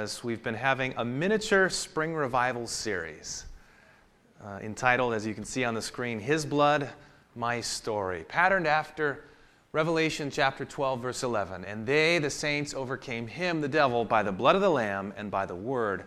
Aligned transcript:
as 0.00 0.24
we've 0.24 0.42
been 0.42 0.54
having 0.54 0.94
a 0.96 1.04
miniature 1.04 1.68
spring 1.68 2.14
revival 2.14 2.66
series 2.66 3.44
uh, 4.42 4.58
entitled, 4.62 5.12
as 5.12 5.26
you 5.26 5.34
can 5.34 5.44
see 5.44 5.62
on 5.62 5.74
the 5.74 5.82
screen, 5.82 6.18
His 6.18 6.46
Blood, 6.46 6.88
My 7.36 7.60
Story, 7.60 8.24
patterned 8.24 8.66
after 8.66 9.24
Revelation 9.72 10.30
chapter 10.30 10.64
12, 10.64 11.02
verse 11.02 11.22
11. 11.22 11.66
And 11.66 11.86
they, 11.86 12.18
the 12.18 12.30
saints, 12.30 12.72
overcame 12.72 13.26
him, 13.26 13.60
the 13.60 13.68
devil, 13.68 14.06
by 14.06 14.22
the 14.22 14.32
blood 14.32 14.56
of 14.56 14.62
the 14.62 14.70
Lamb 14.70 15.12
and 15.18 15.30
by 15.30 15.44
the 15.44 15.54
word 15.54 16.04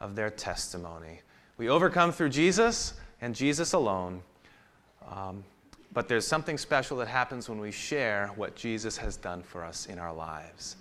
of 0.00 0.14
their 0.14 0.28
testimony. 0.28 1.22
We 1.56 1.70
overcome 1.70 2.12
through 2.12 2.28
Jesus 2.28 2.92
and 3.22 3.34
Jesus 3.34 3.72
alone. 3.72 4.20
Um, 5.10 5.44
but 5.94 6.08
there's 6.08 6.26
something 6.26 6.58
special 6.58 6.98
that 6.98 7.08
happens 7.08 7.48
when 7.48 7.58
we 7.58 7.72
share 7.72 8.32
what 8.36 8.54
Jesus 8.54 8.98
has 8.98 9.16
done 9.16 9.42
for 9.42 9.64
us 9.64 9.86
in 9.86 9.98
our 9.98 10.12
lives. 10.12 10.76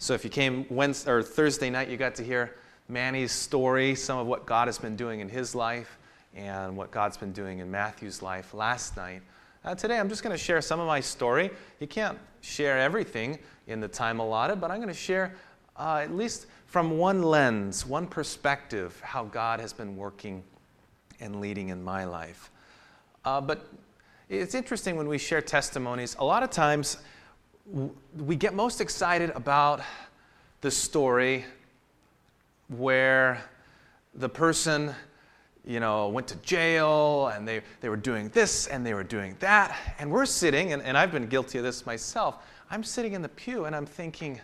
So 0.00 0.14
if 0.14 0.22
you 0.22 0.30
came 0.30 0.64
Wednesday 0.70 1.10
or 1.10 1.22
Thursday 1.24 1.70
night, 1.70 1.88
you 1.88 1.96
got 1.96 2.14
to 2.14 2.22
hear 2.22 2.54
Manny's 2.88 3.32
story, 3.32 3.96
some 3.96 4.16
of 4.16 4.28
what 4.28 4.46
God 4.46 4.68
has 4.68 4.78
been 4.78 4.94
doing 4.94 5.18
in 5.18 5.28
his 5.28 5.56
life 5.56 5.98
and 6.36 6.76
what 6.76 6.92
God's 6.92 7.16
been 7.16 7.32
doing 7.32 7.58
in 7.58 7.68
Matthew's 7.68 8.22
life 8.22 8.54
last 8.54 8.96
night. 8.96 9.22
Uh, 9.64 9.74
today, 9.74 9.98
I'm 9.98 10.08
just 10.08 10.22
going 10.22 10.32
to 10.34 10.42
share 10.42 10.60
some 10.60 10.78
of 10.78 10.86
my 10.86 11.00
story. 11.00 11.50
You 11.80 11.88
can't 11.88 12.16
share 12.42 12.78
everything 12.78 13.40
in 13.66 13.80
the 13.80 13.88
time 13.88 14.20
allotted, 14.20 14.60
but 14.60 14.70
I'm 14.70 14.76
going 14.76 14.86
to 14.86 14.94
share 14.94 15.34
uh, 15.76 16.00
at 16.04 16.14
least 16.14 16.46
from 16.66 16.96
one 16.96 17.24
lens, 17.24 17.84
one 17.84 18.06
perspective, 18.06 19.00
how 19.00 19.24
God 19.24 19.58
has 19.58 19.72
been 19.72 19.96
working 19.96 20.44
and 21.18 21.40
leading 21.40 21.70
in 21.70 21.82
my 21.82 22.04
life. 22.04 22.52
Uh, 23.24 23.40
but 23.40 23.66
it's 24.28 24.54
interesting 24.54 24.94
when 24.94 25.08
we 25.08 25.18
share 25.18 25.42
testimonies, 25.42 26.14
a 26.20 26.24
lot 26.24 26.44
of 26.44 26.50
times 26.50 26.98
we 28.16 28.36
get 28.36 28.54
most 28.54 28.80
excited 28.80 29.30
about 29.30 29.80
the 30.60 30.70
story 30.70 31.44
where 32.68 33.42
the 34.14 34.28
person 34.28 34.94
you 35.68 35.80
know, 35.80 36.08
went 36.08 36.26
to 36.26 36.36
jail 36.36 37.28
and 37.28 37.46
they, 37.46 37.60
they 37.82 37.90
were 37.90 37.96
doing 37.96 38.30
this 38.30 38.66
and 38.68 38.84
they 38.86 38.94
were 38.94 39.04
doing 39.04 39.36
that. 39.40 39.76
And 39.98 40.10
we're 40.10 40.24
sitting, 40.24 40.72
and, 40.72 40.82
and 40.82 40.96
I've 40.96 41.12
been 41.12 41.26
guilty 41.26 41.58
of 41.58 41.64
this 41.64 41.84
myself. 41.84 42.36
I'm 42.70 42.82
sitting 42.82 43.12
in 43.12 43.20
the 43.20 43.28
pew 43.28 43.66
and 43.66 43.76
I'm 43.76 43.84
thinking, 43.84 44.40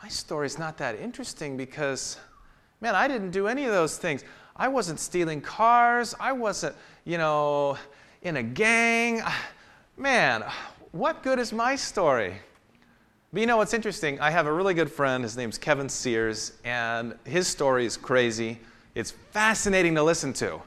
my 0.00 0.08
story's 0.08 0.56
not 0.56 0.78
that 0.78 0.98
interesting 1.00 1.56
because, 1.56 2.16
man, 2.80 2.94
I 2.94 3.08
didn't 3.08 3.32
do 3.32 3.48
any 3.48 3.64
of 3.64 3.72
those 3.72 3.98
things. 3.98 4.22
I 4.54 4.68
wasn't 4.68 5.00
stealing 5.00 5.40
cars. 5.40 6.14
I 6.20 6.30
wasn't, 6.30 6.76
you 7.04 7.18
know, 7.18 7.76
in 8.22 8.36
a 8.36 8.42
gang. 8.42 9.22
Man, 9.96 10.44
what 10.92 11.22
good 11.22 11.38
is 11.38 11.52
my 11.52 11.76
story? 11.76 12.34
But 13.32 13.40
you 13.40 13.46
know 13.46 13.58
what's 13.58 13.74
interesting? 13.74 14.18
I 14.20 14.30
have 14.30 14.46
a 14.46 14.52
really 14.52 14.74
good 14.74 14.90
friend. 14.90 15.22
His 15.22 15.36
name's 15.36 15.56
Kevin 15.56 15.88
Sears, 15.88 16.52
and 16.64 17.14
his 17.24 17.46
story 17.46 17.86
is 17.86 17.96
crazy. 17.96 18.58
It's 18.94 19.12
fascinating 19.12 19.94
to 19.94 20.02
listen 20.02 20.32
to. 20.34 20.60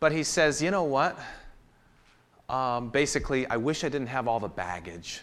But 0.00 0.12
he 0.12 0.24
says, 0.24 0.60
you 0.60 0.70
know 0.70 0.84
what? 0.84 1.18
Um, 2.48 2.88
basically, 2.90 3.46
I 3.46 3.56
wish 3.56 3.84
I 3.84 3.88
didn't 3.88 4.08
have 4.08 4.26
all 4.26 4.40
the 4.40 4.48
baggage 4.48 5.20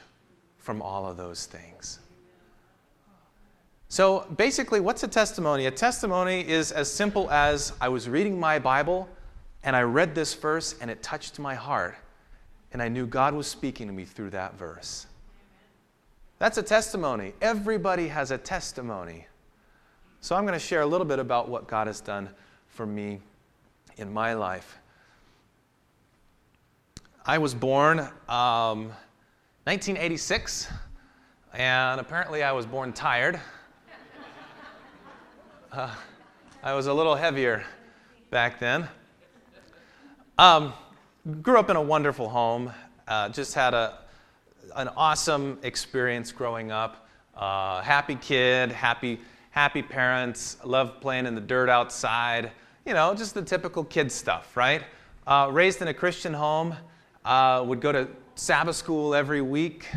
from 0.57 0.81
all 0.81 1.05
of 1.07 1.17
those 1.17 1.45
things. 1.45 1.99
So 3.89 4.27
basically, 4.37 4.79
what's 4.79 5.03
a 5.03 5.07
testimony? 5.07 5.65
A 5.65 5.71
testimony 5.71 6.47
is 6.47 6.71
as 6.71 6.91
simple 6.91 7.29
as 7.31 7.73
I 7.81 7.89
was 7.89 8.07
reading 8.09 8.39
my 8.39 8.59
Bible 8.59 9.09
and 9.63 9.75
I 9.75 9.81
read 9.81 10.15
this 10.15 10.33
verse 10.33 10.75
and 10.79 10.89
it 10.89 11.03
touched 11.03 11.39
my 11.39 11.55
heart, 11.55 11.95
and 12.73 12.81
I 12.81 12.87
knew 12.87 13.05
God 13.05 13.33
was 13.33 13.47
speaking 13.47 13.87
to 13.87 13.93
me 13.93 14.05
through 14.05 14.31
that 14.31 14.57
verse. 14.57 15.07
That's 16.39 16.57
a 16.57 16.63
testimony. 16.63 17.33
Everybody 17.41 18.09
has 18.09 18.31
a 18.31 18.37
testimony. 18.37 19.27
So 20.19 20.35
I'm 20.35 20.45
going 20.45 20.59
to 20.59 20.65
share 20.65 20.81
a 20.81 20.85
little 20.85 21.05
bit 21.05 21.19
about 21.19 21.47
what 21.49 21.67
God 21.67 21.87
has 21.87 22.01
done 22.01 22.29
for 22.67 22.85
me 22.85 23.19
in 23.97 24.11
my 24.11 24.33
life. 24.33 24.77
I 27.25 27.37
was 27.37 27.53
born 27.53 27.99
um, 28.29 28.91
1986, 29.63 30.67
and 31.53 31.99
apparently 31.99 32.43
I 32.43 32.51
was 32.51 32.65
born 32.65 32.93
tired. 32.93 33.39
Uh, 35.71 35.93
I 36.61 36.73
was 36.73 36.87
a 36.87 36.93
little 36.93 37.15
heavier 37.15 37.63
back 38.29 38.59
then. 38.59 38.87
Um, 40.37 40.73
grew 41.41 41.57
up 41.57 41.71
in 41.71 41.75
a 41.75 41.81
wonderful 41.81 42.29
home. 42.29 42.71
Uh, 43.07 43.29
just 43.29 43.55
had 43.55 43.73
a, 43.73 43.97
an 44.75 44.87
awesome 44.89 45.57
experience 45.63 46.31
growing 46.31 46.71
up. 46.71 47.07
Uh, 47.35 47.81
happy 47.81 48.15
kid, 48.15 48.71
happy, 48.71 49.19
happy 49.49 49.81
parents, 49.81 50.57
loved 50.63 51.01
playing 51.01 51.25
in 51.25 51.33
the 51.33 51.41
dirt 51.41 51.67
outside. 51.67 52.51
You 52.85 52.93
know, 52.93 53.15
just 53.15 53.33
the 53.33 53.41
typical 53.41 53.83
kid 53.83 54.11
stuff, 54.11 54.55
right? 54.55 54.83
Uh, 55.25 55.49
raised 55.51 55.81
in 55.81 55.87
a 55.87 55.93
Christian 55.95 56.31
home, 56.31 56.75
uh, 57.23 57.63
would 57.65 57.81
go 57.81 57.91
to 57.91 58.07
Sabbath 58.35 58.75
school 58.75 59.15
every 59.15 59.41
week. 59.41 59.87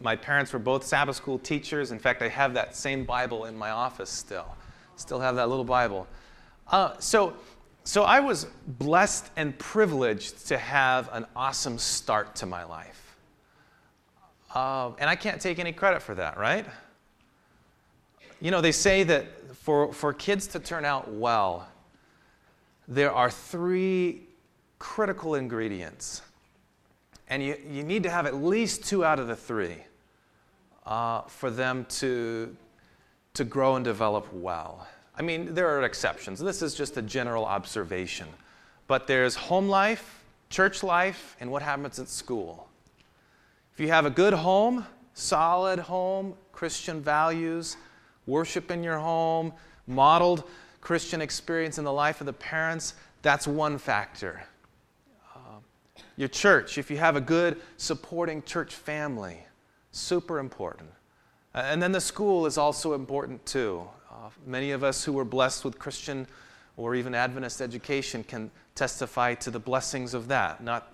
My 0.00 0.16
parents 0.16 0.54
were 0.54 0.58
both 0.58 0.84
Sabbath 0.84 1.16
school 1.16 1.38
teachers. 1.38 1.92
In 1.92 1.98
fact, 1.98 2.22
I 2.22 2.28
have 2.28 2.54
that 2.54 2.74
same 2.74 3.04
Bible 3.04 3.44
in 3.44 3.56
my 3.58 3.70
office 3.70 4.08
still. 4.08 4.56
Still 4.96 5.20
have 5.20 5.36
that 5.36 5.50
little 5.50 5.64
Bible. 5.64 6.06
Uh, 6.68 6.94
so, 6.98 7.34
so 7.84 8.04
I 8.04 8.20
was 8.20 8.46
blessed 8.66 9.30
and 9.36 9.58
privileged 9.58 10.46
to 10.48 10.58
have 10.58 11.08
an 11.12 11.26
awesome 11.34 11.78
start 11.78 12.36
to 12.36 12.46
my 12.46 12.64
life. 12.64 13.16
Uh, 14.54 14.92
and 14.98 15.08
I 15.08 15.16
can't 15.16 15.40
take 15.40 15.58
any 15.58 15.72
credit 15.72 16.02
for 16.02 16.14
that, 16.14 16.38
right? 16.38 16.66
You 18.40 18.50
know, 18.50 18.60
they 18.60 18.72
say 18.72 19.02
that 19.04 19.56
for, 19.56 19.92
for 19.92 20.12
kids 20.12 20.46
to 20.48 20.58
turn 20.58 20.84
out 20.84 21.10
well, 21.10 21.68
there 22.86 23.12
are 23.12 23.30
three 23.30 24.22
critical 24.78 25.36
ingredients. 25.36 26.22
And 27.28 27.42
you, 27.42 27.56
you 27.68 27.82
need 27.82 28.02
to 28.02 28.10
have 28.10 28.26
at 28.26 28.34
least 28.34 28.84
two 28.84 29.04
out 29.04 29.18
of 29.18 29.26
the 29.26 29.36
three 29.36 29.76
uh, 30.84 31.22
for 31.22 31.50
them 31.50 31.86
to, 31.88 32.54
to 33.34 33.44
grow 33.44 33.76
and 33.76 33.84
develop 33.84 34.32
well. 34.32 34.86
I 35.22 35.24
mean, 35.24 35.54
there 35.54 35.68
are 35.68 35.84
exceptions. 35.84 36.40
This 36.40 36.62
is 36.62 36.74
just 36.74 36.96
a 36.96 37.02
general 37.02 37.44
observation. 37.44 38.26
But 38.88 39.06
there's 39.06 39.36
home 39.36 39.68
life, 39.68 40.24
church 40.50 40.82
life, 40.82 41.36
and 41.38 41.48
what 41.48 41.62
happens 41.62 42.00
at 42.00 42.08
school. 42.08 42.68
If 43.72 43.78
you 43.78 43.86
have 43.86 44.04
a 44.04 44.10
good 44.10 44.32
home, 44.32 44.84
solid 45.14 45.78
home, 45.78 46.34
Christian 46.50 47.00
values, 47.00 47.76
worship 48.26 48.72
in 48.72 48.82
your 48.82 48.98
home, 48.98 49.52
modeled 49.86 50.42
Christian 50.80 51.20
experience 51.20 51.78
in 51.78 51.84
the 51.84 51.92
life 51.92 52.20
of 52.20 52.26
the 52.26 52.32
parents, 52.32 52.94
that's 53.22 53.46
one 53.46 53.78
factor. 53.78 54.42
Uh, 55.36 55.60
your 56.16 56.28
church, 56.28 56.78
if 56.78 56.90
you 56.90 56.96
have 56.96 57.14
a 57.14 57.20
good 57.20 57.60
supporting 57.76 58.42
church 58.42 58.74
family, 58.74 59.38
super 59.92 60.40
important. 60.40 60.90
Uh, 61.54 61.62
and 61.66 61.80
then 61.80 61.92
the 61.92 62.00
school 62.00 62.44
is 62.44 62.58
also 62.58 62.92
important 62.92 63.46
too. 63.46 63.86
Uh, 64.12 64.28
many 64.46 64.72
of 64.72 64.84
us 64.84 65.04
who 65.04 65.12
were 65.12 65.24
blessed 65.24 65.64
with 65.64 65.78
Christian 65.78 66.26
or 66.76 66.94
even 66.94 67.14
Adventist 67.14 67.62
education 67.62 68.22
can 68.22 68.50
testify 68.74 69.34
to 69.34 69.50
the 69.50 69.58
blessings 69.58 70.12
of 70.12 70.28
that. 70.28 70.62
Not, 70.62 70.92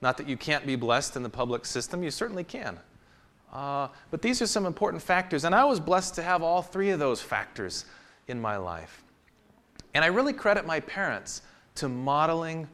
not 0.00 0.16
that 0.16 0.28
you 0.28 0.36
can't 0.36 0.66
be 0.66 0.74
blessed 0.74 1.16
in 1.16 1.22
the 1.22 1.30
public 1.30 1.64
system, 1.64 2.02
you 2.02 2.10
certainly 2.10 2.44
can. 2.44 2.78
Uh, 3.52 3.88
but 4.10 4.20
these 4.20 4.42
are 4.42 4.46
some 4.46 4.66
important 4.66 5.02
factors, 5.02 5.44
and 5.44 5.54
I 5.54 5.64
was 5.64 5.78
blessed 5.78 6.16
to 6.16 6.22
have 6.22 6.42
all 6.42 6.60
three 6.60 6.90
of 6.90 6.98
those 6.98 7.22
factors 7.22 7.84
in 8.26 8.40
my 8.40 8.56
life. 8.56 9.04
And 9.94 10.04
I 10.04 10.08
really 10.08 10.32
credit 10.32 10.66
my 10.66 10.80
parents 10.80 11.42
to 11.76 11.88
modeling 11.88 12.68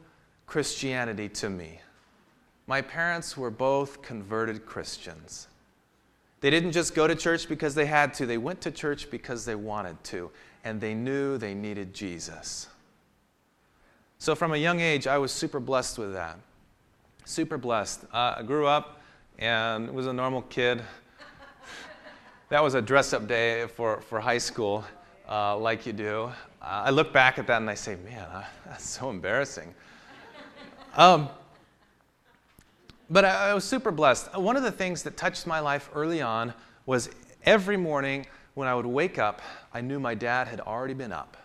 Christianity 0.47 1.29
to 1.29 1.49
me. 1.49 1.79
My 2.65 2.81
parents 2.81 3.37
were 3.37 3.51
both 3.51 4.01
converted 4.01 4.65
Christians. 4.65 5.47
They 6.43 6.49
didn't 6.49 6.73
just 6.73 6.93
go 6.93 7.07
to 7.07 7.15
church 7.15 7.47
because 7.47 7.73
they 7.73 7.85
had 7.85 8.13
to, 8.15 8.25
they 8.25 8.37
went 8.37 8.59
to 8.63 8.71
church 8.71 9.09
because 9.09 9.45
they 9.45 9.55
wanted 9.55 10.03
to, 10.03 10.29
and 10.65 10.81
they 10.81 10.93
knew 10.93 11.37
they 11.37 11.53
needed 11.53 11.93
Jesus. 11.93 12.67
So 14.19 14.35
from 14.35 14.51
a 14.51 14.57
young 14.57 14.81
age, 14.81 15.07
I 15.07 15.19
was 15.19 15.31
super 15.31 15.61
blessed 15.61 15.97
with 15.97 16.11
that. 16.11 16.37
Super 17.23 17.57
blessed. 17.57 18.03
Uh, 18.11 18.35
I 18.39 18.43
grew 18.43 18.67
up 18.67 18.99
and 19.39 19.89
was 19.91 20.05
a 20.05 20.11
normal 20.11 20.41
kid. 20.41 20.83
that 22.49 22.61
was 22.61 22.73
a 22.73 22.81
dress 22.81 23.13
up 23.13 23.25
day 23.25 23.65
for, 23.67 24.01
for 24.01 24.19
high 24.19 24.37
school, 24.37 24.83
uh, 25.29 25.55
like 25.55 25.85
you 25.85 25.93
do. 25.93 26.23
Uh, 26.61 26.65
I 26.65 26.89
look 26.89 27.13
back 27.13 27.39
at 27.39 27.47
that 27.47 27.61
and 27.61 27.69
I 27.69 27.75
say, 27.75 27.95
man, 28.03 28.27
that's 28.65 28.89
so 28.89 29.09
embarrassing. 29.09 29.73
Um, 30.97 31.29
but 33.09 33.25
I, 33.25 33.49
I 33.49 33.53
was 33.53 33.63
super 33.63 33.91
blessed. 33.91 34.29
Uh, 34.35 34.39
one 34.39 34.55
of 34.55 34.63
the 34.63 34.71
things 34.71 35.03
that 35.03 35.17
touched 35.17 35.47
my 35.47 35.59
life 35.59 35.89
early 35.93 36.21
on 36.21 36.53
was 36.85 37.09
every 37.43 37.77
morning 37.77 38.25
when 38.53 38.67
I 38.67 38.75
would 38.75 38.85
wake 38.85 39.17
up, 39.17 39.41
I 39.73 39.81
knew 39.81 39.99
my 39.99 40.15
dad 40.15 40.47
had 40.47 40.59
already 40.59 40.93
been 40.93 41.11
up. 41.11 41.37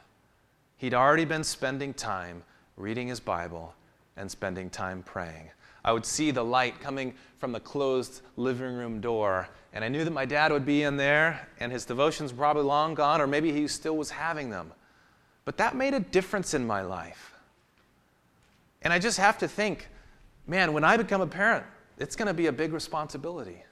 He'd 0.77 0.95
already 0.95 1.25
been 1.25 1.45
spending 1.45 1.95
time 1.95 2.43
reading 2.77 3.09
his 3.09 3.21
Bible 3.21 3.75
and 4.17 4.31
spending 4.31 4.71
time 4.71 5.03
praying. 5.03 5.51
I 5.85 5.93
would 5.93 6.05
see 6.05 6.31
the 6.31 6.45
light 6.45 6.81
coming 6.81 7.15
from 7.39 7.53
the 7.53 7.61
closed 7.61 8.21
living 8.37 8.75
room 8.75 9.01
door, 9.01 9.49
and 9.73 9.85
I 9.85 9.89
knew 9.89 10.05
that 10.05 10.11
my 10.11 10.25
dad 10.25 10.53
would 10.53 10.67
be 10.67 10.83
in 10.83 10.97
there, 10.97 11.49
and 11.61 11.73
his 11.73 11.85
devotions 11.85 12.33
were 12.33 12.39
probably 12.39 12.65
long 12.65 12.95
gone, 12.95 13.21
or 13.21 13.27
maybe 13.27 13.53
he 13.53 13.67
still 13.69 13.97
was 13.97 14.11
having 14.11 14.51
them. 14.51 14.73
But 15.45 15.57
that 15.57 15.77
made 15.77 15.95
a 15.95 16.01
difference 16.01 16.53
in 16.53 16.67
my 16.67 16.83
life. 16.83 17.35
And 18.83 18.93
I 18.93 18.99
just 18.99 19.19
have 19.19 19.39
to 19.39 19.49
think, 19.49 19.89
man, 20.49 20.73
when 20.73 20.83
I 20.83 20.97
become 20.97 21.21
a 21.21 21.27
parent, 21.27 21.65
it's 21.99 22.17
going 22.17 22.27
to 22.27 22.35
be 22.35 22.47
a 22.47 22.53
big 22.53 22.73
responsibility. 22.73 23.63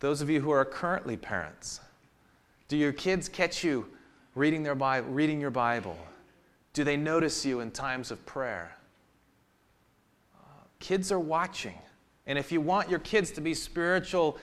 Those 0.00 0.22
of 0.22 0.30
you 0.30 0.40
who 0.40 0.50
are 0.50 0.64
currently 0.64 1.16
parents, 1.16 1.80
do 2.68 2.76
your 2.76 2.92
kids 2.92 3.28
catch 3.28 3.64
you 3.64 3.86
reading, 4.34 4.62
their 4.62 4.74
reading 4.74 5.40
your 5.40 5.50
Bible? 5.50 5.98
Do 6.72 6.84
they 6.84 6.96
notice 6.96 7.44
you 7.44 7.60
in 7.60 7.70
times 7.70 8.10
of 8.10 8.24
prayer? 8.26 8.76
Uh, 10.34 10.64
kids 10.80 11.12
are 11.12 11.20
watching. 11.20 11.78
And 12.26 12.38
if 12.38 12.50
you 12.50 12.60
want 12.60 12.88
your 12.88 12.98
kids 13.00 13.30
to 13.32 13.40
be 13.40 13.54
spiritual 13.54 14.38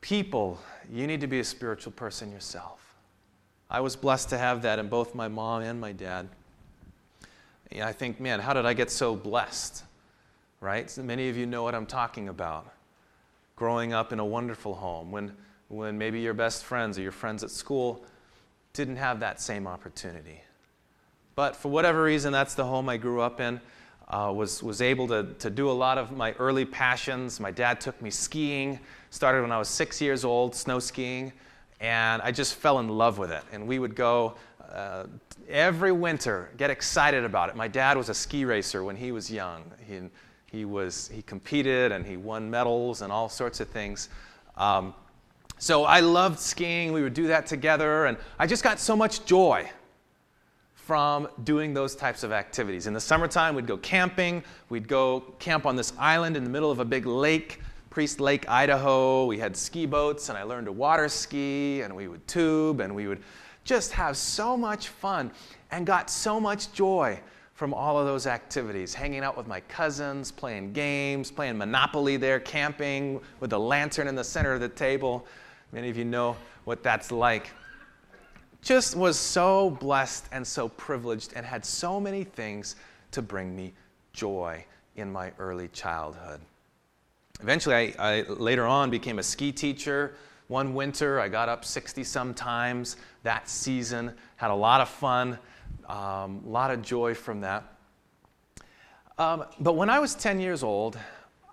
people, 0.00 0.58
you 0.90 1.06
need 1.06 1.20
to 1.20 1.26
be 1.26 1.40
a 1.40 1.44
spiritual 1.44 1.92
person 1.92 2.30
yourself. 2.30 2.94
I 3.70 3.80
was 3.80 3.96
blessed 3.96 4.30
to 4.30 4.38
have 4.38 4.62
that 4.62 4.78
in 4.78 4.88
both 4.88 5.14
my 5.14 5.28
mom 5.28 5.62
and 5.62 5.80
my 5.80 5.92
dad. 5.92 6.28
I 7.82 7.92
think, 7.92 8.20
man, 8.20 8.40
how 8.40 8.52
did 8.52 8.66
I 8.66 8.74
get 8.74 8.90
so 8.90 9.14
blessed? 9.14 9.84
Right? 10.60 10.90
So 10.90 11.02
many 11.02 11.28
of 11.28 11.36
you 11.36 11.46
know 11.46 11.62
what 11.62 11.74
I'm 11.74 11.86
talking 11.86 12.28
about. 12.28 12.72
Growing 13.56 13.92
up 13.92 14.12
in 14.12 14.18
a 14.18 14.24
wonderful 14.24 14.74
home 14.74 15.10
when, 15.10 15.32
when 15.68 15.98
maybe 15.98 16.20
your 16.20 16.34
best 16.34 16.64
friends 16.64 16.98
or 16.98 17.02
your 17.02 17.12
friends 17.12 17.42
at 17.44 17.50
school 17.50 18.04
didn't 18.72 18.96
have 18.96 19.20
that 19.20 19.40
same 19.40 19.66
opportunity. 19.66 20.40
But 21.34 21.54
for 21.56 21.68
whatever 21.68 22.02
reason, 22.02 22.32
that's 22.32 22.54
the 22.54 22.64
home 22.64 22.88
I 22.88 22.96
grew 22.96 23.20
up 23.20 23.40
in. 23.40 23.60
Uh, 24.08 24.32
was, 24.34 24.62
was 24.62 24.80
able 24.80 25.06
to, 25.08 25.34
to 25.38 25.50
do 25.50 25.70
a 25.70 25.72
lot 25.72 25.98
of 25.98 26.12
my 26.12 26.32
early 26.32 26.64
passions. 26.64 27.38
My 27.38 27.50
dad 27.50 27.80
took 27.80 28.00
me 28.00 28.10
skiing, 28.10 28.80
started 29.10 29.42
when 29.42 29.52
I 29.52 29.58
was 29.58 29.68
six 29.68 30.00
years 30.00 30.24
old, 30.24 30.54
snow 30.54 30.78
skiing, 30.78 31.32
and 31.80 32.22
I 32.22 32.32
just 32.32 32.54
fell 32.54 32.78
in 32.78 32.88
love 32.88 33.18
with 33.18 33.30
it. 33.30 33.42
And 33.52 33.68
we 33.68 33.78
would 33.78 33.94
go 33.94 34.34
uh, 34.72 35.04
every 35.48 35.92
winter, 35.92 36.50
get 36.56 36.70
excited 36.70 37.24
about 37.24 37.48
it. 37.48 37.56
My 37.56 37.68
dad 37.68 37.96
was 37.96 38.08
a 38.08 38.14
ski 38.14 38.44
racer 38.44 38.84
when 38.84 38.96
he 38.96 39.12
was 39.12 39.30
young. 39.30 39.64
He, 39.86 40.00
he, 40.46 40.64
was, 40.64 41.10
he 41.12 41.22
competed 41.22 41.92
and 41.92 42.06
he 42.06 42.16
won 42.16 42.50
medals 42.50 43.02
and 43.02 43.10
all 43.10 43.28
sorts 43.28 43.60
of 43.60 43.68
things. 43.68 44.08
Um, 44.56 44.94
so 45.58 45.84
I 45.84 46.00
loved 46.00 46.38
skiing. 46.38 46.92
We 46.92 47.02
would 47.02 47.14
do 47.14 47.26
that 47.28 47.46
together, 47.46 48.06
and 48.06 48.16
I 48.38 48.46
just 48.46 48.62
got 48.62 48.78
so 48.78 48.94
much 48.94 49.24
joy 49.24 49.68
from 50.74 51.28
doing 51.42 51.74
those 51.74 51.96
types 51.96 52.22
of 52.22 52.30
activities. 52.30 52.86
In 52.86 52.94
the 52.94 53.00
summertime, 53.00 53.56
we'd 53.56 53.66
go 53.66 53.76
camping. 53.76 54.44
We'd 54.68 54.86
go 54.86 55.20
camp 55.40 55.66
on 55.66 55.74
this 55.74 55.92
island 55.98 56.36
in 56.36 56.44
the 56.44 56.50
middle 56.50 56.70
of 56.70 56.78
a 56.78 56.84
big 56.84 57.06
lake, 57.06 57.60
Priest 57.90 58.20
Lake, 58.20 58.48
Idaho. 58.48 59.26
We 59.26 59.38
had 59.38 59.56
ski 59.56 59.84
boats, 59.84 60.28
and 60.28 60.38
I 60.38 60.44
learned 60.44 60.66
to 60.66 60.72
water 60.72 61.08
ski, 61.08 61.82
and 61.82 61.94
we 61.94 62.06
would 62.06 62.26
tube, 62.28 62.80
and 62.80 62.94
we 62.94 63.08
would 63.08 63.20
just 63.68 63.92
have 63.92 64.16
so 64.16 64.56
much 64.56 64.88
fun 64.88 65.30
and 65.70 65.86
got 65.86 66.08
so 66.08 66.40
much 66.40 66.72
joy 66.72 67.20
from 67.52 67.74
all 67.74 67.98
of 67.98 68.06
those 68.06 68.26
activities 68.26 68.94
hanging 68.94 69.22
out 69.22 69.36
with 69.36 69.46
my 69.46 69.60
cousins, 69.62 70.32
playing 70.32 70.72
games, 70.72 71.30
playing 71.30 71.58
Monopoly 71.58 72.16
there, 72.16 72.40
camping 72.40 73.20
with 73.40 73.52
a 73.52 73.58
lantern 73.58 74.08
in 74.08 74.14
the 74.14 74.24
center 74.24 74.54
of 74.54 74.60
the 74.60 74.70
table. 74.70 75.26
Many 75.72 75.90
of 75.90 75.98
you 75.98 76.06
know 76.06 76.34
what 76.64 76.82
that's 76.82 77.12
like. 77.12 77.50
Just 78.62 78.96
was 78.96 79.18
so 79.18 79.70
blessed 79.70 80.24
and 80.32 80.46
so 80.46 80.70
privileged 80.70 81.34
and 81.36 81.44
had 81.44 81.62
so 81.62 82.00
many 82.00 82.24
things 82.24 82.74
to 83.10 83.20
bring 83.20 83.54
me 83.54 83.74
joy 84.14 84.64
in 84.96 85.12
my 85.12 85.30
early 85.38 85.68
childhood. 85.68 86.40
Eventually, 87.42 87.74
I, 87.74 87.94
I 87.98 88.22
later 88.22 88.66
on 88.66 88.88
became 88.88 89.18
a 89.18 89.22
ski 89.22 89.52
teacher 89.52 90.14
one 90.48 90.74
winter, 90.74 91.20
I 91.20 91.28
got 91.28 91.48
up 91.48 91.64
60 91.64 92.02
some 92.04 92.34
times 92.34 92.96
that 93.22 93.48
season, 93.48 94.14
had 94.36 94.50
a 94.50 94.54
lot 94.54 94.80
of 94.80 94.88
fun, 94.88 95.38
um, 95.88 96.42
a 96.44 96.48
lot 96.48 96.70
of 96.70 96.82
joy 96.82 97.14
from 97.14 97.42
that. 97.42 97.64
Um, 99.18 99.44
but 99.60 99.74
when 99.74 99.90
I 99.90 99.98
was 99.98 100.14
10 100.14 100.40
years 100.40 100.62
old, 100.62 100.98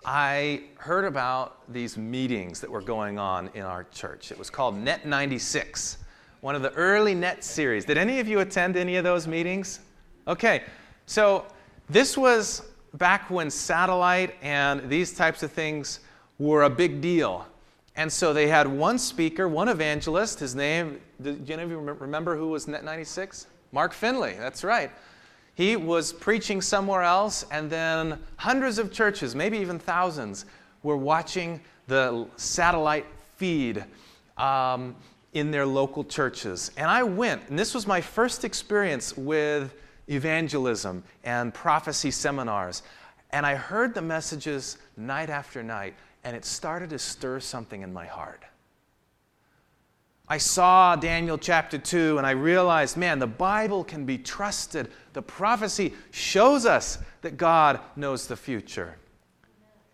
I 0.04 0.62
heard 0.76 1.04
about 1.04 1.70
these 1.72 1.98
meetings 1.98 2.60
that 2.60 2.70
were 2.70 2.80
going 2.80 3.18
on 3.18 3.50
in 3.54 3.62
our 3.62 3.84
church. 3.84 4.30
It 4.30 4.38
was 4.38 4.48
called 4.50 4.76
Net 4.76 5.04
96, 5.04 5.98
one 6.40 6.54
of 6.54 6.62
the 6.62 6.72
early 6.72 7.14
Net 7.14 7.44
series. 7.44 7.84
Did 7.84 7.98
any 7.98 8.20
of 8.20 8.28
you 8.28 8.40
attend 8.40 8.76
any 8.76 8.96
of 8.96 9.04
those 9.04 9.26
meetings? 9.26 9.80
Okay, 10.28 10.62
so 11.06 11.44
this 11.90 12.16
was 12.16 12.62
back 12.94 13.28
when 13.30 13.50
satellite 13.50 14.36
and 14.42 14.88
these 14.88 15.12
types 15.12 15.42
of 15.42 15.52
things 15.52 16.00
were 16.38 16.62
a 16.62 16.70
big 16.70 17.00
deal. 17.00 17.46
And 17.96 18.12
so 18.12 18.34
they 18.34 18.46
had 18.46 18.68
one 18.68 18.98
speaker, 18.98 19.48
one 19.48 19.68
evangelist. 19.68 20.38
His 20.38 20.54
name, 20.54 21.00
do 21.22 21.38
any 21.48 21.62
of 21.62 21.70
you 21.70 21.78
remember 21.78 22.36
who 22.36 22.48
was 22.48 22.68
Net 22.68 22.84
96? 22.84 23.46
Mark 23.72 23.94
Finley, 23.94 24.34
that's 24.38 24.62
right. 24.62 24.90
He 25.54 25.76
was 25.76 26.12
preaching 26.12 26.60
somewhere 26.60 27.02
else, 27.02 27.46
and 27.50 27.70
then 27.70 28.18
hundreds 28.36 28.78
of 28.78 28.92
churches, 28.92 29.34
maybe 29.34 29.56
even 29.58 29.78
thousands, 29.78 30.44
were 30.82 30.98
watching 30.98 31.62
the 31.86 32.26
satellite 32.36 33.06
feed 33.36 33.82
um, 34.36 34.94
in 35.32 35.50
their 35.50 35.64
local 35.64 36.04
churches. 36.04 36.72
And 36.76 36.90
I 36.90 37.02
went, 37.02 37.48
and 37.48 37.58
this 37.58 37.74
was 37.74 37.86
my 37.86 38.02
first 38.02 38.44
experience 38.44 39.16
with 39.16 39.74
evangelism 40.08 41.02
and 41.24 41.54
prophecy 41.54 42.10
seminars. 42.10 42.82
And 43.30 43.46
I 43.46 43.54
heard 43.54 43.94
the 43.94 44.02
messages 44.02 44.76
night 44.96 45.30
after 45.30 45.62
night 45.62 45.94
and 46.26 46.34
it 46.34 46.44
started 46.44 46.90
to 46.90 46.98
stir 46.98 47.38
something 47.38 47.82
in 47.82 47.92
my 47.92 48.04
heart. 48.04 48.42
I 50.28 50.38
saw 50.38 50.96
Daniel 50.96 51.38
chapter 51.38 51.78
2 51.78 52.18
and 52.18 52.26
I 52.26 52.32
realized, 52.32 52.96
man, 52.96 53.20
the 53.20 53.28
Bible 53.28 53.84
can 53.84 54.04
be 54.04 54.18
trusted. 54.18 54.90
The 55.12 55.22
prophecy 55.22 55.94
shows 56.10 56.66
us 56.66 56.98
that 57.22 57.36
God 57.36 57.78
knows 57.94 58.26
the 58.26 58.36
future. 58.36 58.96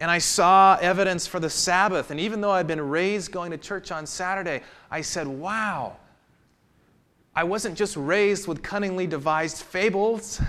And 0.01 0.11
I 0.11 0.17
saw 0.17 0.79
evidence 0.81 1.27
for 1.27 1.39
the 1.39 1.51
Sabbath. 1.51 2.11
And 2.11 2.19
even 2.19 2.41
though 2.41 2.51
I'd 2.51 2.67
been 2.67 2.81
raised 2.81 3.31
going 3.31 3.51
to 3.51 3.59
church 3.59 3.93
on 3.93 4.07
Saturday, 4.07 4.63
I 4.91 5.03
said, 5.03 5.27
wow, 5.27 5.99
I 7.37 7.45
wasn't 7.45 7.77
just 7.77 7.95
raised 7.95 8.49
with 8.49 8.63
cunningly 8.63 9.07
devised 9.07 9.59
fables, 9.59 10.41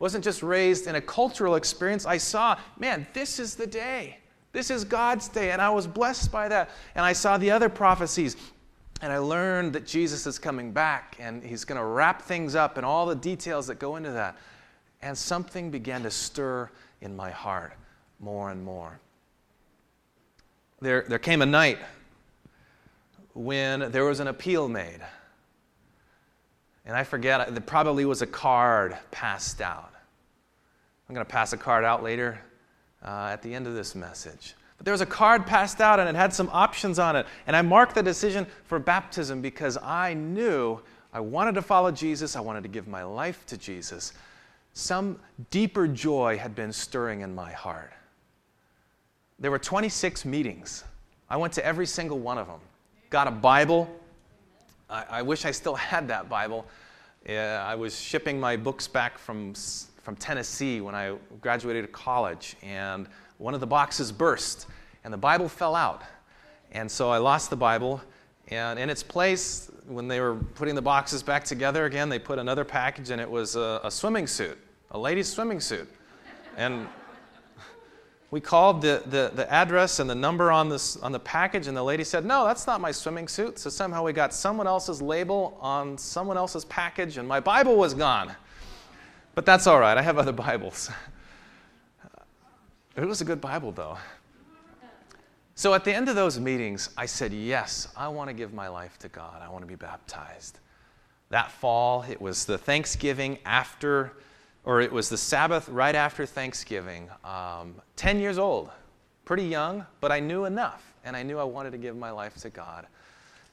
wasn't 0.00 0.24
just 0.24 0.42
raised 0.42 0.88
in 0.88 0.96
a 0.96 1.00
cultural 1.00 1.54
experience. 1.54 2.04
I 2.04 2.16
saw, 2.16 2.58
man, 2.80 3.06
this 3.12 3.38
is 3.38 3.54
the 3.54 3.68
day. 3.68 4.19
This 4.52 4.70
is 4.70 4.84
God's 4.84 5.28
day, 5.28 5.52
and 5.52 5.62
I 5.62 5.70
was 5.70 5.86
blessed 5.86 6.32
by 6.32 6.48
that. 6.48 6.70
And 6.94 7.04
I 7.04 7.12
saw 7.12 7.38
the 7.38 7.50
other 7.50 7.68
prophecies, 7.68 8.36
and 9.00 9.12
I 9.12 9.18
learned 9.18 9.72
that 9.74 9.86
Jesus 9.86 10.26
is 10.26 10.38
coming 10.38 10.72
back, 10.72 11.16
and 11.20 11.42
he's 11.42 11.64
going 11.64 11.78
to 11.78 11.84
wrap 11.84 12.22
things 12.22 12.54
up 12.54 12.76
and 12.76 12.84
all 12.84 13.06
the 13.06 13.14
details 13.14 13.68
that 13.68 13.78
go 13.78 13.96
into 13.96 14.10
that. 14.10 14.36
And 15.02 15.16
something 15.16 15.70
began 15.70 16.02
to 16.02 16.10
stir 16.10 16.68
in 17.00 17.14
my 17.14 17.30
heart 17.30 17.72
more 18.18 18.50
and 18.50 18.62
more. 18.62 18.98
There, 20.80 21.04
there 21.08 21.18
came 21.18 21.42
a 21.42 21.46
night 21.46 21.78
when 23.34 23.90
there 23.92 24.04
was 24.04 24.20
an 24.20 24.26
appeal 24.26 24.68
made. 24.68 25.00
And 26.84 26.96
I 26.96 27.04
forget, 27.04 27.54
there 27.54 27.60
probably 27.60 28.04
was 28.04 28.20
a 28.20 28.26
card 28.26 28.96
passed 29.10 29.60
out. 29.60 29.92
I'm 31.08 31.14
going 31.14 31.24
to 31.24 31.30
pass 31.30 31.52
a 31.52 31.56
card 31.56 31.84
out 31.84 32.02
later 32.02 32.40
uh, 33.04 33.28
at 33.32 33.42
the 33.42 33.54
end 33.54 33.66
of 33.66 33.74
this 33.74 33.94
message. 33.94 34.54
But 34.76 34.86
there 34.86 34.92
was 34.92 35.00
a 35.00 35.06
card 35.06 35.46
passed 35.46 35.80
out 35.80 36.00
and 36.00 36.08
it 36.08 36.14
had 36.14 36.32
some 36.32 36.48
options 36.52 36.98
on 36.98 37.14
it. 37.14 37.26
And 37.46 37.54
I 37.54 37.62
marked 37.62 37.94
the 37.94 38.02
decision 38.02 38.46
for 38.64 38.78
baptism 38.78 39.42
because 39.42 39.76
I 39.76 40.14
knew 40.14 40.80
I 41.12 41.20
wanted 41.20 41.54
to 41.56 41.62
follow 41.62 41.90
Jesus, 41.90 42.36
I 42.36 42.40
wanted 42.40 42.62
to 42.62 42.68
give 42.68 42.86
my 42.88 43.02
life 43.02 43.44
to 43.46 43.56
Jesus. 43.56 44.12
Some 44.72 45.18
deeper 45.50 45.88
joy 45.88 46.38
had 46.38 46.54
been 46.54 46.72
stirring 46.72 47.22
in 47.22 47.34
my 47.34 47.52
heart. 47.52 47.92
There 49.38 49.50
were 49.50 49.58
26 49.58 50.24
meetings. 50.24 50.84
I 51.28 51.36
went 51.36 51.52
to 51.54 51.64
every 51.64 51.86
single 51.86 52.18
one 52.18 52.38
of 52.38 52.46
them. 52.46 52.60
Got 53.10 53.26
a 53.26 53.32
Bible. 53.32 53.90
I, 54.88 55.04
I 55.10 55.22
wish 55.22 55.44
I 55.44 55.50
still 55.50 55.74
had 55.74 56.08
that 56.08 56.28
Bible. 56.28 56.66
I 57.28 57.74
was 57.74 58.00
shipping 58.00 58.40
my 58.40 58.56
books 58.56 58.88
back 58.88 59.18
from 59.18 59.54
from 60.02 60.16
Tennessee 60.16 60.80
when 60.80 60.94
I 60.94 61.16
graduated 61.40 61.90
college, 61.92 62.56
and 62.62 63.06
one 63.38 63.54
of 63.54 63.60
the 63.60 63.66
boxes 63.66 64.12
burst, 64.12 64.66
and 65.04 65.12
the 65.12 65.18
Bible 65.18 65.48
fell 65.48 65.74
out. 65.74 66.02
And 66.72 66.90
so 66.90 67.10
I 67.10 67.18
lost 67.18 67.50
the 67.50 67.56
Bible, 67.56 68.00
and 68.48 68.78
in 68.78 68.90
its 68.90 69.02
place, 69.02 69.70
when 69.86 70.08
they 70.08 70.20
were 70.20 70.36
putting 70.54 70.74
the 70.74 70.82
boxes 70.82 71.22
back 71.22 71.44
together 71.44 71.84
again, 71.84 72.08
they 72.08 72.18
put 72.18 72.38
another 72.38 72.64
package, 72.64 73.10
and 73.10 73.20
it 73.20 73.30
was 73.30 73.56
a, 73.56 73.80
a 73.84 73.90
swimming 73.90 74.26
suit, 74.26 74.58
a 74.92 74.98
lady's 74.98 75.28
swimming 75.28 75.60
suit. 75.60 75.88
And 76.56 76.86
we 78.30 78.40
called 78.40 78.82
the, 78.82 79.02
the, 79.06 79.32
the, 79.34 79.52
address 79.52 79.98
and 79.98 80.08
the 80.08 80.14
number 80.14 80.50
on, 80.50 80.68
this, 80.68 80.96
on 80.98 81.12
the 81.12 81.20
package, 81.20 81.66
and 81.66 81.76
the 81.76 81.82
lady 81.82 82.04
said, 82.04 82.24
No, 82.24 82.44
that's 82.44 82.66
not 82.66 82.80
my 82.80 82.92
swimming 82.92 83.28
suit. 83.28 83.58
So 83.58 83.68
somehow 83.68 84.04
we 84.04 84.12
got 84.12 84.32
someone 84.32 84.66
else's 84.66 85.02
label 85.02 85.58
on 85.60 85.98
someone 85.98 86.36
else's 86.36 86.64
package, 86.64 87.18
and 87.18 87.26
my 87.26 87.40
Bible 87.40 87.76
was 87.76 87.94
gone. 87.94 88.34
But 89.34 89.46
that's 89.46 89.66
all 89.66 89.80
right, 89.80 89.96
I 89.96 90.02
have 90.02 90.18
other 90.18 90.32
Bibles. 90.46 90.90
It 92.96 93.04
was 93.04 93.20
a 93.20 93.24
good 93.24 93.40
Bible, 93.40 93.72
though. 93.72 93.96
So 95.54 95.74
at 95.74 95.84
the 95.84 95.94
end 95.94 96.08
of 96.08 96.16
those 96.16 96.40
meetings, 96.40 96.90
I 96.96 97.06
said, 97.06 97.32
Yes, 97.32 97.88
I 97.96 98.08
want 98.08 98.28
to 98.28 98.34
give 98.34 98.52
my 98.52 98.68
life 98.68 98.98
to 99.00 99.08
God. 99.08 99.42
I 99.42 99.48
want 99.48 99.62
to 99.62 99.68
be 99.68 99.74
baptized. 99.74 100.58
That 101.28 101.50
fall, 101.50 102.04
it 102.08 102.20
was 102.20 102.44
the 102.44 102.58
Thanksgiving 102.58 103.38
after, 103.44 104.12
or 104.64 104.80
it 104.80 104.90
was 104.90 105.08
the 105.08 105.16
Sabbath 105.16 105.68
right 105.68 105.94
after 105.94 106.26
Thanksgiving. 106.26 107.08
Um, 107.24 107.74
10 107.96 108.18
years 108.18 108.38
old, 108.38 108.70
pretty 109.24 109.44
young, 109.44 109.86
but 110.00 110.10
I 110.10 110.18
knew 110.18 110.46
enough. 110.46 110.94
And 111.04 111.16
I 111.16 111.22
knew 111.22 111.38
I 111.38 111.44
wanted 111.44 111.70
to 111.72 111.78
give 111.78 111.96
my 111.96 112.10
life 112.10 112.34
to 112.36 112.50
God. 112.50 112.86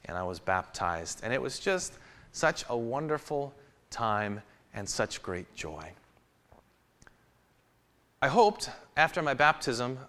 And 0.06 0.18
I 0.18 0.24
was 0.24 0.40
baptized. 0.40 1.20
And 1.24 1.32
it 1.32 1.42
was 1.42 1.60
just 1.60 1.94
such 2.32 2.64
a 2.70 2.78
wonderful 2.78 3.54
time 3.90 4.42
and 4.74 4.88
such 4.88 5.22
great 5.22 5.54
joy. 5.56 5.92
I 8.22 8.28
hoped 8.28 8.70
after 8.96 9.22
my 9.22 9.34
baptism 9.34 10.00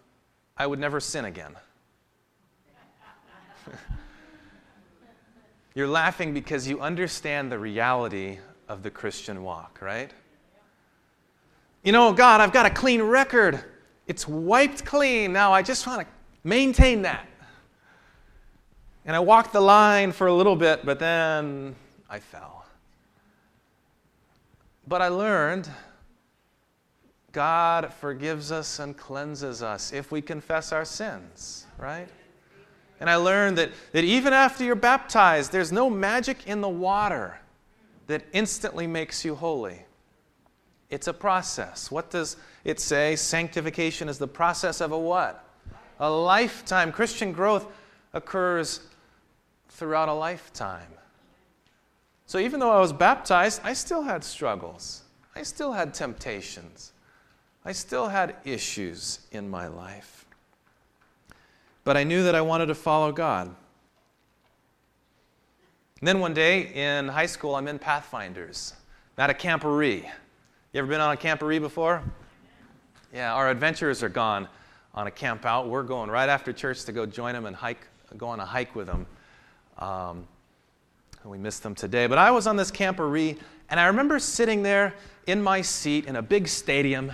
I 0.57 0.67
would 0.67 0.81
never 0.81 0.99
sin 0.99 1.25
again. 1.25 1.55
You're 5.75 5.87
laughing 5.87 6.35
because 6.35 6.67
you 6.67 6.81
understand 6.81 7.53
the 7.53 7.59
reality 7.59 8.39
of 8.69 8.83
the 8.83 8.91
Christian 8.91 9.45
walk, 9.45 9.79
right? 9.81 10.11
You 11.85 11.93
know, 11.93 12.13
God, 12.13 12.41
I've 12.41 12.53
got 12.53 12.67
a 12.67 12.71
clean 12.71 13.01
record. 13.01 13.63
It's 14.09 14.27
wiped 14.27 14.85
clean. 14.85 15.33
Now 15.33 15.53
I 15.53 15.63
just 15.63 15.87
want 15.87 16.01
to 16.01 16.07
maintain 16.43 17.03
that. 17.03 17.27
And 19.05 19.15
I 19.15 19.21
walked 19.21 19.53
the 19.53 19.61
line 19.61 20.11
for 20.13 20.27
a 20.27 20.35
little 20.35 20.57
bit, 20.57 20.85
but 20.85 20.99
then 20.99 21.77
I 22.11 22.19
fell. 22.19 22.67
But 24.89 25.03
I 25.03 25.09
learned 25.09 25.69
God 27.33 27.93
forgives 27.93 28.51
us 28.51 28.79
and 28.79 28.97
cleanses 28.97 29.63
us 29.63 29.93
if 29.93 30.11
we 30.11 30.23
confess 30.23 30.73
our 30.73 30.87
sins, 30.87 31.67
right? 31.77 32.09
And 32.99 33.11
I 33.11 33.17
learned 33.17 33.59
that, 33.59 33.71
that 33.93 34.05
even 34.05 34.33
after 34.33 34.65
you're 34.65 34.75
baptized, 34.75 35.53
there's 35.53 35.71
no 35.71 35.91
magic 35.91 36.47
in 36.47 36.63
the 36.63 36.69
water 36.71 37.39
that 38.07 38.25
instantly 38.33 38.87
makes 38.87 39.27
you 39.27 39.35
holy. 39.35 39.85
It's 40.89 41.07
a 41.07 41.13
process. 41.13 41.91
What 41.91 42.09
does 42.11 42.39
it 42.65 42.81
say? 42.81 43.15
Sanctification 43.15 44.09
is 44.09 44.17
the 44.19 44.27
process 44.27 44.81
of 44.81 44.93
a 44.93 44.99
what? 44.99 45.45
A 46.01 46.11
lifetime. 46.11 46.93
Christian 46.93 47.33
growth 47.33 47.67
occurs 48.15 48.81
throughout 49.69 50.09
a 50.09 50.15
lifetime. 50.15 50.89
So 52.29 52.39
even 52.39 52.61
though 52.61 52.71
I 52.71 52.79
was 52.79 52.93
baptized, 52.93 53.63
I 53.65 53.73
still 53.73 54.03
had 54.03 54.23
struggles. 54.23 55.03
I 55.35 55.43
still 55.43 55.73
had 55.73 55.95
temptations. 55.95 56.93
I 57.65 57.73
still 57.73 58.07
had 58.09 58.37
issues 58.45 59.21
in 59.33 59.49
my 59.49 59.67
life. 59.67 60.27
But 61.85 61.97
I 61.97 62.05
knew 62.05 62.23
that 62.25 62.35
I 62.35 62.43
wanted 62.43 62.67
to 62.67 62.75
follow 62.75 63.13
God. 63.13 63.47
And 66.01 66.07
then 66.07 66.21
one 66.21 66.35
day 66.35 66.71
in 66.75 67.09
high 67.09 67.25
school, 67.25 67.55
I'm 67.55 67.67
in 67.67 67.79
Pathfinders. 67.79 68.75
I'm 69.17 69.25
at 69.25 69.31
a 69.31 69.33
camporee. 69.35 70.03
You 70.03 70.81
ever 70.81 70.87
been 70.87 71.01
on 71.01 71.15
a 71.15 71.17
camporee 71.17 71.63
before? 71.63 72.03
Yeah, 73.11 73.33
our 73.33 73.49
adventurers 73.49 74.03
are 74.03 74.11
gone 74.11 74.49
on 74.93 75.07
a 75.07 75.11
camp 75.11 75.47
out. 75.47 75.71
We're 75.71 75.83
going 75.83 76.11
right 76.11 76.29
after 76.29 76.53
church 76.53 76.85
to 76.85 76.93
go 76.93 77.07
join 77.07 77.33
them 77.33 77.47
and 77.47 77.57
hike, 77.57 77.87
go 78.19 78.29
on 78.29 78.39
a 78.39 78.45
hike 78.45 78.75
with 78.75 78.87
them. 78.87 79.07
Um, 79.79 80.29
we 81.29 81.39
missed 81.39 81.63
them 81.63 81.75
today. 81.75 82.07
But 82.07 82.19
I 82.19 82.31
was 82.31 82.47
on 82.47 82.57
this 82.57 82.71
camporee, 82.71 83.39
and 83.71 83.79
I 83.79 83.87
remember 83.87 84.19
sitting 84.19 84.63
there 84.63 84.95
in 85.27 85.43
my 85.43 85.61
seat 85.61 86.07
in 86.07 86.17
a 86.17 86.23
big 86.23 86.49
stadium. 86.49 87.13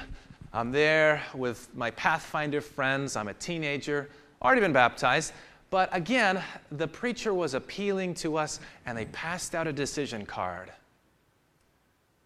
I'm 0.52 0.70
there 0.70 1.22
with 1.34 1.68
my 1.74 1.90
Pathfinder 1.90 2.60
friends. 2.60 3.16
I'm 3.16 3.28
a 3.28 3.34
teenager 3.34 4.08
already 4.40 4.60
been 4.60 4.72
baptized. 4.72 5.32
But 5.70 5.88
again, 5.92 6.42
the 6.70 6.86
preacher 6.86 7.34
was 7.34 7.54
appealing 7.54 8.14
to 8.16 8.36
us, 8.36 8.60
and 8.86 8.96
they 8.96 9.06
passed 9.06 9.54
out 9.54 9.66
a 9.66 9.72
decision 9.72 10.24
card, 10.24 10.70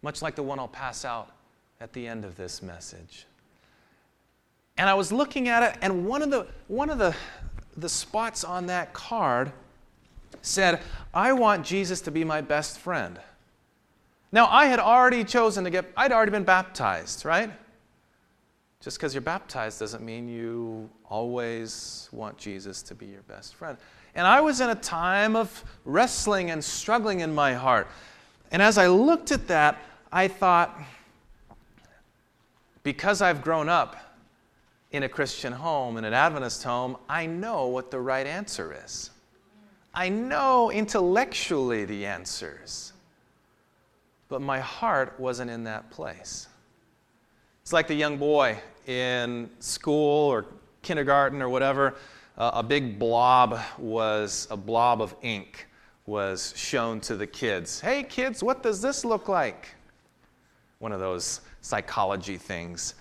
much 0.03 0.21
like 0.21 0.35
the 0.35 0.43
one 0.43 0.59
I'll 0.59 0.67
pass 0.67 1.05
out 1.05 1.31
at 1.81 1.93
the 1.93 2.05
end 2.05 2.25
of 2.25 2.35
this 2.35 2.61
message. 2.61 3.25
And 4.77 4.87
I 4.89 4.93
was 4.93 5.11
looking 5.11 5.47
at 5.47 5.63
it, 5.63 5.79
and 5.81 6.05
one 6.05 6.21
of 6.21 6.29
the, 6.29 6.45
one 6.67 6.89
of 6.89 6.99
the, 6.99 7.15
the 7.77 7.89
spots 7.89 8.43
on 8.43 8.67
that 8.67 8.93
card 8.93 9.51
said, 10.41 10.81
I 11.13 11.33
want 11.33 11.65
Jesus 11.65 12.01
to 12.01 12.11
be 12.11 12.23
my 12.23 12.41
best 12.41 12.79
friend. 12.79 13.19
Now, 14.31 14.47
I 14.47 14.65
had 14.65 14.79
already 14.79 15.23
chosen 15.23 15.63
to 15.63 15.69
get, 15.69 15.91
I'd 15.97 16.11
already 16.11 16.31
been 16.31 16.43
baptized, 16.43 17.25
right? 17.25 17.51
Just 18.81 18.97
because 18.97 19.13
you're 19.13 19.21
baptized 19.21 19.79
doesn't 19.79 20.03
mean 20.03 20.29
you 20.29 20.89
always 21.09 22.09
want 22.11 22.37
Jesus 22.37 22.81
to 22.83 22.95
be 22.95 23.07
your 23.07 23.23
best 23.23 23.55
friend. 23.55 23.77
And 24.15 24.27
I 24.27 24.39
was 24.39 24.61
in 24.61 24.69
a 24.69 24.75
time 24.75 25.35
of 25.35 25.63
wrestling 25.83 26.51
and 26.51 26.63
struggling 26.63 27.21
in 27.21 27.33
my 27.33 27.53
heart. 27.53 27.87
And 28.51 28.61
as 28.61 28.77
I 28.77 28.87
looked 28.87 29.31
at 29.31 29.47
that, 29.47 29.77
I 30.11 30.27
thought, 30.27 30.79
because 32.83 33.21
I've 33.21 33.41
grown 33.41 33.67
up 33.67 33.95
in 34.91 35.03
a 35.03 35.09
Christian 35.09 35.53
home, 35.53 35.97
in 35.97 36.05
an 36.05 36.13
Adventist 36.13 36.63
home, 36.63 36.97
I 37.07 37.25
know 37.25 37.67
what 37.67 37.91
the 37.91 37.99
right 37.99 38.25
answer 38.25 38.75
is. 38.85 39.11
I 39.99 40.07
know 40.07 40.71
intellectually 40.71 41.83
the 41.83 42.05
answers. 42.05 42.93
But 44.29 44.41
my 44.41 44.61
heart 44.61 45.19
wasn't 45.19 45.51
in 45.51 45.65
that 45.65 45.91
place. 45.91 46.47
It's 47.63 47.73
like 47.73 47.87
the 47.87 47.95
young 47.95 48.15
boy 48.15 48.57
in 48.87 49.49
school 49.59 50.29
or 50.29 50.45
kindergarten 50.83 51.41
or 51.41 51.49
whatever. 51.49 51.95
Uh, 52.37 52.51
a 52.53 52.63
big 52.63 52.97
blob 52.97 53.59
was 53.77 54.47
a 54.49 54.55
blob 54.55 55.01
of 55.01 55.13
ink 55.21 55.67
was 56.05 56.53
shown 56.55 57.01
to 57.01 57.17
the 57.17 57.27
kids. 57.27 57.81
Hey, 57.81 58.03
kids, 58.03 58.41
what 58.41 58.63
does 58.63 58.81
this 58.81 59.03
look 59.03 59.27
like? 59.27 59.67
One 60.77 60.93
of 60.93 61.01
those 61.01 61.41
psychology 61.59 62.37
things. 62.37 62.93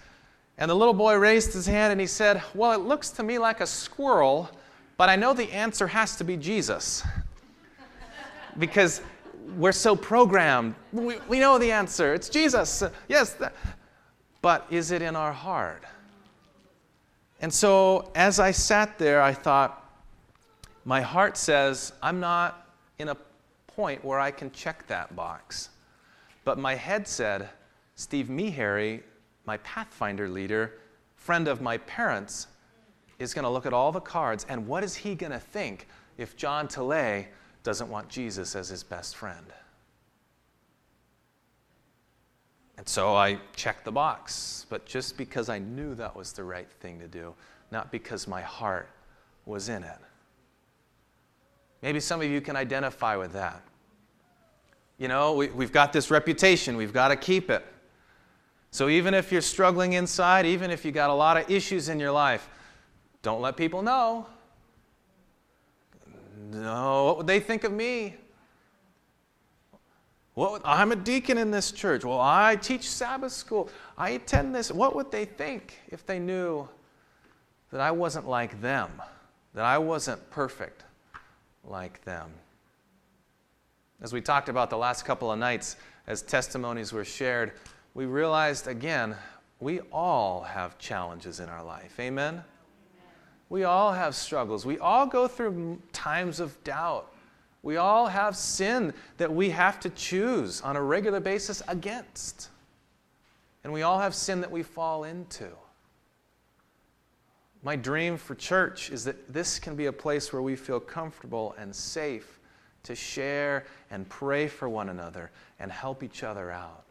And 0.59 0.69
the 0.69 0.75
little 0.75 0.95
boy 0.95 1.15
raised 1.15 1.53
his 1.53 1.65
hand 1.65 1.93
and 1.93 2.01
he 2.01 2.09
said, 2.09 2.43
Well, 2.57 2.73
it 2.73 2.81
looks 2.81 3.11
to 3.11 3.23
me 3.23 3.39
like 3.39 3.61
a 3.61 3.69
squirrel, 3.69 4.51
but 4.99 5.09
I 5.09 5.17
know 5.17 5.33
the 5.33 5.51
answer 5.51 5.87
has 5.87 6.17
to 6.17 6.25
be 6.25 6.37
Jesus. 6.37 7.03
because 8.59 9.01
we're 9.57 9.73
so 9.73 9.97
programmed. 9.97 10.75
We, 10.93 11.19
we 11.29 11.39
know 11.39 11.59
the 11.59 11.73
answer. 11.73 12.13
It's 12.13 12.29
Jesus. 12.29 12.83
Yes. 13.09 13.37
But 14.43 14.67
is 14.71 14.91
it 14.91 15.01
in 15.01 15.17
our 15.17 15.33
heart? 15.33 15.83
And 17.41 17.53
so 17.53 18.11
as 18.15 18.41
I 18.41 18.51
sat 18.51 18.99
there, 18.99 19.23
I 19.23 19.33
thought, 19.33 19.85
my 20.85 21.01
heart 21.01 21.37
says, 21.37 21.93
I'm 22.03 22.19
not 22.19 22.67
in 22.99 23.09
a 23.09 23.17
point 23.69 24.05
where 24.05 24.19
I 24.19 24.31
can 24.31 24.51
check 24.51 24.87
that 24.89 25.15
box. 25.15 25.71
But 26.45 26.59
my 26.59 26.75
head 26.75 27.07
said, 27.07 27.49
Steve 27.95 28.27
Meharry, 28.27 29.03
my 29.45 29.59
Pathfinder 29.59 30.29
leader, 30.29 30.79
friend 31.17 31.47
of 31.47 31.61
my 31.61 31.79
parents, 31.79 32.49
is 33.19 33.35
going 33.35 33.45
to 33.45 33.51
look 33.51 33.67
at 33.67 33.73
all 33.73 33.93
the 33.93 34.01
cards, 34.01 34.47
and 34.49 34.67
what 34.67 34.85
is 34.85 34.95
he 34.95 35.15
going 35.15 35.33
to 35.33 35.41
think 35.41 35.89
if 36.17 36.37
John 36.37 36.69
Tilley 36.69 37.29
doesn't 37.63 37.89
want 37.91 38.09
Jesus 38.09 38.55
as 38.55 38.69
his 38.69 38.83
best 38.83 39.17
friend? 39.17 39.47
And 42.77 42.89
so 42.89 43.17
I 43.17 43.41
checked 43.57 43.85
the 43.85 43.93
box, 43.93 44.67
but 44.71 44.87
just 44.87 45.17
because 45.17 45.49
I 45.49 45.59
knew 45.59 45.97
that 45.97 46.15
was 46.15 46.33
the 46.33 46.45
right 46.45 46.71
thing 46.81 47.01
to 47.01 47.09
do, 47.09 47.35
not 47.73 47.91
because 47.91 48.29
my 48.29 48.41
heart 48.41 48.89
was 49.47 49.69
in 49.69 49.83
it. 49.83 49.99
Maybe 51.83 51.99
some 51.99 52.21
of 52.21 52.29
you 52.29 52.41
can 52.41 52.55
identify 52.55 53.17
with 53.17 53.33
that. 53.33 53.63
You 54.97 55.09
know, 55.09 55.35
we, 55.35 55.49
we've 55.49 55.73
got 55.73 55.93
this 55.93 56.11
reputation, 56.11 56.77
we've 56.77 56.93
got 56.93 57.09
to 57.09 57.17
keep 57.17 57.51
it. 57.51 57.65
So 58.71 58.89
even 58.89 59.13
if 59.15 59.33
you're 59.33 59.41
struggling 59.41 59.95
inside, 59.95 60.47
even 60.47 60.71
if 60.71 60.85
you 60.85 60.93
got 60.93 61.11
a 61.11 61.15
lot 61.15 61.37
of 61.37 61.51
issues 61.51 61.89
in 61.89 61.99
your 61.99 62.13
life, 62.13 62.49
don't 63.29 63.43
let 63.43 63.59
people 63.59 63.83
know. 63.83 64.27
No, 66.51 67.05
what 67.05 67.19
would 67.19 67.27
they 67.27 67.41
think 67.41 67.63
of 67.65 67.73
me? 67.73 68.15
Well, 70.35 70.59
I'm 70.65 70.93
a 70.93 70.97
deacon 70.97 71.37
in 71.37 71.51
this 71.51 71.71
church. 71.71 72.07
Well, 72.07 72.23
I 72.23 72.57
teach 72.57 72.89
Sabbath 72.89 73.33
school. 73.33 73.69
I 73.99 74.11
attend 74.11 74.55
this. 74.55 74.73
What 74.73 74.97
would 74.97 75.11
they 75.11 75.27
think 75.27 75.79
if 75.91 76.07
they 76.07 76.19
knew 76.19 76.67
that 77.71 77.83
I 77.83 77.91
wasn't 77.91 78.27
like 78.27 78.63
them, 78.63 78.91
that 79.53 79.67
I 79.67 79.77
wasn't 79.77 80.31
perfect 80.31 80.85
like 81.65 82.03
them? 82.05 82.31
As 84.01 84.15
we 84.15 84.23
talked 84.23 84.49
about 84.49 84.71
the 84.71 84.79
last 84.79 85.05
couple 85.05 85.31
of 85.31 85.39
nights, 85.39 85.77
as 86.07 86.23
testimonies 86.23 86.95
were 86.95 87.05
shared, 87.05 87.53
we 87.93 88.07
realized 88.07 88.69
again, 88.69 89.15
we 89.61 89.81
all 89.93 90.41
have 90.45 90.79
challenges 90.79 91.41
in 91.41 91.51
our 91.51 91.63
life. 91.63 92.01
Amen? 92.01 92.43
We 93.51 93.65
all 93.65 93.93
have 93.93 94.15
struggles. 94.15 94.67
We 94.67 94.79
all 94.79 95.07
go 95.07 95.27
through 95.27 95.81
times 95.93 96.41
of 96.41 96.63
doubt. 96.65 97.13
We 97.63 97.77
all 97.77 98.07
have 98.07 98.37
sin 98.37 98.93
that 99.17 99.33
we 99.33 99.51
have 99.51 99.81
to 99.81 99.91
choose 99.91 100.61
on 100.61 100.77
a 100.77 100.83
regular 100.83 101.21
basis 101.21 101.63
against. 101.69 102.51
And 103.65 103.73
we 103.73 103.83
all 103.83 103.99
have 103.99 104.15
sin 104.15 104.41
that 104.41 104.51
we 104.51 104.63
fall 104.63 105.05
into. 105.05 105.49
My 107.63 107.75
dream 107.75 108.17
for 108.17 108.35
church 108.35 108.91
is 108.91 109.05
that 109.05 109.33
this 109.33 109.59
can 109.59 109.75
be 109.75 109.87
a 109.87 109.93
place 109.93 110.33
where 110.33 110.43
we 110.43 110.55
feel 110.55 110.79
comfortable 110.79 111.55
and 111.59 111.75
safe 111.75 112.39
to 112.85 112.95
share 112.95 113.67
and 113.91 114.09
pray 114.09 114.47
for 114.47 114.69
one 114.69 114.89
another 114.89 115.31
and 115.59 115.73
help 115.73 116.03
each 116.03 116.23
other 116.23 116.51
out. 116.51 116.85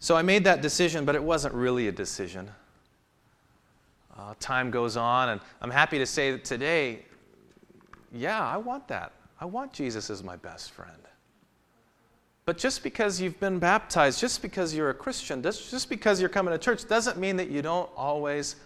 So 0.00 0.14
I 0.16 0.22
made 0.22 0.44
that 0.44 0.60
decision, 0.62 1.04
but 1.04 1.14
it 1.14 1.22
wasn't 1.22 1.54
really 1.54 1.88
a 1.88 1.92
decision. 1.92 2.50
Uh, 4.18 4.34
time 4.40 4.70
goes 4.70 4.96
on, 4.96 5.28
and 5.28 5.40
I'm 5.62 5.70
happy 5.70 5.98
to 5.98 6.06
say 6.06 6.32
that 6.32 6.44
today, 6.44 7.04
yeah, 8.12 8.44
I 8.44 8.56
want 8.56 8.88
that. 8.88 9.12
I 9.40 9.44
want 9.44 9.72
Jesus 9.72 10.10
as 10.10 10.24
my 10.24 10.34
best 10.34 10.72
friend. 10.72 10.90
But 12.44 12.58
just 12.58 12.82
because 12.82 13.20
you've 13.20 13.38
been 13.38 13.58
baptized, 13.58 14.18
just 14.18 14.42
because 14.42 14.74
you're 14.74 14.90
a 14.90 14.94
Christian, 14.94 15.42
just 15.42 15.88
because 15.88 16.18
you're 16.18 16.30
coming 16.30 16.52
to 16.52 16.58
church, 16.58 16.88
doesn't 16.88 17.18
mean 17.18 17.36
that 17.36 17.48
you 17.48 17.62
don't 17.62 17.88
always 17.96 18.56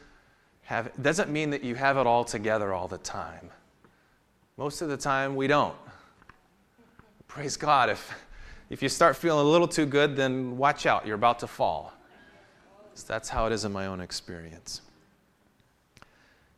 have, 0.62 0.90
doesn't 1.02 1.30
mean 1.30 1.50
that 1.50 1.62
you 1.62 1.74
have 1.74 1.98
it 1.98 2.06
all 2.06 2.24
together 2.24 2.72
all 2.72 2.88
the 2.88 2.98
time. 2.98 3.50
Most 4.56 4.80
of 4.80 4.88
the 4.88 4.96
time, 4.96 5.34
we 5.36 5.48
don't. 5.48 5.74
Praise 7.26 7.56
God. 7.56 7.90
If, 7.90 8.14
if 8.70 8.82
you 8.82 8.88
start 8.88 9.16
feeling 9.16 9.44
a 9.44 9.50
little 9.50 9.68
too 9.68 9.84
good, 9.84 10.16
then 10.16 10.56
watch 10.56 10.86
out. 10.86 11.06
You're 11.06 11.16
about 11.16 11.40
to 11.40 11.46
fall. 11.46 11.92
So 12.94 13.04
that's 13.08 13.28
how 13.28 13.46
it 13.46 13.52
is 13.52 13.64
in 13.64 13.72
my 13.72 13.86
own 13.86 14.00
experience. 14.00 14.82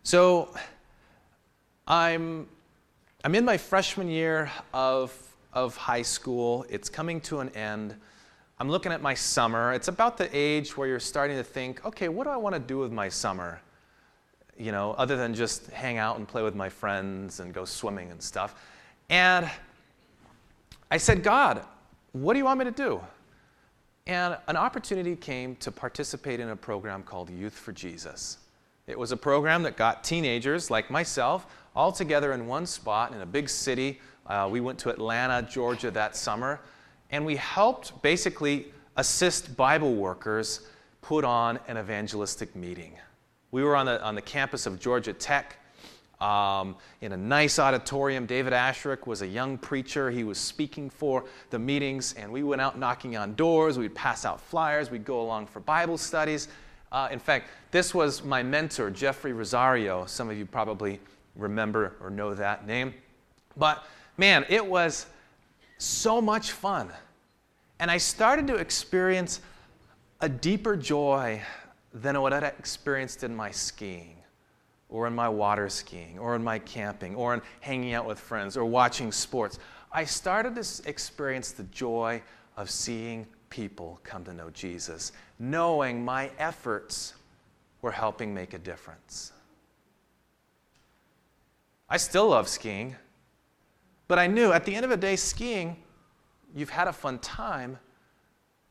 So 0.06 0.54
I'm, 1.88 2.46
I'm 3.24 3.34
in 3.34 3.46
my 3.46 3.56
freshman 3.56 4.06
year 4.06 4.52
of, 4.74 5.16
of 5.54 5.78
high 5.78 6.02
school. 6.02 6.66
It's 6.68 6.90
coming 6.90 7.22
to 7.22 7.40
an 7.40 7.48
end. 7.56 7.96
I'm 8.58 8.68
looking 8.68 8.92
at 8.92 9.00
my 9.00 9.14
summer. 9.14 9.72
It's 9.72 9.88
about 9.88 10.18
the 10.18 10.28
age 10.36 10.76
where 10.76 10.86
you're 10.86 11.00
starting 11.00 11.38
to 11.38 11.42
think, 11.42 11.86
okay, 11.86 12.10
what 12.10 12.24
do 12.24 12.30
I 12.30 12.36
want 12.36 12.54
to 12.54 12.60
do 12.60 12.76
with 12.76 12.92
my 12.92 13.08
summer? 13.08 13.62
You 14.58 14.72
know, 14.72 14.92
other 14.92 15.16
than 15.16 15.32
just 15.32 15.68
hang 15.70 15.96
out 15.96 16.18
and 16.18 16.28
play 16.28 16.42
with 16.42 16.54
my 16.54 16.68
friends 16.68 17.40
and 17.40 17.54
go 17.54 17.64
swimming 17.64 18.10
and 18.10 18.22
stuff. 18.22 18.54
And 19.08 19.50
I 20.90 20.98
said, 20.98 21.22
God, 21.22 21.64
what 22.12 22.34
do 22.34 22.38
you 22.38 22.44
want 22.44 22.58
me 22.58 22.66
to 22.66 22.70
do? 22.70 23.00
And 24.06 24.36
an 24.48 24.56
opportunity 24.58 25.16
came 25.16 25.56
to 25.56 25.72
participate 25.72 26.40
in 26.40 26.50
a 26.50 26.56
program 26.56 27.02
called 27.04 27.30
Youth 27.30 27.54
for 27.54 27.72
Jesus. 27.72 28.36
It 28.86 28.98
was 28.98 29.12
a 29.12 29.16
program 29.16 29.62
that 29.62 29.76
got 29.76 30.04
teenagers 30.04 30.70
like 30.70 30.90
myself 30.90 31.46
all 31.74 31.90
together 31.90 32.32
in 32.32 32.46
one 32.46 32.66
spot 32.66 33.12
in 33.12 33.20
a 33.22 33.26
big 33.26 33.48
city. 33.48 34.00
Uh, 34.26 34.48
we 34.50 34.60
went 34.60 34.78
to 34.80 34.90
Atlanta, 34.90 35.46
Georgia 35.50 35.90
that 35.90 36.16
summer, 36.16 36.60
and 37.10 37.24
we 37.24 37.36
helped 37.36 38.00
basically 38.02 38.72
assist 38.96 39.56
Bible 39.56 39.94
workers 39.94 40.68
put 41.00 41.24
on 41.24 41.58
an 41.66 41.78
evangelistic 41.78 42.54
meeting. 42.54 42.92
We 43.50 43.62
were 43.62 43.74
on 43.76 43.86
the, 43.86 44.02
on 44.02 44.14
the 44.14 44.22
campus 44.22 44.66
of 44.66 44.78
Georgia 44.80 45.12
Tech 45.12 45.56
um, 46.20 46.76
in 47.00 47.12
a 47.12 47.16
nice 47.16 47.58
auditorium. 47.58 48.26
David 48.26 48.52
Asscherick 48.52 49.06
was 49.06 49.22
a 49.22 49.26
young 49.26 49.58
preacher. 49.58 50.10
He 50.10 50.24
was 50.24 50.38
speaking 50.38 50.90
for 50.90 51.24
the 51.50 51.58
meetings, 51.58 52.14
and 52.14 52.32
we 52.32 52.42
went 52.42 52.60
out 52.60 52.78
knocking 52.78 53.16
on 53.16 53.34
doors. 53.34 53.78
We'd 53.78 53.94
pass 53.94 54.24
out 54.24 54.40
flyers. 54.40 54.90
We'd 54.90 55.04
go 55.04 55.20
along 55.20 55.46
for 55.46 55.60
Bible 55.60 55.98
studies. 55.98 56.48
Uh, 56.94 57.08
in 57.10 57.18
fact, 57.18 57.48
this 57.72 57.92
was 57.92 58.22
my 58.22 58.40
mentor, 58.40 58.88
Jeffrey 58.88 59.32
Rosario. 59.32 60.06
Some 60.06 60.30
of 60.30 60.38
you 60.38 60.46
probably 60.46 61.00
remember 61.34 61.96
or 62.00 62.08
know 62.08 62.34
that 62.34 62.68
name. 62.68 62.94
But 63.56 63.84
man, 64.16 64.46
it 64.48 64.64
was 64.64 65.06
so 65.76 66.20
much 66.20 66.52
fun. 66.52 66.92
And 67.80 67.90
I 67.90 67.96
started 67.96 68.46
to 68.46 68.54
experience 68.54 69.40
a 70.20 70.28
deeper 70.28 70.76
joy 70.76 71.42
than 71.92 72.20
what 72.22 72.32
I'd 72.32 72.44
experienced 72.44 73.24
in 73.24 73.34
my 73.34 73.50
skiing, 73.50 74.14
or 74.88 75.08
in 75.08 75.16
my 75.16 75.28
water 75.28 75.68
skiing, 75.68 76.16
or 76.20 76.36
in 76.36 76.44
my 76.44 76.60
camping, 76.60 77.16
or 77.16 77.34
in 77.34 77.42
hanging 77.58 77.94
out 77.94 78.06
with 78.06 78.20
friends, 78.20 78.56
or 78.56 78.64
watching 78.64 79.10
sports. 79.10 79.58
I 79.90 80.04
started 80.04 80.54
to 80.54 80.88
experience 80.88 81.50
the 81.50 81.64
joy 81.64 82.22
of 82.56 82.70
seeing 82.70 83.26
people 83.54 84.00
come 84.02 84.24
to 84.24 84.34
know 84.34 84.50
Jesus, 84.50 85.12
knowing 85.38 86.04
my 86.04 86.28
efforts 86.40 87.14
were 87.82 87.92
helping 87.92 88.34
make 88.34 88.52
a 88.52 88.58
difference. 88.58 89.30
I 91.88 91.98
still 91.98 92.30
love 92.30 92.48
skiing, 92.48 92.96
but 94.08 94.18
I 94.18 94.26
knew 94.26 94.50
at 94.50 94.64
the 94.64 94.74
end 94.74 94.82
of 94.82 94.90
the 94.90 94.96
day, 94.96 95.14
skiing, 95.14 95.76
you've 96.52 96.70
had 96.70 96.88
a 96.88 96.92
fun 96.92 97.20
time, 97.20 97.78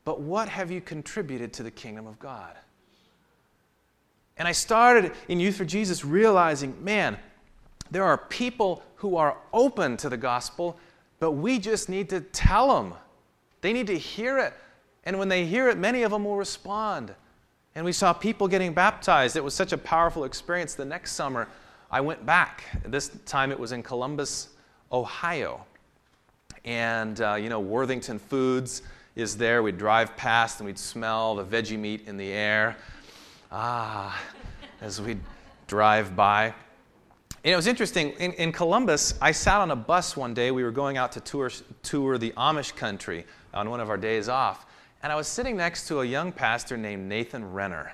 but 0.04 0.20
what 0.20 0.50
have 0.50 0.70
you 0.70 0.82
contributed 0.82 1.54
to 1.54 1.62
the 1.62 1.70
kingdom 1.70 2.06
of 2.06 2.18
God? 2.18 2.54
And 4.36 4.46
I 4.46 4.52
started 4.52 5.12
in 5.28 5.40
Youth 5.40 5.56
for 5.56 5.64
Jesus 5.64 6.04
realizing, 6.04 6.76
man, 6.84 7.16
there 7.90 8.04
are 8.04 8.18
people 8.18 8.82
who 8.96 9.16
are 9.16 9.38
open 9.50 9.96
to 9.96 10.10
the 10.10 10.18
gospel, 10.18 10.78
but 11.20 11.30
we 11.30 11.58
just 11.58 11.88
need 11.88 12.10
to 12.10 12.20
tell 12.20 12.76
them. 12.76 12.92
They 13.62 13.72
need 13.72 13.86
to 13.86 13.96
hear 13.96 14.38
it. 14.38 14.52
And 15.04 15.18
when 15.18 15.28
they 15.28 15.46
hear 15.46 15.68
it, 15.68 15.78
many 15.78 16.02
of 16.02 16.10
them 16.10 16.24
will 16.24 16.36
respond. 16.36 17.14
And 17.74 17.84
we 17.84 17.92
saw 17.92 18.12
people 18.12 18.48
getting 18.48 18.72
baptized. 18.72 19.36
It 19.36 19.44
was 19.44 19.54
such 19.54 19.72
a 19.72 19.78
powerful 19.78 20.24
experience. 20.24 20.74
The 20.74 20.84
next 20.84 21.12
summer, 21.12 21.48
I 21.90 22.00
went 22.00 22.24
back. 22.24 22.64
This 22.84 23.10
time 23.26 23.52
it 23.52 23.58
was 23.58 23.72
in 23.72 23.82
Columbus, 23.82 24.48
Ohio. 24.90 25.64
And, 26.64 27.20
uh, 27.20 27.34
you 27.34 27.48
know, 27.48 27.60
Worthington 27.60 28.18
Foods 28.18 28.82
is 29.16 29.36
there. 29.36 29.62
We'd 29.62 29.78
drive 29.78 30.16
past 30.16 30.60
and 30.60 30.66
we'd 30.66 30.78
smell 30.78 31.34
the 31.36 31.44
veggie 31.44 31.78
meat 31.78 32.06
in 32.06 32.16
the 32.16 32.32
air. 32.32 32.76
Ah, 33.52 34.20
as 34.80 35.00
we'd 35.00 35.20
drive 35.66 36.16
by. 36.16 36.54
And 37.44 37.52
it 37.52 37.56
was 37.56 37.66
interesting. 37.66 38.12
In, 38.12 38.32
in 38.32 38.52
Columbus, 38.52 39.14
I 39.20 39.32
sat 39.32 39.60
on 39.60 39.70
a 39.70 39.76
bus 39.76 40.16
one 40.16 40.32
day. 40.32 40.50
We 40.50 40.64
were 40.64 40.70
going 40.70 40.96
out 40.96 41.12
to 41.12 41.20
tour, 41.20 41.50
tour 41.82 42.16
the 42.16 42.30
Amish 42.32 42.74
country 42.74 43.26
on 43.52 43.68
one 43.68 43.80
of 43.80 43.90
our 43.90 43.98
days 43.98 44.28
off. 44.30 44.64
And 45.04 45.12
I 45.12 45.16
was 45.16 45.28
sitting 45.28 45.58
next 45.58 45.86
to 45.88 46.00
a 46.00 46.04
young 46.06 46.32
pastor 46.32 46.78
named 46.78 47.06
Nathan 47.06 47.52
Renner. 47.52 47.92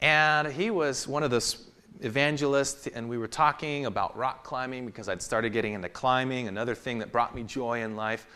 And 0.00 0.46
he 0.46 0.70
was 0.70 1.08
one 1.08 1.24
of 1.24 1.32
the 1.32 1.56
evangelists, 2.02 2.86
and 2.86 3.08
we 3.08 3.18
were 3.18 3.26
talking 3.26 3.86
about 3.86 4.16
rock 4.16 4.44
climbing 4.44 4.86
because 4.86 5.08
I'd 5.08 5.22
started 5.22 5.52
getting 5.52 5.72
into 5.72 5.88
climbing, 5.88 6.46
another 6.46 6.76
thing 6.76 7.00
that 7.00 7.10
brought 7.10 7.34
me 7.34 7.42
joy 7.42 7.82
in 7.82 7.96
life. 7.96 8.28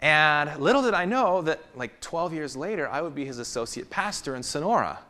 And 0.00 0.56
little 0.60 0.82
did 0.82 0.94
I 0.94 1.04
know 1.04 1.42
that, 1.42 1.58
like 1.74 2.00
12 2.00 2.32
years 2.32 2.56
later, 2.56 2.88
I 2.88 3.02
would 3.02 3.12
be 3.16 3.24
his 3.24 3.40
associate 3.40 3.90
pastor 3.90 4.36
in 4.36 4.44
Sonora, 4.44 5.00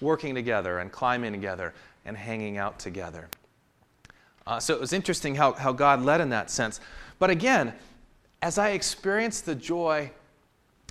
working 0.00 0.34
together 0.34 0.78
and 0.78 0.90
climbing 0.90 1.32
together 1.32 1.74
and 2.06 2.16
hanging 2.16 2.56
out 2.56 2.78
together. 2.78 3.28
Uh, 4.46 4.58
so 4.58 4.72
it 4.72 4.80
was 4.80 4.94
interesting 4.94 5.34
how, 5.34 5.52
how 5.52 5.72
God 5.72 6.00
led 6.00 6.22
in 6.22 6.30
that 6.30 6.50
sense. 6.50 6.80
But 7.18 7.28
again, 7.28 7.74
as 8.40 8.56
I 8.56 8.70
experienced 8.70 9.44
the 9.44 9.54
joy 9.54 10.10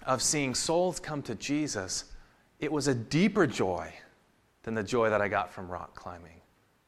of 0.06 0.22
seeing 0.22 0.54
souls 0.54 1.00
come 1.00 1.22
to 1.24 1.36
Jesus, 1.36 2.06
it 2.60 2.72
was 2.72 2.88
a 2.88 2.96
deeper 2.96 3.46
joy 3.48 3.92
than 4.64 4.74
the 4.74 4.84
joy 4.84 5.10
that 5.10 5.22
I 5.22 5.28
got 5.28 5.52
from 5.52 5.68
rock 5.68 5.96
climbing, 5.96 6.42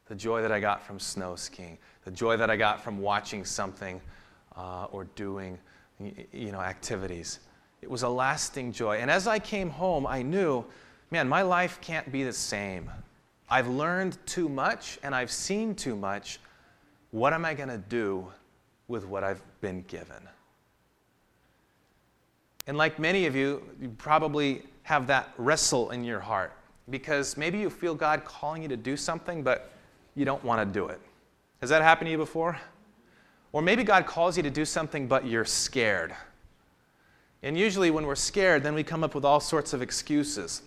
the 0.06 0.14
joy 0.14 0.42
that 0.42 0.52
I 0.52 0.60
got 0.60 0.82
from 0.82 0.98
snow 0.98 1.36
skiing, 1.36 1.78
the 2.04 2.10
joy 2.10 2.36
that 2.36 2.50
I 2.50 2.56
got 2.56 2.82
from 2.82 2.98
watching 2.98 3.44
something 3.44 4.00
uh, 4.56 4.86
or 4.86 5.04
doing 5.14 5.58
you 6.32 6.52
know, 6.52 6.60
activities. 6.60 7.40
It 7.82 7.90
was 7.90 8.02
a 8.02 8.08
lasting 8.08 8.72
joy. 8.72 8.98
And 8.98 9.10
as 9.10 9.26
I 9.26 9.38
came 9.38 9.70
home, 9.70 10.06
I 10.06 10.22
knew, 10.22 10.64
man, 11.10 11.28
my 11.28 11.42
life 11.42 11.80
can't 11.80 12.10
be 12.10 12.24
the 12.24 12.32
same. 12.32 12.90
I've 13.50 13.68
learned 13.68 14.18
too 14.26 14.48
much 14.48 14.98
and 15.02 15.14
I've 15.14 15.30
seen 15.30 15.74
too 15.74 15.96
much. 15.96 16.40
What 17.10 17.32
am 17.32 17.44
I 17.44 17.54
going 17.54 17.68
to 17.68 17.78
do 17.78 18.26
with 18.88 19.06
what 19.06 19.24
I've 19.24 19.42
been 19.60 19.82
given? 19.82 20.28
And 22.68 22.76
like 22.76 22.98
many 22.98 23.24
of 23.26 23.34
you, 23.34 23.62
you 23.80 23.88
probably 23.88 24.62
have 24.82 25.06
that 25.06 25.30
wrestle 25.38 25.90
in 25.90 26.04
your 26.04 26.20
heart 26.20 26.52
because 26.90 27.36
maybe 27.36 27.58
you 27.58 27.70
feel 27.70 27.94
God 27.94 28.24
calling 28.26 28.62
you 28.62 28.68
to 28.68 28.76
do 28.76 28.94
something, 28.94 29.42
but 29.42 29.72
you 30.14 30.26
don't 30.26 30.44
want 30.44 30.60
to 30.60 30.72
do 30.72 30.86
it. 30.88 31.00
Has 31.60 31.70
that 31.70 31.82
happened 31.82 32.06
to 32.06 32.12
you 32.12 32.18
before? 32.18 32.58
Or 33.52 33.62
maybe 33.62 33.84
God 33.84 34.06
calls 34.06 34.36
you 34.36 34.42
to 34.42 34.50
do 34.50 34.66
something, 34.66 35.08
but 35.08 35.26
you're 35.26 35.46
scared. 35.46 36.14
And 37.42 37.56
usually, 37.58 37.90
when 37.90 38.04
we're 38.04 38.14
scared, 38.14 38.62
then 38.62 38.74
we 38.74 38.82
come 38.82 39.02
up 39.02 39.14
with 39.14 39.24
all 39.24 39.40
sorts 39.40 39.72
of 39.72 39.80
excuses. 39.80 40.62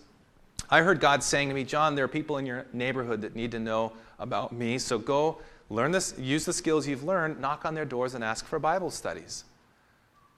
I 0.70 0.80
heard 0.80 0.98
God 0.98 1.22
saying 1.22 1.48
to 1.48 1.54
me, 1.54 1.62
John, 1.64 1.94
there 1.94 2.04
are 2.04 2.08
people 2.08 2.38
in 2.38 2.46
your 2.46 2.66
neighborhood 2.72 3.20
that 3.20 3.36
need 3.36 3.52
to 3.52 3.60
know 3.60 3.92
about 4.18 4.52
me, 4.52 4.78
so 4.78 4.98
go 4.98 5.38
learn 5.70 5.92
this, 5.92 6.14
use 6.18 6.44
the 6.44 6.52
skills 6.52 6.86
you've 6.88 7.04
learned, 7.04 7.40
knock 7.40 7.64
on 7.64 7.74
their 7.74 7.84
doors, 7.84 8.14
and 8.14 8.24
ask 8.24 8.44
for 8.44 8.58
Bible 8.58 8.90
studies. 8.90 9.44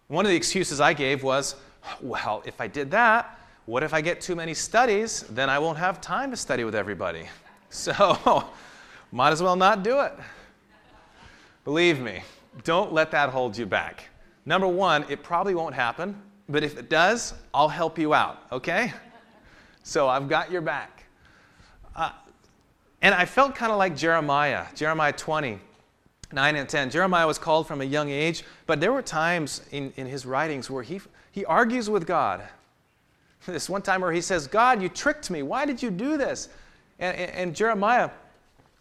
One 0.08 0.24
of 0.26 0.30
the 0.30 0.36
excuses 0.36 0.80
I 0.80 0.92
gave 0.92 1.22
was, 1.22 1.56
well, 2.00 2.42
if 2.44 2.60
I 2.60 2.66
did 2.66 2.90
that, 2.90 3.38
what 3.66 3.82
if 3.82 3.94
I 3.94 4.00
get 4.00 4.20
too 4.20 4.36
many 4.36 4.52
studies? 4.54 5.22
Then 5.30 5.48
I 5.48 5.58
won't 5.58 5.78
have 5.78 6.00
time 6.00 6.30
to 6.30 6.36
study 6.36 6.64
with 6.64 6.74
everybody. 6.74 7.26
So, 7.70 7.92
might 9.10 9.32
as 9.32 9.42
well 9.42 9.56
not 9.56 9.82
do 9.82 9.98
it. 9.98 10.12
Believe 11.64 11.98
me, 12.00 12.22
don't 12.62 12.92
let 12.92 13.10
that 13.10 13.30
hold 13.30 13.58
you 13.58 13.66
back. 13.66 14.08
Number 14.46 14.68
one, 14.68 15.04
it 15.08 15.24
probably 15.24 15.56
won't 15.56 15.74
happen, 15.74 16.14
but 16.48 16.62
if 16.62 16.78
it 16.78 16.88
does, 16.88 17.34
I'll 17.52 17.68
help 17.68 17.98
you 17.98 18.14
out, 18.14 18.44
okay? 18.52 18.92
So 19.82 20.08
I've 20.08 20.28
got 20.28 20.52
your 20.52 20.60
back. 20.60 21.04
Uh, 21.96 22.10
And 23.02 23.12
I 23.12 23.24
felt 23.24 23.56
kind 23.56 23.72
of 23.72 23.78
like 23.78 23.96
Jeremiah, 23.96 24.66
Jeremiah 24.76 25.12
20, 25.12 25.58
9 26.34 26.56
and 26.56 26.68
10. 26.68 26.90
Jeremiah 26.90 27.26
was 27.26 27.38
called 27.38 27.66
from 27.66 27.80
a 27.80 27.84
young 27.84 28.10
age, 28.10 28.44
but 28.66 28.80
there 28.80 28.92
were 28.92 29.02
times 29.02 29.62
in, 29.70 29.92
in 29.96 30.06
his 30.06 30.26
writings 30.26 30.68
where 30.68 30.82
he, 30.82 31.00
he 31.32 31.44
argues 31.44 31.88
with 31.88 32.06
God. 32.06 32.42
This 33.46 33.68
one 33.68 33.82
time 33.82 34.00
where 34.00 34.12
he 34.12 34.22
says, 34.22 34.46
God, 34.46 34.80
you 34.80 34.88
tricked 34.88 35.30
me. 35.30 35.42
Why 35.42 35.66
did 35.66 35.82
you 35.82 35.90
do 35.90 36.16
this? 36.16 36.48
And, 36.98 37.14
and, 37.14 37.30
and 37.32 37.54
Jeremiah, 37.54 38.08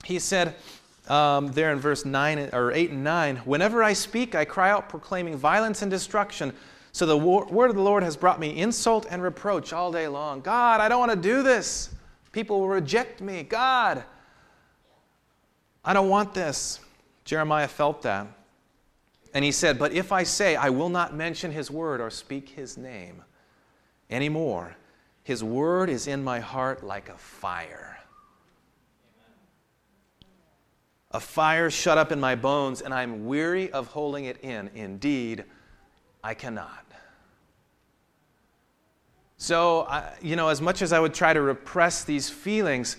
he 0.05 0.19
said 0.19 0.55
um, 1.09 1.51
there 1.51 1.73
in 1.73 1.79
verse 1.79 2.05
9 2.05 2.49
or 2.53 2.71
8 2.71 2.91
and 2.91 3.03
9, 3.03 3.35
whenever 3.37 3.83
I 3.83 3.91
speak, 3.91 4.35
I 4.35 4.45
cry 4.45 4.69
out 4.69 4.87
proclaiming 4.87 5.35
violence 5.35 5.81
and 5.81 5.91
destruction. 5.91 6.53
So 6.93 7.05
the 7.05 7.17
word 7.17 7.69
of 7.69 7.75
the 7.75 7.81
Lord 7.81 8.03
has 8.03 8.15
brought 8.15 8.39
me 8.39 8.57
insult 8.57 9.07
and 9.09 9.21
reproach 9.21 9.73
all 9.73 9.91
day 9.91 10.07
long. 10.07 10.41
God, 10.41 10.79
I 10.79 10.87
don't 10.87 10.99
want 10.99 11.11
to 11.11 11.17
do 11.17 11.43
this. 11.43 11.89
People 12.31 12.59
will 12.59 12.69
reject 12.69 13.19
me. 13.19 13.43
God, 13.43 14.03
I 15.83 15.93
don't 15.93 16.07
want 16.07 16.33
this. 16.33 16.79
Jeremiah 17.25 17.67
felt 17.67 18.01
that. 18.03 18.27
And 19.33 19.43
he 19.43 19.51
said, 19.51 19.79
But 19.79 19.93
if 19.93 20.11
I 20.11 20.23
say, 20.23 20.55
I 20.55 20.69
will 20.69 20.89
not 20.89 21.15
mention 21.15 21.51
his 21.51 21.71
word 21.71 22.01
or 22.01 22.09
speak 22.09 22.49
his 22.49 22.77
name 22.77 23.23
anymore, 24.09 24.75
his 25.23 25.43
word 25.43 25.89
is 25.89 26.07
in 26.07 26.23
my 26.23 26.39
heart 26.39 26.83
like 26.83 27.09
a 27.09 27.17
fire. 27.17 27.97
A 31.11 31.19
fire 31.19 31.69
shut 31.69 31.97
up 31.97 32.11
in 32.11 32.19
my 32.19 32.35
bones, 32.35 32.81
and 32.81 32.93
I'm 32.93 33.25
weary 33.25 33.71
of 33.71 33.87
holding 33.87 34.25
it 34.25 34.43
in. 34.43 34.69
Indeed, 34.73 35.45
I 36.23 36.33
cannot. 36.33 36.85
So, 39.37 39.87
you 40.21 40.35
know, 40.35 40.49
as 40.49 40.61
much 40.61 40.81
as 40.81 40.93
I 40.93 40.99
would 40.99 41.13
try 41.13 41.33
to 41.33 41.41
repress 41.41 42.03
these 42.03 42.29
feelings, 42.29 42.97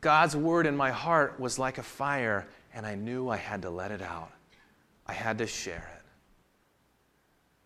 God's 0.00 0.36
word 0.36 0.66
in 0.66 0.76
my 0.76 0.90
heart 0.90 1.40
was 1.40 1.58
like 1.58 1.78
a 1.78 1.82
fire, 1.82 2.46
and 2.76 2.86
I 2.86 2.94
knew 2.94 3.30
I 3.30 3.38
had 3.38 3.62
to 3.62 3.70
let 3.70 3.90
it 3.90 4.02
out. 4.02 4.30
I 5.06 5.14
had 5.14 5.38
to 5.38 5.46
share 5.46 5.90
it. 5.96 6.02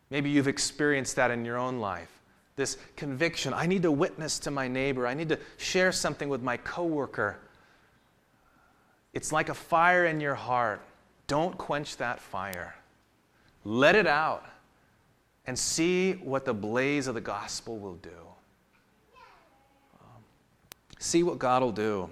Maybe 0.09 0.31
you've 0.31 0.47
experienced 0.47 1.17
that 1.17 1.33
in 1.33 1.45
your 1.45 1.59
own 1.59 1.81
life. 1.81 2.09
This 2.55 2.79
conviction 2.95 3.53
I 3.53 3.67
need 3.67 3.83
to 3.83 3.91
witness 3.91 4.39
to 4.41 4.53
my 4.53 4.69
neighbor, 4.69 5.09
I 5.09 5.15
need 5.15 5.29
to 5.31 5.39
share 5.57 5.91
something 5.91 6.29
with 6.29 6.43
my 6.43 6.57
coworker. 6.59 7.41
It's 9.13 9.33
like 9.33 9.49
a 9.49 9.55
fire 9.55 10.07
in 10.07 10.21
your 10.21 10.37
heart. 10.37 10.81
Don't 11.27 11.59
quench 11.59 11.97
that 11.97 12.21
fire. 12.21 12.77
Let 13.65 13.97
it 13.97 14.07
out 14.07 14.45
and 15.45 15.59
see 15.59 16.13
what 16.13 16.45
the 16.45 16.55
blaze 16.55 17.09
of 17.09 17.15
the 17.15 17.21
gospel 17.21 17.79
will 17.79 17.97
do. 17.97 18.11
Um, 20.01 20.23
see 21.01 21.25
what 21.25 21.41
God 21.41 21.63
will 21.63 21.73
do. 21.73 22.11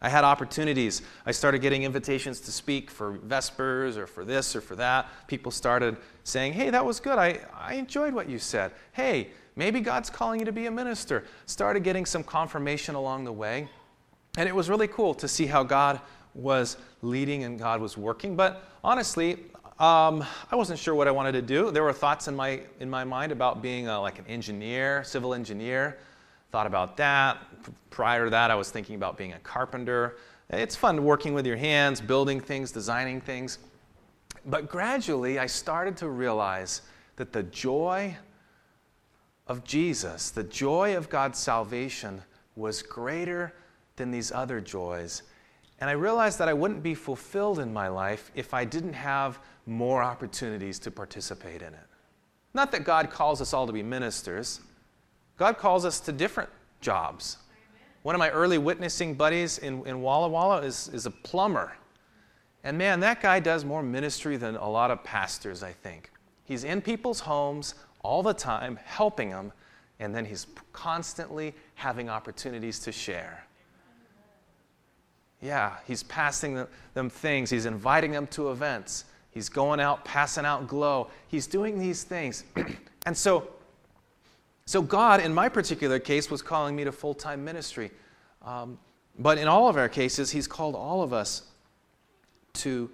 I 0.00 0.08
had 0.08 0.22
opportunities. 0.22 1.02
I 1.26 1.32
started 1.32 1.60
getting 1.60 1.82
invitations 1.82 2.40
to 2.40 2.52
speak 2.52 2.90
for 2.90 3.18
Vespers 3.18 3.96
or 3.96 4.06
for 4.06 4.24
this 4.24 4.54
or 4.54 4.60
for 4.60 4.76
that. 4.76 5.08
People 5.26 5.50
started 5.50 5.96
saying, 6.22 6.52
Hey, 6.52 6.70
that 6.70 6.84
was 6.84 7.00
good. 7.00 7.18
I, 7.18 7.40
I 7.52 7.74
enjoyed 7.74 8.14
what 8.14 8.28
you 8.28 8.38
said. 8.38 8.72
Hey, 8.92 9.28
maybe 9.56 9.80
God's 9.80 10.08
calling 10.08 10.38
you 10.38 10.46
to 10.46 10.52
be 10.52 10.66
a 10.66 10.70
minister. 10.70 11.24
Started 11.46 11.82
getting 11.82 12.06
some 12.06 12.22
confirmation 12.22 12.94
along 12.94 13.24
the 13.24 13.32
way. 13.32 13.68
And 14.36 14.48
it 14.48 14.54
was 14.54 14.70
really 14.70 14.86
cool 14.86 15.14
to 15.14 15.26
see 15.26 15.46
how 15.46 15.64
God 15.64 16.00
was 16.32 16.76
leading 17.02 17.42
and 17.42 17.58
God 17.58 17.80
was 17.80 17.96
working. 17.96 18.36
But 18.36 18.62
honestly, 18.84 19.46
um, 19.80 20.24
I 20.50 20.54
wasn't 20.54 20.78
sure 20.78 20.94
what 20.94 21.08
I 21.08 21.10
wanted 21.10 21.32
to 21.32 21.42
do. 21.42 21.72
There 21.72 21.82
were 21.82 21.92
thoughts 21.92 22.28
in 22.28 22.36
my, 22.36 22.60
in 22.78 22.88
my 22.88 23.02
mind 23.02 23.32
about 23.32 23.62
being 23.62 23.88
a, 23.88 24.00
like 24.00 24.20
an 24.20 24.26
engineer, 24.28 25.02
civil 25.02 25.34
engineer 25.34 25.98
thought 26.50 26.66
about 26.66 26.96
that. 26.96 27.38
Prior 27.90 28.24
to 28.24 28.30
that, 28.30 28.50
I 28.50 28.54
was 28.54 28.70
thinking 28.70 28.96
about 28.96 29.16
being 29.16 29.32
a 29.32 29.38
carpenter. 29.40 30.16
It's 30.50 30.76
fun 30.76 31.04
working 31.04 31.34
with 31.34 31.46
your 31.46 31.56
hands, 31.56 32.00
building 32.00 32.40
things, 32.40 32.72
designing 32.72 33.20
things. 33.20 33.58
But 34.46 34.68
gradually, 34.68 35.38
I 35.38 35.46
started 35.46 35.96
to 35.98 36.08
realize 36.08 36.82
that 37.16 37.32
the 37.32 37.42
joy 37.42 38.16
of 39.46 39.64
Jesus, 39.64 40.30
the 40.30 40.44
joy 40.44 40.96
of 40.96 41.10
God's 41.10 41.38
salvation, 41.38 42.22
was 42.56 42.82
greater 42.82 43.52
than 43.96 44.10
these 44.10 44.32
other 44.32 44.60
joys. 44.60 45.22
And 45.80 45.90
I 45.90 45.94
realized 45.94 46.38
that 46.38 46.48
I 46.48 46.54
wouldn't 46.54 46.82
be 46.82 46.94
fulfilled 46.94 47.58
in 47.58 47.72
my 47.72 47.88
life 47.88 48.30
if 48.34 48.54
I 48.54 48.64
didn't 48.64 48.94
have 48.94 49.38
more 49.66 50.02
opportunities 50.02 50.78
to 50.80 50.90
participate 50.90 51.62
in 51.62 51.74
it. 51.74 51.86
Not 52.54 52.72
that 52.72 52.84
God 52.84 53.10
calls 53.10 53.40
us 53.40 53.52
all 53.52 53.66
to 53.66 53.72
be 53.72 53.82
ministers, 53.82 54.60
God 55.38 55.56
calls 55.56 55.84
us 55.84 56.00
to 56.00 56.12
different 56.12 56.50
jobs. 56.80 57.38
One 58.02 58.14
of 58.14 58.18
my 58.18 58.30
early 58.30 58.58
witnessing 58.58 59.14
buddies 59.14 59.58
in, 59.58 59.86
in 59.86 60.02
Walla 60.02 60.28
Walla 60.28 60.58
is, 60.58 60.90
is 60.92 61.06
a 61.06 61.10
plumber. 61.10 61.72
And 62.64 62.76
man, 62.76 63.00
that 63.00 63.22
guy 63.22 63.40
does 63.40 63.64
more 63.64 63.82
ministry 63.82 64.36
than 64.36 64.56
a 64.56 64.68
lot 64.68 64.90
of 64.90 65.02
pastors, 65.04 65.62
I 65.62 65.72
think. 65.72 66.10
He's 66.44 66.64
in 66.64 66.80
people's 66.80 67.20
homes 67.20 67.74
all 68.02 68.22
the 68.22 68.34
time, 68.34 68.78
helping 68.84 69.30
them, 69.30 69.52
and 70.00 70.14
then 70.14 70.24
he's 70.24 70.46
constantly 70.72 71.54
having 71.74 72.08
opportunities 72.08 72.78
to 72.80 72.92
share. 72.92 73.44
Yeah, 75.40 75.76
he's 75.86 76.02
passing 76.04 76.66
them 76.94 77.10
things, 77.10 77.50
he's 77.50 77.66
inviting 77.66 78.10
them 78.10 78.26
to 78.28 78.50
events, 78.50 79.04
he's 79.30 79.48
going 79.48 79.78
out, 79.78 80.04
passing 80.04 80.44
out 80.44 80.66
glow, 80.66 81.10
he's 81.28 81.46
doing 81.46 81.78
these 81.78 82.02
things. 82.02 82.44
and 83.06 83.16
so, 83.16 83.48
so, 84.68 84.82
God, 84.82 85.22
in 85.22 85.32
my 85.32 85.48
particular 85.48 85.98
case, 85.98 86.30
was 86.30 86.42
calling 86.42 86.76
me 86.76 86.84
to 86.84 86.92
full 86.92 87.14
time 87.14 87.42
ministry. 87.42 87.90
Um, 88.42 88.78
but 89.18 89.38
in 89.38 89.48
all 89.48 89.66
of 89.66 89.78
our 89.78 89.88
cases, 89.88 90.30
He's 90.30 90.46
called 90.46 90.74
all 90.74 91.02
of 91.02 91.14
us 91.14 91.44
to 92.52 92.90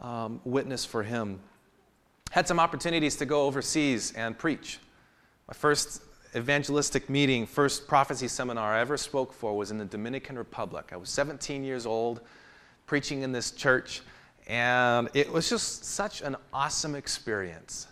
um, 0.00 0.40
witness 0.44 0.84
for 0.84 1.02
Him. 1.02 1.40
Had 2.30 2.46
some 2.46 2.60
opportunities 2.60 3.16
to 3.16 3.26
go 3.26 3.42
overseas 3.42 4.12
and 4.12 4.38
preach. 4.38 4.78
My 5.48 5.54
first 5.54 6.00
evangelistic 6.36 7.10
meeting, 7.10 7.44
first 7.44 7.88
prophecy 7.88 8.28
seminar 8.28 8.74
I 8.74 8.78
ever 8.78 8.96
spoke 8.96 9.32
for 9.32 9.56
was 9.56 9.72
in 9.72 9.78
the 9.78 9.84
Dominican 9.84 10.38
Republic. 10.38 10.90
I 10.92 10.96
was 10.96 11.10
17 11.10 11.64
years 11.64 11.86
old, 11.86 12.20
preaching 12.86 13.22
in 13.22 13.32
this 13.32 13.50
church, 13.50 14.02
and 14.46 15.08
it 15.12 15.32
was 15.32 15.50
just 15.50 15.86
such 15.86 16.20
an 16.22 16.36
awesome 16.52 16.94
experience. 16.94 17.88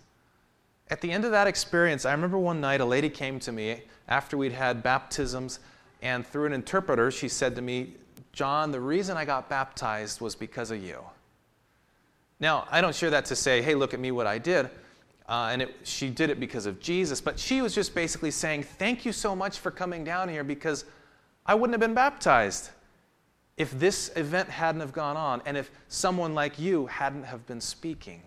At 0.91 1.01
the 1.01 1.11
end 1.11 1.25
of 1.25 1.31
that 1.31 1.47
experience, 1.47 2.05
I 2.05 2.13
remember 2.13 2.39
one 2.39 2.61
night 2.61 2.81
a 2.81 2.85
lady 2.85 3.09
came 3.09 3.41
to 3.41 3.53
me 3.53 3.83
after 4.09 4.37
we'd 4.37 4.53
had 4.53 4.83
baptisms, 4.83 5.61
and 6.03 6.27
through 6.27 6.47
an 6.47 6.53
interpreter, 6.53 7.11
she 7.11 7.29
said 7.29 7.57
to 7.57 7.63
me, 7.63 7.95
John, 8.33 8.71
the 8.71 8.81
reason 8.81 9.17
I 9.17 9.25
got 9.25 9.49
baptized 9.49 10.21
was 10.21 10.35
because 10.35 10.71
of 10.71 10.83
you. 10.83 10.99
Now, 12.41 12.67
I 12.71 12.81
don't 12.81 12.95
share 12.95 13.11
that 13.11 13.25
to 13.27 13.37
say, 13.37 13.63
hey, 13.63 13.75
look 13.75 13.95
at 13.95 14.01
me, 14.01 14.11
what 14.11 14.27
I 14.27 14.39
did. 14.39 14.69
Uh, 15.27 15.49
and 15.53 15.63
it, 15.63 15.75
she 15.85 16.11
did 16.11 16.29
it 16.29 16.39
because 16.39 16.67
of 16.67 16.81
Jesus, 16.81 17.21
but 17.21 17.39
she 17.39 17.63
was 17.63 17.75
just 17.75 17.95
basically 17.95 18.31
saying, 18.31 18.65
thank 18.65 19.07
you 19.07 19.13
so 19.13 19.35
much 19.35 19.59
for 19.59 19.71
coming 19.71 20.05
down 20.05 20.29
here 20.29 20.45
because 20.45 20.85
I 21.47 21.55
wouldn't 21.55 21.73
have 21.73 21.81
been 21.81 21.95
baptized 21.95 22.71
if 23.57 23.71
this 23.79 24.11
event 24.17 24.51
hadn't 24.51 24.83
have 24.83 24.93
gone 24.93 25.17
on 25.17 25.41
and 25.47 25.57
if 25.57 25.71
someone 25.89 26.35
like 26.35 26.59
you 26.59 26.87
hadn't 26.87 27.25
have 27.25 27.47
been 27.47 27.61
speaking. 27.61 28.23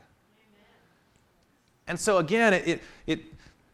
And 1.88 2.00
so, 2.00 2.18
again, 2.18 2.54
it, 2.54 2.82
it 3.06 3.22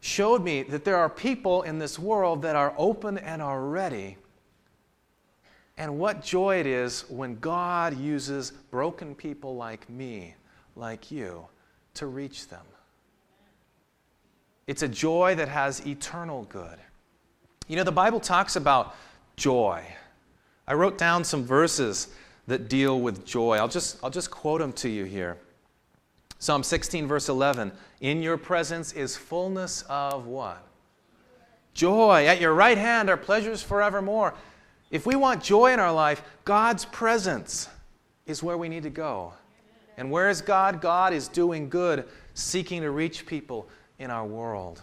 showed 0.01 0.43
me 0.43 0.63
that 0.63 0.83
there 0.83 0.97
are 0.97 1.09
people 1.09 1.63
in 1.63 1.79
this 1.79 1.97
world 1.97 2.41
that 2.43 2.55
are 2.55 2.73
open 2.77 3.17
and 3.17 3.41
are 3.41 3.61
ready. 3.61 4.17
And 5.77 5.97
what 5.97 6.21
joy 6.21 6.57
it 6.57 6.67
is 6.67 7.05
when 7.09 7.39
God 7.39 7.97
uses 7.97 8.51
broken 8.51 9.15
people 9.15 9.55
like 9.55 9.89
me, 9.89 10.35
like 10.75 11.09
you, 11.09 11.45
to 11.95 12.07
reach 12.07 12.47
them. 12.47 12.65
It's 14.67 14.83
a 14.83 14.87
joy 14.87 15.35
that 15.35 15.47
has 15.47 15.85
eternal 15.85 16.43
good. 16.49 16.77
You 17.67 17.75
know, 17.75 17.83
the 17.83 17.91
Bible 17.91 18.19
talks 18.19 18.55
about 18.55 18.95
joy. 19.35 19.83
I 20.67 20.73
wrote 20.73 20.97
down 20.97 21.23
some 21.23 21.43
verses 21.43 22.09
that 22.47 22.69
deal 22.69 22.99
with 22.99 23.25
joy. 23.25 23.57
I'll 23.57 23.67
just, 23.67 23.97
I'll 24.03 24.09
just 24.09 24.31
quote 24.31 24.61
them 24.61 24.73
to 24.73 24.89
you 24.89 25.05
here. 25.05 25.37
Psalm 26.39 26.61
16, 26.61 27.07
verse 27.07 27.29
11 27.29 27.71
In 28.03 28.21
your 28.21 28.35
presence 28.37 28.91
is 28.91 29.15
fullness 29.15 29.85
of 29.87 30.27
what? 30.27 30.61
Joy. 31.73 32.27
At 32.27 32.41
your 32.41 32.53
right 32.53 32.77
hand 32.77 33.09
are 33.09 33.15
pleasures 33.15 33.63
forevermore. 33.63 34.33
If 34.91 35.05
we 35.05 35.15
want 35.15 35.41
joy 35.41 35.71
in 35.71 35.79
our 35.79 35.93
life, 35.93 36.21
God's 36.43 36.83
presence 36.83 37.69
is 38.25 38.43
where 38.43 38.57
we 38.57 38.67
need 38.67 38.83
to 38.83 38.89
go. 38.89 39.33
And 39.95 40.11
where 40.11 40.29
is 40.29 40.41
God? 40.41 40.81
God 40.81 41.13
is 41.13 41.29
doing 41.29 41.69
good, 41.69 42.03
seeking 42.33 42.81
to 42.81 42.91
reach 42.91 43.25
people 43.25 43.69
in 43.97 44.11
our 44.11 44.25
world. 44.25 44.81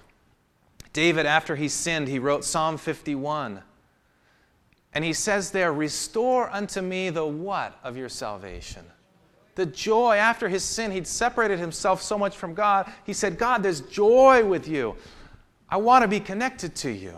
David, 0.95 1.27
after 1.27 1.57
he 1.57 1.69
sinned, 1.69 2.09
he 2.09 2.19
wrote 2.19 2.43
Psalm 2.43 2.79
51. 2.79 3.61
And 4.95 5.05
he 5.05 5.13
says 5.13 5.51
there, 5.51 5.75
Restore 5.75 6.49
unto 6.51 6.81
me 6.81 7.11
the 7.11 7.27
what 7.27 7.79
of 7.85 7.99
your 7.99 8.09
salvation? 8.09 8.87
The 9.55 9.67
joy 9.67 10.17
after 10.17 10.49
his 10.49 10.65
sin, 10.65 10.91
he'd 10.91 11.07
separated 11.07 11.59
himself 11.59 12.03
so 12.03 12.17
much 12.17 12.37
from 12.37 12.55
God. 12.55 12.91
He 13.05 13.13
said, 13.13 13.39
God, 13.39 13.63
there's 13.63 13.81
joy 13.83 14.45
with 14.45 14.69
you. 14.69 14.97
I 15.69 15.77
want 15.77 16.03
to 16.03 16.09
be 16.09 16.21
connected 16.21 16.75
to 16.77 16.91
you. 16.91 17.15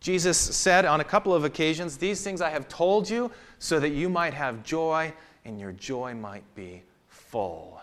Jesus 0.00 0.38
said 0.38 0.84
on 0.84 1.00
a 1.00 1.04
couple 1.04 1.34
of 1.34 1.44
occasions, 1.44 1.96
These 1.96 2.22
things 2.22 2.40
I 2.40 2.50
have 2.50 2.68
told 2.68 3.10
you 3.10 3.30
so 3.58 3.80
that 3.80 3.90
you 3.90 4.08
might 4.08 4.34
have 4.34 4.62
joy 4.62 5.12
and 5.44 5.58
your 5.58 5.72
joy 5.72 6.14
might 6.14 6.44
be 6.54 6.82
full. 7.08 7.80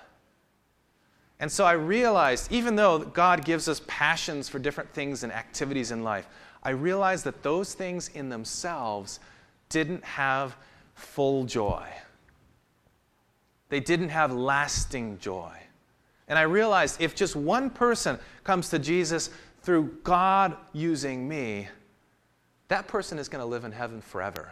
And 1.39 1.51
so 1.51 1.65
I 1.65 1.73
realized, 1.73 2.51
even 2.51 2.75
though 2.75 2.99
God 2.99 3.43
gives 3.43 3.67
us 3.67 3.81
passions 3.87 4.47
for 4.47 4.59
different 4.59 4.89
things 4.93 5.23
and 5.23 5.33
activities 5.33 5.91
in 5.91 6.03
life, 6.03 6.27
I 6.63 6.69
realized 6.69 7.25
that 7.25 7.43
those 7.43 7.73
things 7.73 8.09
in 8.09 8.29
themselves 8.29 9.19
didn't 9.69 10.03
have 10.03 10.55
full 10.93 11.43
joy. 11.43 11.85
They 13.69 13.79
didn't 13.79 14.09
have 14.09 14.33
lasting 14.33 15.19
joy. 15.19 15.51
And 16.27 16.39
I 16.39 16.43
realized 16.43 17.01
if 17.01 17.15
just 17.15 17.35
one 17.35 17.69
person 17.69 18.17
comes 18.43 18.69
to 18.69 18.79
Jesus 18.79 19.29
through 19.61 19.97
God 20.03 20.55
using 20.73 21.27
me, 21.27 21.67
that 22.67 22.87
person 22.87 23.19
is 23.19 23.29
going 23.29 23.41
to 23.41 23.45
live 23.45 23.63
in 23.63 23.71
heaven 23.71 24.01
forever. 24.01 24.51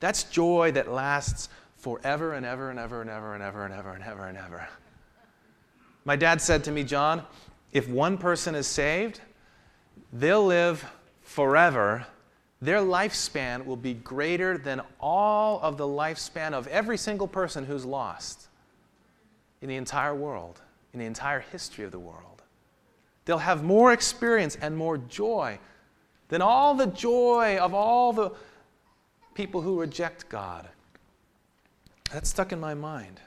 That's 0.00 0.24
joy 0.24 0.72
that 0.72 0.90
lasts 0.90 1.48
forever 1.76 2.34
and 2.34 2.44
ever 2.44 2.70
and 2.70 2.78
ever 2.78 3.00
and 3.00 3.10
ever 3.10 3.34
and 3.34 3.42
ever 3.42 3.64
and 3.64 3.74
ever 3.74 3.92
and 3.92 4.04
ever 4.04 4.26
and 4.26 4.38
ever. 4.38 4.68
My 6.04 6.16
dad 6.16 6.40
said 6.40 6.64
to 6.64 6.72
me, 6.72 6.84
John, 6.84 7.22
if 7.72 7.88
one 7.88 8.18
person 8.18 8.54
is 8.54 8.66
saved, 8.66 9.20
they'll 10.12 10.44
live 10.44 10.84
forever. 11.20 12.06
Their 12.62 12.80
lifespan 12.80 13.66
will 13.66 13.76
be 13.76 13.94
greater 13.94 14.56
than 14.56 14.80
all 14.98 15.60
of 15.60 15.76
the 15.76 15.86
lifespan 15.86 16.52
of 16.52 16.66
every 16.68 16.96
single 16.96 17.28
person 17.28 17.66
who's 17.66 17.84
lost 17.84 18.48
in 19.60 19.68
the 19.68 19.76
entire 19.76 20.14
world, 20.14 20.60
in 20.92 21.00
the 21.00 21.06
entire 21.06 21.40
history 21.40 21.84
of 21.84 21.92
the 21.92 21.98
world. 21.98 22.42
They'll 23.24 23.38
have 23.38 23.62
more 23.62 23.92
experience 23.92 24.56
and 24.56 24.76
more 24.76 24.96
joy 24.96 25.58
than 26.28 26.40
all 26.40 26.74
the 26.74 26.86
joy 26.86 27.58
of 27.58 27.74
all 27.74 28.12
the 28.12 28.30
people 29.34 29.60
who 29.60 29.80
reject 29.80 30.28
God. 30.28 30.68
That 32.12 32.26
stuck 32.26 32.52
in 32.52 32.60
my 32.60 32.74
mind. 32.74 33.20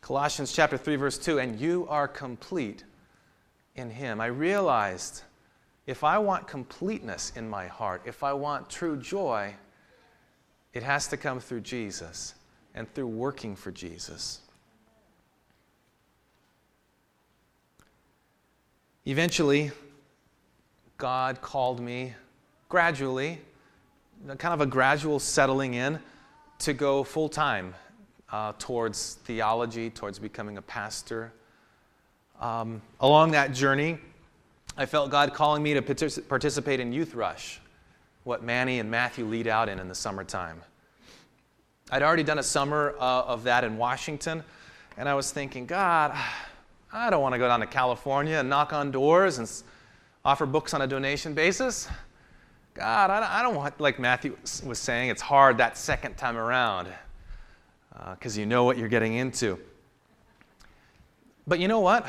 Colossians 0.00 0.52
chapter 0.52 0.76
3 0.76 0.96
verse 0.96 1.18
2 1.18 1.38
and 1.38 1.58
you 1.58 1.86
are 1.88 2.08
complete 2.08 2.84
in 3.74 3.90
him. 3.90 4.20
I 4.20 4.26
realized 4.26 5.22
if 5.88 6.04
I 6.04 6.18
want 6.18 6.46
completeness 6.46 7.32
in 7.34 7.48
my 7.48 7.66
heart, 7.66 8.02
if 8.04 8.22
I 8.22 8.34
want 8.34 8.68
true 8.68 8.94
joy, 8.98 9.54
it 10.74 10.82
has 10.82 11.08
to 11.08 11.16
come 11.16 11.40
through 11.40 11.62
Jesus 11.62 12.34
and 12.74 12.92
through 12.92 13.06
working 13.06 13.56
for 13.56 13.70
Jesus. 13.72 14.42
Eventually, 19.06 19.70
God 20.98 21.40
called 21.40 21.80
me 21.80 22.12
gradually, 22.68 23.40
kind 24.26 24.52
of 24.52 24.60
a 24.60 24.66
gradual 24.66 25.18
settling 25.18 25.72
in, 25.72 25.98
to 26.58 26.74
go 26.74 27.02
full 27.02 27.30
time 27.30 27.74
uh, 28.30 28.52
towards 28.58 29.14
theology, 29.24 29.88
towards 29.88 30.18
becoming 30.18 30.58
a 30.58 30.62
pastor. 30.62 31.32
Um, 32.38 32.82
along 33.00 33.30
that 33.30 33.54
journey, 33.54 33.98
I 34.80 34.86
felt 34.86 35.10
God 35.10 35.34
calling 35.34 35.60
me 35.60 35.74
to 35.74 35.82
participate 35.82 36.78
in 36.78 36.92
Youth 36.92 37.16
Rush, 37.16 37.60
what 38.22 38.44
Manny 38.44 38.78
and 38.78 38.88
Matthew 38.88 39.24
lead 39.24 39.48
out 39.48 39.68
in 39.68 39.80
in 39.80 39.88
the 39.88 39.94
summertime. 39.94 40.62
I'd 41.90 42.04
already 42.04 42.22
done 42.22 42.38
a 42.38 42.44
summer 42.44 42.94
uh, 43.00 43.22
of 43.22 43.42
that 43.42 43.64
in 43.64 43.76
Washington, 43.76 44.44
and 44.96 45.08
I 45.08 45.14
was 45.14 45.32
thinking, 45.32 45.66
God, 45.66 46.16
I 46.92 47.10
don't 47.10 47.20
want 47.22 47.32
to 47.32 47.40
go 47.40 47.48
down 47.48 47.58
to 47.58 47.66
California 47.66 48.36
and 48.36 48.48
knock 48.48 48.72
on 48.72 48.92
doors 48.92 49.38
and 49.38 49.50
offer 50.24 50.46
books 50.46 50.72
on 50.74 50.82
a 50.82 50.86
donation 50.86 51.34
basis. 51.34 51.88
God, 52.74 53.10
I 53.10 53.42
don't 53.42 53.56
want, 53.56 53.80
like 53.80 53.98
Matthew 53.98 54.36
was 54.64 54.78
saying, 54.78 55.10
it's 55.10 55.22
hard 55.22 55.58
that 55.58 55.76
second 55.76 56.16
time 56.16 56.36
around 56.36 56.86
because 58.12 58.38
uh, 58.38 58.40
you 58.40 58.46
know 58.46 58.62
what 58.62 58.78
you're 58.78 58.86
getting 58.86 59.14
into. 59.14 59.58
But 61.48 61.58
you 61.58 61.66
know 61.66 61.80
what? 61.80 62.06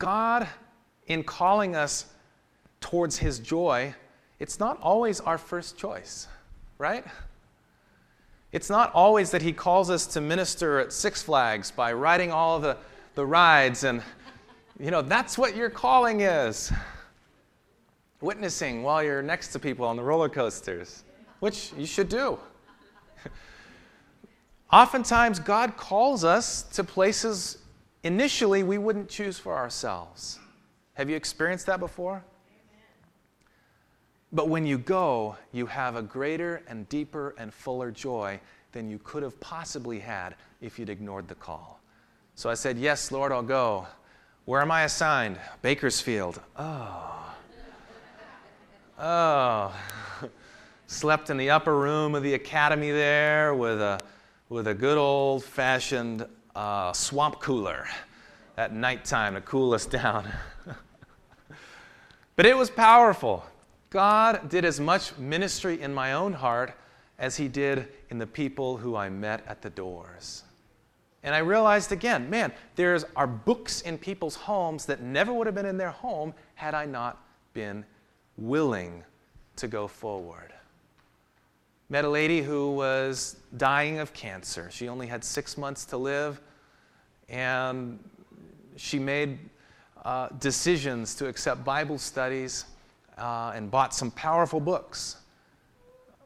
God, 0.00 0.48
in 1.08 1.24
calling 1.24 1.74
us 1.74 2.06
towards 2.80 3.18
His 3.18 3.38
joy, 3.38 3.94
it's 4.38 4.60
not 4.60 4.78
always 4.80 5.20
our 5.20 5.38
first 5.38 5.76
choice, 5.76 6.28
right? 6.78 7.04
It's 8.52 8.70
not 8.70 8.92
always 8.94 9.30
that 9.32 9.42
He 9.42 9.52
calls 9.52 9.90
us 9.90 10.06
to 10.08 10.20
minister 10.20 10.78
at 10.78 10.92
Six 10.92 11.22
Flags 11.22 11.70
by 11.70 11.92
riding 11.92 12.30
all 12.30 12.60
the, 12.60 12.76
the 13.14 13.26
rides, 13.26 13.84
and, 13.84 14.02
you 14.78 14.90
know, 14.90 15.02
that's 15.02 15.36
what 15.36 15.56
your 15.56 15.70
calling 15.70 16.20
is 16.20 16.72
witnessing 18.20 18.82
while 18.82 19.02
you're 19.02 19.22
next 19.22 19.48
to 19.48 19.58
people 19.58 19.86
on 19.86 19.96
the 19.96 20.02
roller 20.02 20.28
coasters, 20.28 21.04
which 21.40 21.72
you 21.76 21.86
should 21.86 22.08
do. 22.08 22.38
Oftentimes, 24.72 25.38
God 25.38 25.76
calls 25.76 26.24
us 26.24 26.62
to 26.74 26.84
places 26.84 27.58
initially 28.02 28.62
we 28.62 28.78
wouldn't 28.78 29.08
choose 29.08 29.38
for 29.38 29.54
ourselves. 29.56 30.38
Have 30.98 31.08
you 31.08 31.14
experienced 31.14 31.66
that 31.66 31.78
before? 31.78 32.24
But 34.32 34.48
when 34.48 34.66
you 34.66 34.78
go, 34.78 35.36
you 35.52 35.66
have 35.66 35.94
a 35.94 36.02
greater 36.02 36.60
and 36.66 36.88
deeper 36.88 37.36
and 37.38 37.54
fuller 37.54 37.92
joy 37.92 38.40
than 38.72 38.90
you 38.90 38.98
could 39.04 39.22
have 39.22 39.38
possibly 39.38 40.00
had 40.00 40.34
if 40.60 40.76
you'd 40.76 40.90
ignored 40.90 41.28
the 41.28 41.36
call. 41.36 41.80
So 42.34 42.50
I 42.50 42.54
said, 42.54 42.78
Yes, 42.78 43.12
Lord, 43.12 43.30
I'll 43.30 43.44
go. 43.44 43.86
Where 44.44 44.60
am 44.60 44.72
I 44.72 44.82
assigned? 44.82 45.38
Bakersfield. 45.62 46.40
Oh. 46.56 47.32
Oh, 48.98 49.72
slept 50.88 51.30
in 51.30 51.36
the 51.36 51.50
upper 51.50 51.78
room 51.78 52.16
of 52.16 52.24
the 52.24 52.34
academy 52.34 52.90
there 52.90 53.54
with 53.54 53.80
a, 53.80 54.00
with 54.48 54.66
a 54.66 54.74
good 54.74 54.98
old 54.98 55.44
fashioned 55.44 56.26
uh, 56.56 56.92
swamp 56.92 57.38
cooler 57.38 57.86
at 58.56 58.74
nighttime 58.74 59.34
to 59.34 59.40
cool 59.42 59.74
us 59.74 59.86
down. 59.86 60.28
but 62.38 62.46
it 62.46 62.56
was 62.56 62.70
powerful. 62.70 63.44
God 63.90 64.48
did 64.48 64.64
as 64.64 64.78
much 64.78 65.18
ministry 65.18 65.82
in 65.82 65.92
my 65.92 66.12
own 66.12 66.32
heart 66.32 66.72
as 67.18 67.36
He 67.36 67.48
did 67.48 67.88
in 68.10 68.18
the 68.18 68.28
people 68.28 68.76
who 68.76 68.94
I 68.94 69.08
met 69.08 69.44
at 69.48 69.60
the 69.60 69.70
doors. 69.70 70.44
And 71.24 71.34
I 71.34 71.38
realized 71.38 71.90
again, 71.90 72.30
man, 72.30 72.52
there 72.76 72.96
are 73.16 73.26
books 73.26 73.80
in 73.80 73.98
people's 73.98 74.36
homes 74.36 74.86
that 74.86 75.02
never 75.02 75.32
would 75.32 75.48
have 75.48 75.56
been 75.56 75.66
in 75.66 75.78
their 75.78 75.90
home 75.90 76.32
had 76.54 76.74
I 76.74 76.86
not 76.86 77.20
been 77.54 77.84
willing 78.36 79.02
to 79.56 79.66
go 79.66 79.88
forward. 79.88 80.52
Met 81.88 82.04
a 82.04 82.08
lady 82.08 82.40
who 82.40 82.70
was 82.70 83.34
dying 83.56 83.98
of 83.98 84.12
cancer. 84.12 84.68
She 84.70 84.88
only 84.88 85.08
had 85.08 85.24
six 85.24 85.58
months 85.58 85.84
to 85.86 85.96
live, 85.96 86.40
and 87.28 87.98
she 88.76 89.00
made 89.00 89.40
uh, 90.08 90.26
decisions 90.40 91.14
to 91.14 91.28
accept 91.28 91.62
Bible 91.66 91.98
studies 91.98 92.64
uh, 93.18 93.52
and 93.54 93.70
bought 93.70 93.92
some 93.92 94.10
powerful 94.12 94.58
books. 94.58 95.18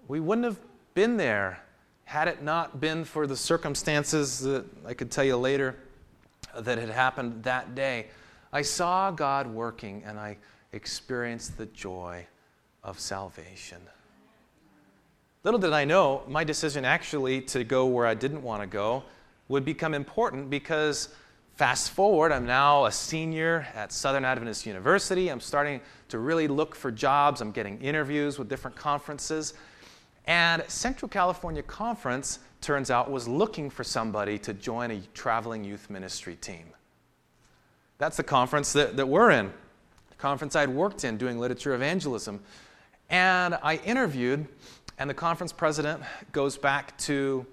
We 0.07 0.21
wouldn't 0.21 0.45
have 0.45 0.61
been 0.95 1.17
there 1.17 1.61
had 2.05 2.29
it 2.29 2.45
not 2.45 2.81
been 2.81 3.05
for 3.05 3.27
the 3.27 3.37
circumstances 3.37 4.39
that 4.39 4.65
I 4.87 4.95
could 4.95 5.11
tell 5.11 5.25
you 5.25 5.37
later 5.37 5.75
that 6.57 6.79
had 6.79 6.91
happened 6.91 7.43
that 7.43 7.75
day. 7.75 8.07
I 8.53 8.63
saw 8.63 9.11
God 9.11 9.49
working 9.49 10.05
and 10.07 10.17
I 10.17 10.37
experienced 10.71 11.59
the 11.59 11.67
joy 11.67 12.25
of 12.85 13.01
salvation. 13.01 13.81
Little 15.43 15.59
did 15.59 15.73
I 15.73 15.85
know, 15.85 16.23
my 16.29 16.45
decision 16.45 16.85
actually 16.85 17.41
to 17.41 17.65
go 17.65 17.87
where 17.87 18.07
I 18.07 18.15
didn't 18.15 18.45
want 18.45 18.63
to 18.63 18.69
go 18.69 19.03
would 19.49 19.65
become 19.65 19.93
important 19.93 20.51
because 20.51 21.09
fast 21.63 21.93
forward, 21.93 22.33
I'm 22.33 22.45
now 22.45 22.87
a 22.87 22.91
senior 22.91 23.69
at 23.77 23.93
Southern 23.93 24.25
Adventist 24.25 24.67
University. 24.67 25.29
I'm 25.29 25.39
starting 25.39 25.81
to 26.09 26.19
really 26.19 26.49
look 26.49 26.75
for 26.75 26.91
jobs. 26.91 27.41
I'm 27.41 27.53
getting 27.53 27.81
interviews 27.81 28.37
with 28.37 28.49
different 28.49 28.77
conferences. 28.77 29.55
And 30.27 30.65
Central 30.67 31.09
California 31.09 31.63
Conference, 31.63 32.41
turns 32.61 32.91
out, 32.91 33.13
was 33.13 33.29
looking 33.29 33.71
for 33.71 33.85
somebody 33.85 34.41
to 34.41 34.53
join 34.55 34.91
a 34.91 35.01
traveling 35.15 35.63
youth 35.63 35.89
ministry 35.89 36.35
team. 36.35 36.65
That's 37.99 38.17
the 38.17 38.25
conference 38.25 38.73
that, 38.73 38.97
that 38.97 39.07
we're 39.07 39.31
in, 39.31 39.47
the 40.09 40.17
conference 40.17 40.57
I'd 40.57 40.69
worked 40.69 41.05
in 41.05 41.17
doing 41.17 41.39
literature 41.39 41.75
evangelism. 41.75 42.41
And 43.09 43.57
I 43.63 43.77
interviewed, 43.85 44.49
and 44.99 45.09
the 45.09 45.15
conference 45.15 45.53
president 45.53 46.03
goes 46.33 46.59
back 46.59 46.99
to 46.99 47.47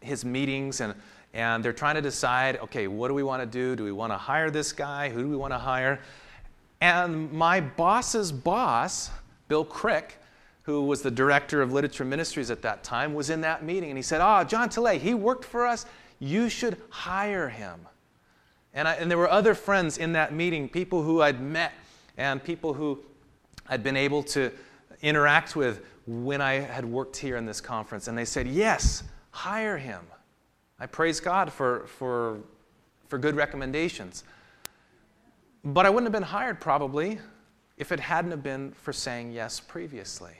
his 0.00 0.24
meetings, 0.24 0.80
and, 0.80 0.94
and 1.32 1.64
they're 1.64 1.72
trying 1.72 1.94
to 1.94 2.02
decide 2.02 2.58
okay, 2.58 2.86
what 2.86 3.08
do 3.08 3.14
we 3.14 3.22
want 3.22 3.42
to 3.42 3.46
do? 3.46 3.76
Do 3.76 3.84
we 3.84 3.92
want 3.92 4.12
to 4.12 4.16
hire 4.16 4.50
this 4.50 4.72
guy? 4.72 5.08
Who 5.10 5.22
do 5.22 5.28
we 5.28 5.36
want 5.36 5.52
to 5.52 5.58
hire? 5.58 6.00
And 6.80 7.30
my 7.32 7.60
boss's 7.60 8.32
boss, 8.32 9.10
Bill 9.48 9.64
Crick, 9.64 10.16
who 10.62 10.82
was 10.82 11.02
the 11.02 11.10
director 11.10 11.62
of 11.62 11.72
literature 11.72 12.04
ministries 12.04 12.50
at 12.50 12.62
that 12.62 12.82
time, 12.82 13.14
was 13.14 13.30
in 13.30 13.42
that 13.42 13.64
meeting. 13.64 13.90
And 13.90 13.98
he 13.98 14.02
said, 14.02 14.20
Ah, 14.20 14.40
oh, 14.40 14.44
John 14.44 14.68
Tilley, 14.68 14.98
he 14.98 15.14
worked 15.14 15.44
for 15.44 15.66
us. 15.66 15.86
You 16.18 16.48
should 16.48 16.80
hire 16.90 17.48
him. 17.48 17.80
And, 18.72 18.86
I, 18.86 18.94
and 18.94 19.10
there 19.10 19.18
were 19.18 19.30
other 19.30 19.54
friends 19.54 19.98
in 19.98 20.12
that 20.12 20.32
meeting, 20.32 20.68
people 20.68 21.02
who 21.02 21.22
I'd 21.22 21.40
met 21.40 21.72
and 22.16 22.42
people 22.42 22.72
who 22.72 23.00
I'd 23.68 23.82
been 23.82 23.96
able 23.96 24.22
to 24.24 24.52
interact 25.02 25.56
with 25.56 25.84
when 26.06 26.40
I 26.40 26.54
had 26.54 26.84
worked 26.84 27.16
here 27.16 27.36
in 27.36 27.46
this 27.46 27.60
conference. 27.60 28.08
And 28.08 28.16
they 28.16 28.24
said, 28.24 28.46
Yes, 28.46 29.02
hire 29.30 29.78
him. 29.78 30.00
I 30.80 30.86
praise 30.86 31.20
God 31.20 31.52
for, 31.52 31.86
for, 31.86 32.40
for 33.06 33.18
good 33.18 33.36
recommendations. 33.36 34.24
But 35.62 35.84
I 35.84 35.90
wouldn't 35.90 36.06
have 36.06 36.12
been 36.12 36.28
hired 36.28 36.60
probably 36.60 37.18
if 37.76 37.92
it 37.92 38.00
hadn't 38.00 38.30
have 38.30 38.42
been 38.42 38.72
for 38.72 38.92
saying 38.92 39.32
yes 39.32 39.60
previously. 39.60 40.32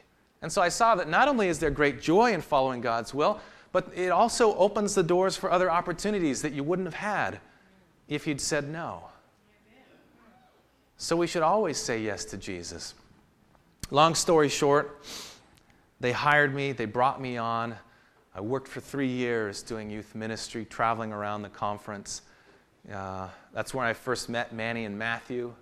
And 0.42 0.50
so 0.50 0.62
I 0.62 0.70
saw 0.70 0.94
that 0.94 1.08
not 1.08 1.28
only 1.28 1.48
is 1.48 1.58
there 1.58 1.70
great 1.70 2.00
joy 2.00 2.32
in 2.32 2.40
following 2.40 2.80
God's 2.80 3.12
will, 3.12 3.38
but 3.72 3.90
it 3.94 4.08
also 4.08 4.56
opens 4.56 4.94
the 4.94 5.02
doors 5.02 5.36
for 5.36 5.50
other 5.50 5.70
opportunities 5.70 6.42
that 6.42 6.52
you 6.52 6.64
wouldn't 6.64 6.86
have 6.86 6.94
had 6.94 7.40
if 8.08 8.26
you'd 8.26 8.40
said 8.40 8.68
no. 8.68 9.04
So 10.96 11.16
we 11.16 11.26
should 11.26 11.42
always 11.42 11.78
say 11.78 12.00
yes 12.00 12.24
to 12.26 12.36
Jesus. 12.36 12.94
Long 13.90 14.14
story 14.14 14.48
short, 14.48 15.02
they 15.98 16.12
hired 16.12 16.54
me, 16.54 16.72
they 16.72 16.84
brought 16.84 17.20
me 17.20 17.36
on. 17.36 17.76
I 18.34 18.40
worked 18.40 18.68
for 18.68 18.80
three 18.80 19.08
years 19.08 19.62
doing 19.62 19.90
youth 19.90 20.14
ministry, 20.14 20.64
traveling 20.64 21.12
around 21.12 21.42
the 21.42 21.48
conference. 21.48 22.22
Uh, 22.92 23.28
that's 23.52 23.74
where 23.74 23.84
I 23.84 23.92
first 23.92 24.28
met 24.28 24.54
Manny 24.54 24.84
and 24.84 24.96
Matthew. 24.96 25.52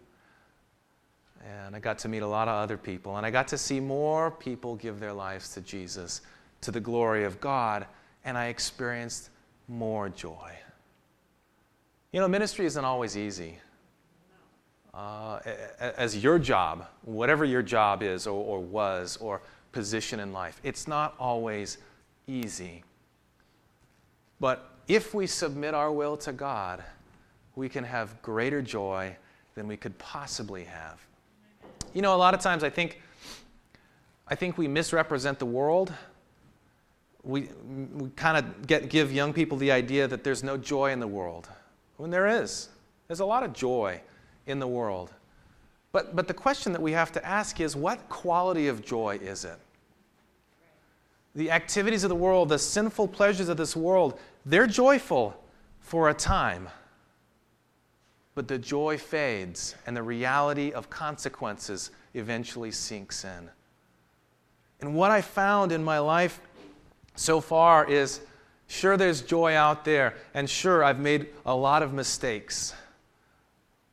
And 1.46 1.74
I 1.74 1.78
got 1.78 1.98
to 2.00 2.08
meet 2.08 2.22
a 2.22 2.26
lot 2.26 2.46
of 2.46 2.54
other 2.54 2.76
people. 2.76 3.16
And 3.16 3.24
I 3.24 3.30
got 3.30 3.48
to 3.48 3.58
see 3.58 3.80
more 3.80 4.30
people 4.30 4.76
give 4.76 5.00
their 5.00 5.14
lives 5.14 5.54
to 5.54 5.62
Jesus, 5.62 6.20
to 6.60 6.70
the 6.70 6.80
glory 6.80 7.24
of 7.24 7.40
God. 7.40 7.86
And 8.24 8.36
I 8.36 8.46
experienced 8.46 9.30
more 9.66 10.10
joy. 10.10 10.52
You 12.12 12.20
know, 12.20 12.28
ministry 12.28 12.66
isn't 12.66 12.84
always 12.84 13.16
easy. 13.16 13.58
Uh, 14.92 15.40
as 15.78 16.22
your 16.22 16.38
job, 16.38 16.86
whatever 17.02 17.44
your 17.44 17.62
job 17.62 18.02
is 18.02 18.26
or, 18.26 18.44
or 18.44 18.60
was 18.60 19.16
or 19.20 19.40
position 19.72 20.20
in 20.20 20.32
life, 20.32 20.60
it's 20.64 20.88
not 20.88 21.14
always 21.18 21.78
easy. 22.28 22.84
But 24.38 24.70
if 24.86 25.14
we 25.14 25.26
submit 25.26 25.74
our 25.74 25.90
will 25.90 26.16
to 26.18 26.32
God, 26.32 26.84
we 27.56 27.68
can 27.68 27.82
have 27.82 28.20
greater 28.22 28.62
joy 28.62 29.16
than 29.54 29.66
we 29.66 29.76
could 29.76 29.98
possibly 29.98 30.64
have. 30.64 31.00
You 31.92 32.02
know, 32.02 32.14
a 32.14 32.16
lot 32.16 32.34
of 32.34 32.40
times 32.40 32.62
I 32.62 32.70
think, 32.70 33.00
I 34.28 34.36
think 34.36 34.56
we 34.56 34.68
misrepresent 34.68 35.38
the 35.38 35.46
world. 35.46 35.92
We, 37.24 37.48
we 37.94 38.10
kind 38.10 38.36
of 38.36 38.66
get, 38.66 38.88
give 38.88 39.12
young 39.12 39.32
people 39.32 39.58
the 39.58 39.72
idea 39.72 40.06
that 40.06 40.22
there's 40.22 40.44
no 40.44 40.56
joy 40.56 40.92
in 40.92 41.00
the 41.00 41.06
world, 41.06 41.48
when 41.96 42.10
there 42.10 42.28
is. 42.28 42.68
There's 43.08 43.20
a 43.20 43.26
lot 43.26 43.42
of 43.42 43.52
joy 43.52 44.00
in 44.46 44.60
the 44.60 44.68
world. 44.68 45.12
But, 45.90 46.14
but 46.14 46.28
the 46.28 46.34
question 46.34 46.72
that 46.72 46.82
we 46.82 46.92
have 46.92 47.10
to 47.12 47.26
ask 47.26 47.60
is 47.60 47.74
what 47.74 48.08
quality 48.08 48.68
of 48.68 48.84
joy 48.84 49.18
is 49.20 49.44
it? 49.44 49.58
The 51.38 51.50
activities 51.50 52.04
of 52.04 52.10
the 52.10 52.16
world, 52.16 52.48
the 52.48 52.58
sinful 52.58 53.08
pleasures 53.08 53.48
of 53.48 53.56
this 53.56 53.74
world, 53.74 54.18
they're 54.44 54.66
joyful 54.66 55.42
for 55.80 56.10
a 56.10 56.14
time 56.14 56.68
but 58.38 58.46
the 58.46 58.56
joy 58.56 58.96
fades 58.96 59.74
and 59.84 59.96
the 59.96 60.02
reality 60.04 60.70
of 60.70 60.88
consequences 60.88 61.90
eventually 62.14 62.70
sinks 62.70 63.24
in. 63.24 63.50
And 64.80 64.94
what 64.94 65.10
I 65.10 65.22
found 65.22 65.72
in 65.72 65.82
my 65.82 65.98
life 65.98 66.40
so 67.16 67.40
far 67.40 67.90
is 67.90 68.20
sure, 68.68 68.96
there's 68.96 69.22
joy 69.22 69.56
out 69.56 69.84
there, 69.84 70.14
and 70.34 70.48
sure, 70.48 70.84
I've 70.84 71.00
made 71.00 71.30
a 71.46 71.52
lot 71.52 71.82
of 71.82 71.92
mistakes. 71.92 72.74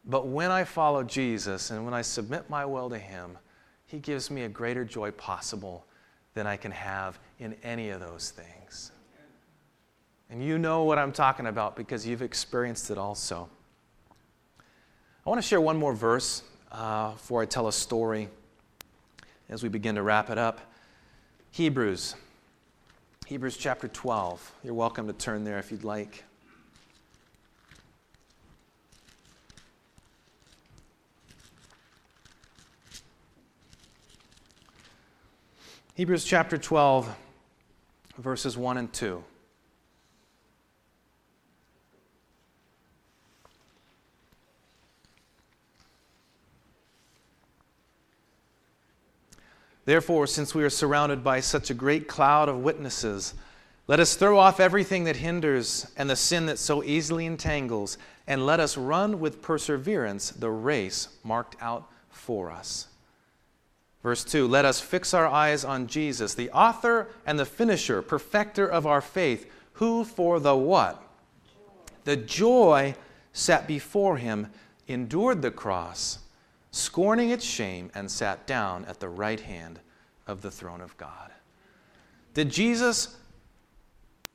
But 0.06 0.28
when 0.28 0.52
I 0.52 0.64
follow 0.64 1.02
Jesus 1.02 1.72
and 1.72 1.84
when 1.84 1.96
I 1.96 2.04
submit 2.04 2.48
my 2.48 2.66
will 2.66 2.92
to 2.92 3.00
Him, 3.00 3.40
He 3.88 3.98
gives 3.98 4.30
me 4.30 4.44
a 4.44 4.48
greater 4.48 4.86
joy 4.86 5.10
possible 5.10 5.88
than 6.36 6.46
I 6.46 6.56
can 6.56 6.70
have 6.70 7.18
in 7.40 7.56
any 7.64 7.90
of 7.90 8.00
those 8.00 8.32
things. 8.32 8.92
And 10.30 10.44
you 10.44 10.58
know 10.58 10.84
what 10.84 10.98
I'm 10.98 11.12
talking 11.12 11.48
about 11.48 11.76
because 11.76 12.06
you've 12.06 12.22
experienced 12.22 12.90
it 12.90 12.98
also. 12.98 13.50
I 15.26 15.30
want 15.30 15.42
to 15.42 15.48
share 15.48 15.62
one 15.62 15.78
more 15.78 15.94
verse 15.94 16.44
uh, 16.72 17.12
before 17.12 17.42
I 17.42 17.46
tell 17.46 17.68
a 17.68 17.74
story 17.74 18.30
as 19.50 19.64
we 19.64 19.70
begin 19.70 19.96
to 19.96 20.04
wrap 20.04 20.30
it 20.30 20.38
up. 20.38 20.62
Hebrews. 21.52 22.16
Hebrews 23.28 23.58
chapter 23.58 23.88
12. 23.88 24.54
You're 24.64 24.74
welcome 24.74 25.08
to 25.08 25.14
turn 25.14 25.44
there 25.44 25.58
if 25.58 25.72
you'd 25.72 25.84
like. 25.84 26.24
Hebrews 35.96 36.26
chapter 36.26 36.58
12, 36.58 37.16
verses 38.18 38.58
1 38.58 38.78
and 38.78 38.92
2. 38.92 39.24
Therefore, 49.86 50.26
since 50.26 50.56
we 50.56 50.64
are 50.64 50.70
surrounded 50.70 51.24
by 51.24 51.40
such 51.40 51.70
a 51.70 51.76
great 51.76 52.08
cloud 52.08 52.50
of 52.50 52.58
witnesses, 52.58 53.36
let 53.88 54.00
us 54.00 54.16
throw 54.16 54.40
off 54.40 54.60
everything 54.60 55.04
that 55.04 55.18
hinders 55.18 55.92
and 55.96 56.10
the 56.10 56.16
sin 56.16 56.48
that 56.48 56.58
so 56.58 56.84
easily 56.84 57.28
entangles, 57.28 58.00
and 58.26 58.48
let 58.48 58.60
us 58.60 58.78
run 58.78 59.20
with 59.20 59.44
perseverance 59.44 60.32
the 60.32 60.50
race 60.50 61.10
marked 61.24 61.56
out 61.62 61.88
for 62.10 62.50
us. 62.50 62.88
Verse 64.06 64.24
2 64.24 64.48
Let 64.48 64.66
us 64.66 64.80
fix 64.80 65.16
our 65.16 65.26
eyes 65.26 65.66
on 65.66 65.88
Jesus, 65.88 66.36
the 66.36 66.52
author 66.52 67.08
and 67.26 67.40
the 67.40 67.46
finisher, 67.46 68.04
perfecter 68.04 68.68
of 68.68 68.86
our 68.86 69.02
faith, 69.02 69.52
who 69.74 70.04
for 70.04 70.40
the 70.40 70.56
what? 70.56 71.02
The 72.04 72.16
joy 72.16 72.94
set 73.34 73.68
before 73.68 74.18
him 74.18 74.52
endured 74.88 75.42
the 75.42 75.50
cross 75.50 76.20
scorning 76.70 77.32
its 77.32 77.44
shame, 77.44 77.90
and 77.96 78.12
sat 78.12 78.46
down 78.46 78.86
at 78.86 79.00
the 79.00 79.10
right 79.10 79.40
hand 79.40 79.80
of 80.28 80.44
the 80.44 80.52
throne 80.52 80.82
of 80.82 80.96
God. 80.98 81.32
Did 82.36 82.52
Jesus 82.52 83.16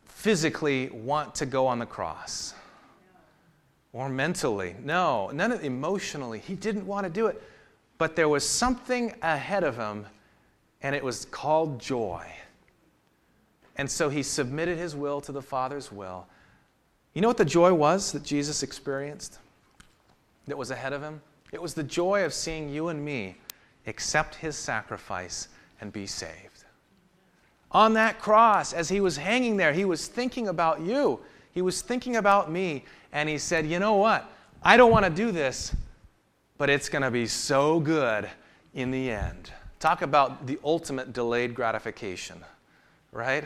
physically 0.06 0.88
want 0.88 1.36
to 1.36 1.46
go 1.46 1.68
on 1.68 1.78
the 1.78 1.86
cross? 1.86 2.54
Or 3.92 4.08
mentally? 4.08 4.74
No, 4.82 5.30
none 5.32 5.52
of 5.52 5.62
emotionally. 5.62 6.40
He 6.40 6.56
didn't 6.56 6.88
want 6.88 7.04
to 7.04 7.10
do 7.12 7.28
it. 7.28 7.40
But 8.00 8.16
there 8.16 8.30
was 8.30 8.48
something 8.48 9.12
ahead 9.20 9.62
of 9.62 9.76
him, 9.76 10.06
and 10.80 10.96
it 10.96 11.04
was 11.04 11.26
called 11.26 11.78
joy. 11.78 12.24
And 13.76 13.90
so 13.90 14.08
he 14.08 14.22
submitted 14.22 14.78
his 14.78 14.96
will 14.96 15.20
to 15.20 15.32
the 15.32 15.42
Father's 15.42 15.92
will. 15.92 16.26
You 17.12 17.20
know 17.20 17.28
what 17.28 17.36
the 17.36 17.44
joy 17.44 17.74
was 17.74 18.12
that 18.12 18.22
Jesus 18.22 18.62
experienced 18.62 19.38
that 20.46 20.56
was 20.56 20.70
ahead 20.70 20.94
of 20.94 21.02
him? 21.02 21.20
It 21.52 21.60
was 21.60 21.74
the 21.74 21.82
joy 21.82 22.24
of 22.24 22.32
seeing 22.32 22.70
you 22.70 22.88
and 22.88 23.04
me 23.04 23.36
accept 23.86 24.34
his 24.34 24.56
sacrifice 24.56 25.48
and 25.82 25.92
be 25.92 26.06
saved. 26.06 26.64
On 27.70 27.92
that 27.92 28.18
cross, 28.18 28.72
as 28.72 28.88
he 28.88 29.02
was 29.02 29.18
hanging 29.18 29.58
there, 29.58 29.74
he 29.74 29.84
was 29.84 30.06
thinking 30.06 30.48
about 30.48 30.80
you. 30.80 31.20
He 31.52 31.60
was 31.60 31.82
thinking 31.82 32.16
about 32.16 32.50
me. 32.50 32.86
And 33.12 33.28
he 33.28 33.36
said, 33.36 33.66
You 33.66 33.78
know 33.78 33.96
what? 33.96 34.26
I 34.62 34.78
don't 34.78 34.90
want 34.90 35.04
to 35.04 35.10
do 35.10 35.32
this, 35.32 35.76
but 36.60 36.68
it's 36.68 36.90
going 36.90 37.00
to 37.00 37.10
be 37.10 37.26
so 37.26 37.80
good 37.80 38.28
in 38.74 38.90
the 38.90 39.10
end. 39.10 39.50
Talk 39.78 40.02
about 40.02 40.46
the 40.46 40.58
ultimate 40.62 41.14
delayed 41.14 41.54
gratification, 41.54 42.36
right? 43.12 43.44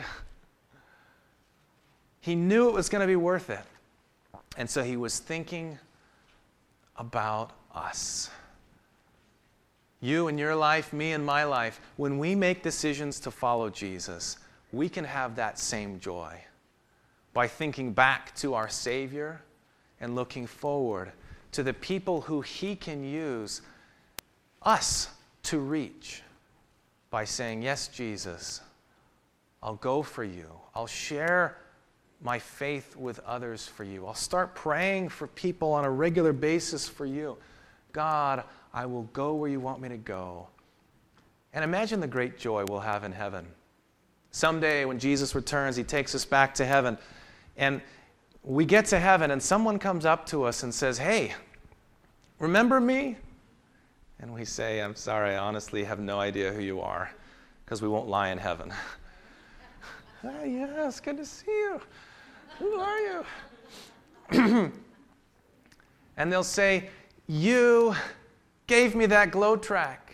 He 2.19 2.35
knew 2.35 2.67
it 2.67 2.73
was 2.73 2.89
going 2.89 2.99
to 2.99 3.07
be 3.07 3.15
worth 3.15 3.49
it. 3.49 3.63
And 4.57 4.69
so 4.69 4.83
he 4.83 4.97
was 4.97 5.19
thinking 5.19 5.79
about 6.97 7.51
us. 7.73 8.29
You 10.01 10.27
and 10.27 10.37
your 10.37 10.53
life, 10.53 10.91
me 10.91 11.13
and 11.13 11.25
my 11.25 11.45
life, 11.45 11.79
when 11.95 12.19
we 12.19 12.35
make 12.35 12.63
decisions 12.63 13.21
to 13.21 13.31
follow 13.31 13.69
Jesus, 13.69 14.39
we 14.73 14.89
can 14.89 15.05
have 15.05 15.37
that 15.37 15.57
same 15.57 16.01
joy 16.01 16.37
by 17.33 17.47
thinking 17.47 17.93
back 17.93 18.35
to 18.35 18.55
our 18.55 18.67
Savior 18.67 19.41
and 20.01 20.15
looking 20.15 20.45
forward 20.45 21.13
to 21.55 21.63
the 21.63 21.73
people 21.73 22.19
who 22.19 22.41
He 22.41 22.75
can 22.75 23.03
use 23.03 23.61
us 24.61 25.07
to 25.43 25.59
reach 25.59 26.21
by 27.09 27.23
saying, 27.23 27.61
Yes, 27.61 27.87
Jesus, 27.87 28.59
I'll 29.63 29.75
go 29.75 30.01
for 30.01 30.25
you. 30.25 30.47
I'll 30.75 30.85
share 30.85 31.57
my 32.21 32.39
faith 32.39 32.97
with 32.97 33.19
others 33.19 33.67
for 33.67 33.85
you. 33.85 34.05
I'll 34.05 34.13
start 34.13 34.53
praying 34.53 35.09
for 35.09 35.27
people 35.27 35.71
on 35.71 35.85
a 35.85 35.89
regular 35.89 36.33
basis 36.33 36.89
for 36.89 37.05
you. 37.05 37.37
God, 37.93 38.43
I 38.73 38.85
will 38.85 39.03
go 39.13 39.35
where 39.35 39.49
you 39.49 39.61
want 39.61 39.79
me 39.79 39.87
to 39.87 39.97
go. 39.97 40.47
And 41.53 41.63
imagine 41.63 42.01
the 42.01 42.07
great 42.07 42.37
joy 42.37 42.65
we'll 42.67 42.81
have 42.81 43.05
in 43.05 43.13
heaven. 43.13 43.45
Someday, 44.31 44.83
when 44.83 44.99
Jesus 44.99 45.33
returns, 45.33 45.77
he 45.77 45.83
takes 45.85 46.13
us 46.13 46.25
back 46.25 46.53
to 46.55 46.65
heaven. 46.65 46.97
And 47.55 47.81
we 48.43 48.65
get 48.65 48.85
to 48.87 48.99
heaven, 48.99 49.31
and 49.31 49.41
someone 49.41 49.79
comes 49.79 50.05
up 50.05 50.25
to 50.27 50.43
us 50.43 50.63
and 50.63 50.73
says, 50.73 50.97
Hey, 50.97 51.33
remember 52.39 52.79
me? 52.79 53.17
And 54.19 54.33
we 54.33 54.45
say, 54.45 54.81
I'm 54.81 54.95
sorry, 54.95 55.35
I 55.35 55.37
honestly 55.37 55.83
have 55.83 55.99
no 55.99 56.19
idea 56.19 56.51
who 56.51 56.61
you 56.61 56.81
are, 56.81 57.11
because 57.65 57.81
we 57.81 57.87
won't 57.87 58.07
lie 58.07 58.29
in 58.29 58.37
heaven. 58.37 58.71
ah, 60.23 60.43
yes, 60.43 60.99
good 60.99 61.17
to 61.17 61.25
see 61.25 61.51
you. 61.51 61.81
Who 62.59 62.79
are 62.79 62.99
you? 62.99 63.25
and 66.17 66.31
they'll 66.31 66.43
say, 66.43 66.89
You 67.27 67.95
gave 68.67 68.95
me 68.95 69.05
that 69.07 69.31
glow 69.31 69.55
tract. 69.55 70.13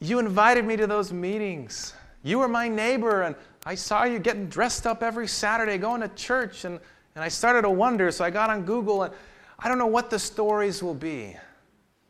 You 0.00 0.18
invited 0.18 0.64
me 0.64 0.76
to 0.76 0.86
those 0.86 1.12
meetings. 1.12 1.94
You 2.22 2.38
were 2.38 2.48
my 2.48 2.68
neighbor, 2.68 3.22
and 3.22 3.36
I 3.66 3.74
saw 3.74 4.04
you 4.04 4.18
getting 4.18 4.48
dressed 4.48 4.86
up 4.86 5.02
every 5.02 5.28
Saturday, 5.28 5.78
going 5.78 6.00
to 6.00 6.08
church, 6.08 6.64
and, 6.64 6.80
and 7.14 7.24
I 7.24 7.28
started 7.28 7.62
to 7.62 7.70
wonder, 7.70 8.10
so 8.10 8.24
I 8.24 8.30
got 8.30 8.50
on 8.50 8.64
Google, 8.64 9.04
and 9.04 9.14
I 9.58 9.68
don't 9.68 9.78
know 9.78 9.86
what 9.86 10.10
the 10.10 10.18
stories 10.18 10.82
will 10.82 10.94
be. 10.94 11.36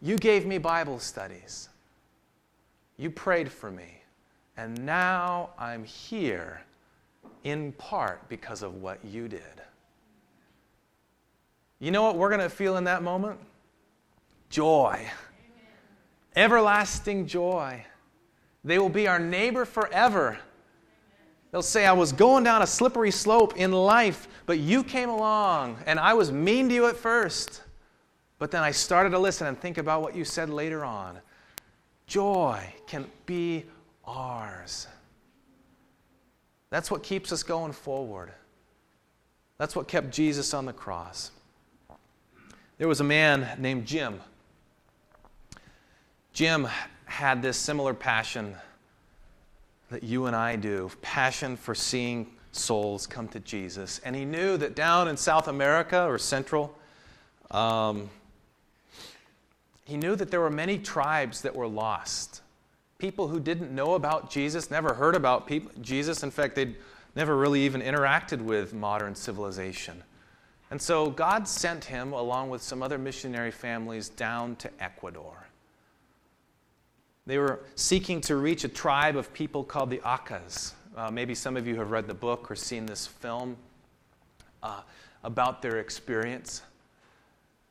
You 0.01 0.17
gave 0.17 0.47
me 0.47 0.59
Bible 0.59 0.99
studies. 0.99 1.69
You 2.97 3.11
prayed 3.11 3.51
for 3.51 3.71
me. 3.71 4.03
And 4.57 4.85
now 4.85 5.51
I'm 5.59 5.85
here 5.85 6.63
in 7.45 7.73
part 7.73 8.29
because 8.29 8.63
of 8.63 8.77
what 8.77 9.05
you 9.05 9.29
did. 9.29 9.41
You 11.79 11.91
know 11.91 12.03
what 12.03 12.17
we're 12.17 12.29
going 12.29 12.41
to 12.41 12.49
feel 12.49 12.77
in 12.77 12.85
that 12.85 13.03
moment? 13.03 13.41
Joy. 14.51 14.95
Amen. 14.95 15.11
Everlasting 16.37 17.27
joy. 17.27 17.85
They 18.65 18.79
will 18.79 18.89
be 18.89 19.09
our 19.09 19.19
neighbor 19.19 19.65
forever. 19.65 20.39
They'll 21.53 21.63
say, 21.63 21.85
I 21.85 21.93
was 21.93 22.13
going 22.13 22.45
down 22.45 22.63
a 22.63 22.67
slippery 22.67 23.11
slope 23.11 23.57
in 23.59 23.73
life, 23.73 24.27
but 24.47 24.59
you 24.59 24.83
came 24.83 25.11
along, 25.11 25.77
and 25.87 26.01
I 26.01 26.15
was 26.15 26.33
mean 26.33 26.71
to 26.71 26.75
you 26.75 26.87
at 26.87 26.97
first. 26.97 27.63
But 28.39 28.51
then 28.51 28.63
I 28.63 28.71
started 28.71 29.11
to 29.11 29.19
listen 29.19 29.47
and 29.47 29.61
think 29.61 29.77
about 29.77 30.01
what 30.01 30.17
you 30.17 30.25
said 30.25 30.49
later 30.49 30.83
on. 30.83 31.19
Joy 32.07 32.75
can 32.87 33.07
be 33.27 33.67
ours. 34.07 34.87
That's 36.71 36.91
what 36.91 37.03
keeps 37.03 37.33
us 37.33 37.43
going 37.43 37.73
forward. 37.73 38.33
That's 39.59 39.77
what 39.77 39.87
kept 39.87 40.11
Jesus 40.11 40.55
on 40.55 40.65
the 40.65 40.73
cross. 40.73 41.31
There 42.79 42.89
was 42.89 43.01
a 43.01 43.05
man 43.05 43.61
named 43.61 43.87
Jim. 43.87 44.21
Jim 46.33 46.67
had 47.05 47.43
this 47.43 47.59
similar 47.59 47.93
passion 47.93 48.57
that 49.93 50.03
you 50.03 50.27
and 50.27 50.35
I 50.35 50.57
do 50.57 50.91
passion 51.03 51.57
for 51.57 51.75
seeing 51.75 52.33
souls 52.51 53.07
come 53.07 53.29
to 53.29 53.41
Jesus. 53.41 54.01
And 54.05 54.17
he 54.17 54.25
knew 54.25 54.57
that 54.57 54.75
down 54.75 55.09
in 55.09 55.17
South 55.17 55.49
America 55.49 56.05
or 56.07 56.19
Central, 56.19 56.75
um, 57.51 58.11
he 59.85 59.97
knew 59.97 60.17
that 60.17 60.31
there 60.31 60.41
were 60.41 60.51
many 60.51 60.79
tribes 60.79 61.43
that 61.43 61.55
were 61.55 61.67
lost. 61.67 62.41
People 62.99 63.29
who 63.29 63.41
didn't 63.41 63.75
know 63.75 63.95
about 63.95 64.31
Jesus, 64.31 64.71
never 64.71 64.95
heard 64.95 65.15
about 65.15 65.47
people, 65.47 65.71
Jesus. 65.81 66.23
In 66.23 66.31
fact, 66.31 66.55
they'd 66.55 66.77
never 67.15 67.37
really 67.37 67.63
even 67.63 67.83
interacted 67.83 68.41
with 68.41 68.73
modern 68.73 69.15
civilization. 69.15 70.03
And 70.71 70.81
so 70.81 71.11
God 71.11 71.47
sent 71.47 71.85
him, 71.85 72.15
along 72.15 72.49
with 72.49 72.63
some 72.63 72.83
other 72.83 72.97
missionary 72.97 73.51
families, 73.51 74.09
down 74.09 74.57
to 74.57 74.71
Ecuador. 74.81 75.42
They 77.27 77.39
were 77.39 77.61
seeking 77.77 78.21
to 78.23 78.37
reach 78.37 78.65
a 78.65 78.69
tribe 78.69 79.17
of 79.17 79.33
people 79.33 79.63
called 79.63 79.91
the 79.91 80.01
Aucas. 80.01 80.75
Uh, 80.97 81.11
maybe 81.11 81.35
some 81.35 81.57
of 81.57 81.67
you 81.67 81.77
have 81.77 81.91
read 81.91 82.07
the 82.07 82.15
book 82.15 82.51
or 82.51 82.57
seen 82.57 82.85
this 82.85 83.07
film 83.07 83.57
uh, 84.63 84.83
about 85.23 85.63
their 85.63 85.79
experience. 85.79 86.63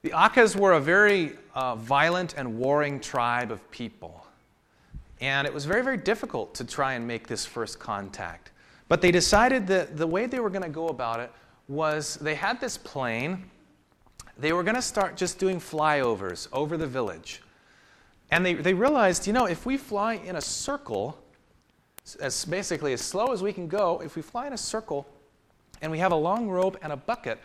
The 0.04 0.14
Aucas 0.14 0.56
were 0.56 0.74
a 0.74 0.80
very 0.80 1.38
uh, 1.54 1.76
violent 1.76 2.36
and 2.38 2.58
warring 2.58 3.00
tribe 3.00 3.52
of 3.52 3.70
people. 3.72 4.26
And 5.20 5.46
it 5.46 5.54
was 5.54 5.66
very, 5.66 5.84
very 5.84 5.98
difficult 5.98 6.56
to 6.56 6.64
try 6.64 6.94
and 6.94 7.06
make 7.06 7.28
this 7.28 7.46
first 7.46 7.78
contact. 7.78 8.52
But 8.88 9.02
they 9.02 9.12
decided 9.12 9.68
that 9.68 9.98
the 9.98 10.08
way 10.08 10.26
they 10.26 10.40
were 10.40 10.50
going 10.50 10.64
to 10.64 10.70
go 10.70 10.88
about 10.88 11.20
it 11.20 11.32
was 11.68 12.16
they 12.16 12.36
had 12.36 12.60
this 12.60 12.78
plane. 12.78 13.50
They 14.38 14.54
were 14.54 14.64
going 14.64 14.76
to 14.76 14.82
start 14.82 15.18
just 15.18 15.38
doing 15.38 15.60
flyovers 15.60 16.48
over 16.52 16.78
the 16.78 16.88
village. 16.88 17.42
And 18.32 18.46
they, 18.46 18.54
they 18.54 18.74
realized, 18.74 19.28
you 19.28 19.34
know, 19.34 19.46
if 19.46 19.66
we 19.66 19.78
fly 19.78 20.14
in 20.14 20.38
a 20.38 20.42
circle, 20.42 21.18
as 22.20 22.46
basically 22.46 22.94
as 22.94 23.02
slow 23.02 23.28
as 23.28 23.44
we 23.44 23.52
can 23.52 23.68
go, 23.68 24.02
if 24.04 24.16
we 24.16 24.22
fly 24.22 24.48
in 24.48 24.54
a 24.54 24.58
circle 24.58 25.06
and 25.82 25.92
we 25.92 26.00
have 26.00 26.14
a 26.14 26.16
long 26.16 26.50
rope 26.50 26.78
and 26.82 26.94
a 26.94 26.98
bucket 26.98 27.40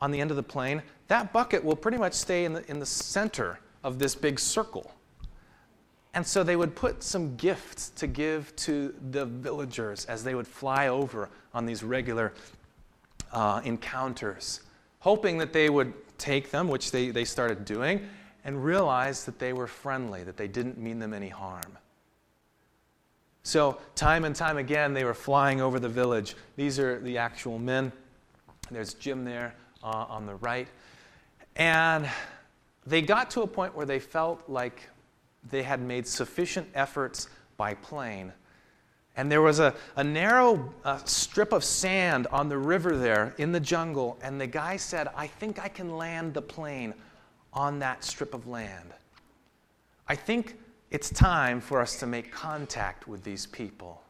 on 0.00 0.10
the 0.10 0.20
end 0.20 0.30
of 0.30 0.36
the 0.36 0.42
plane, 0.42 0.82
that 1.08 1.32
bucket 1.32 1.64
will 1.64 1.76
pretty 1.76 1.98
much 1.98 2.14
stay 2.14 2.44
in 2.44 2.52
the, 2.52 2.70
in 2.70 2.78
the 2.78 2.86
center 2.86 3.58
of 3.82 3.98
this 3.98 4.14
big 4.14 4.38
circle. 4.38 4.94
And 6.14 6.26
so 6.26 6.42
they 6.42 6.56
would 6.56 6.74
put 6.74 7.02
some 7.02 7.36
gifts 7.36 7.90
to 7.90 8.06
give 8.06 8.54
to 8.56 8.94
the 9.10 9.26
villagers 9.26 10.04
as 10.06 10.24
they 10.24 10.34
would 10.34 10.46
fly 10.46 10.88
over 10.88 11.28
on 11.54 11.66
these 11.66 11.82
regular 11.82 12.32
uh, 13.32 13.60
encounters, 13.64 14.60
hoping 15.00 15.38
that 15.38 15.52
they 15.52 15.70
would 15.70 15.92
take 16.18 16.50
them, 16.50 16.68
which 16.68 16.90
they, 16.90 17.10
they 17.10 17.24
started 17.24 17.64
doing, 17.64 18.08
and 18.44 18.64
realized 18.64 19.26
that 19.26 19.38
they 19.38 19.52
were 19.52 19.66
friendly, 19.66 20.22
that 20.24 20.36
they 20.36 20.48
didn't 20.48 20.78
mean 20.78 20.98
them 20.98 21.12
any 21.12 21.28
harm. 21.28 21.78
So, 23.42 23.78
time 23.94 24.24
and 24.24 24.36
time 24.36 24.58
again, 24.58 24.92
they 24.92 25.04
were 25.04 25.14
flying 25.14 25.60
over 25.60 25.80
the 25.80 25.88
village. 25.88 26.36
These 26.56 26.78
are 26.78 27.00
the 27.00 27.18
actual 27.18 27.58
men. 27.58 27.90
There's 28.70 28.94
Jim 28.94 29.24
there 29.24 29.54
uh, 29.82 30.06
on 30.08 30.26
the 30.26 30.34
right. 30.36 30.68
And 31.56 32.08
they 32.86 33.02
got 33.02 33.30
to 33.32 33.42
a 33.42 33.46
point 33.46 33.74
where 33.74 33.86
they 33.86 33.98
felt 33.98 34.42
like 34.48 34.88
they 35.50 35.62
had 35.62 35.80
made 35.80 36.06
sufficient 36.06 36.68
efforts 36.74 37.28
by 37.56 37.74
plane. 37.74 38.32
And 39.16 39.30
there 39.30 39.42
was 39.42 39.58
a, 39.58 39.74
a 39.96 40.04
narrow 40.04 40.72
uh, 40.84 40.98
strip 41.04 41.52
of 41.52 41.64
sand 41.64 42.26
on 42.28 42.48
the 42.48 42.58
river 42.58 42.96
there 42.96 43.34
in 43.38 43.52
the 43.52 43.60
jungle. 43.60 44.18
And 44.22 44.40
the 44.40 44.46
guy 44.46 44.76
said, 44.76 45.08
I 45.16 45.26
think 45.26 45.58
I 45.58 45.68
can 45.68 45.96
land 45.96 46.34
the 46.34 46.42
plane 46.42 46.94
on 47.52 47.78
that 47.80 48.04
strip 48.04 48.34
of 48.34 48.46
land. 48.46 48.90
I 50.08 50.14
think 50.14 50.56
it's 50.90 51.10
time 51.10 51.60
for 51.60 51.80
us 51.80 51.98
to 52.00 52.06
make 52.06 52.32
contact 52.32 53.06
with 53.06 53.22
these 53.22 53.46
people. 53.46 54.02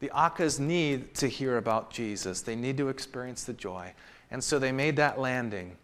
The 0.00 0.10
Aucas 0.10 0.58
need 0.58 1.14
to 1.16 1.28
hear 1.28 1.56
about 1.56 1.90
Jesus, 1.90 2.42
they 2.42 2.56
need 2.56 2.76
to 2.78 2.88
experience 2.88 3.44
the 3.44 3.52
joy. 3.52 3.92
And 4.30 4.42
so 4.44 4.58
they 4.58 4.72
made 4.72 4.96
that 4.96 5.18
landing, 5.18 5.76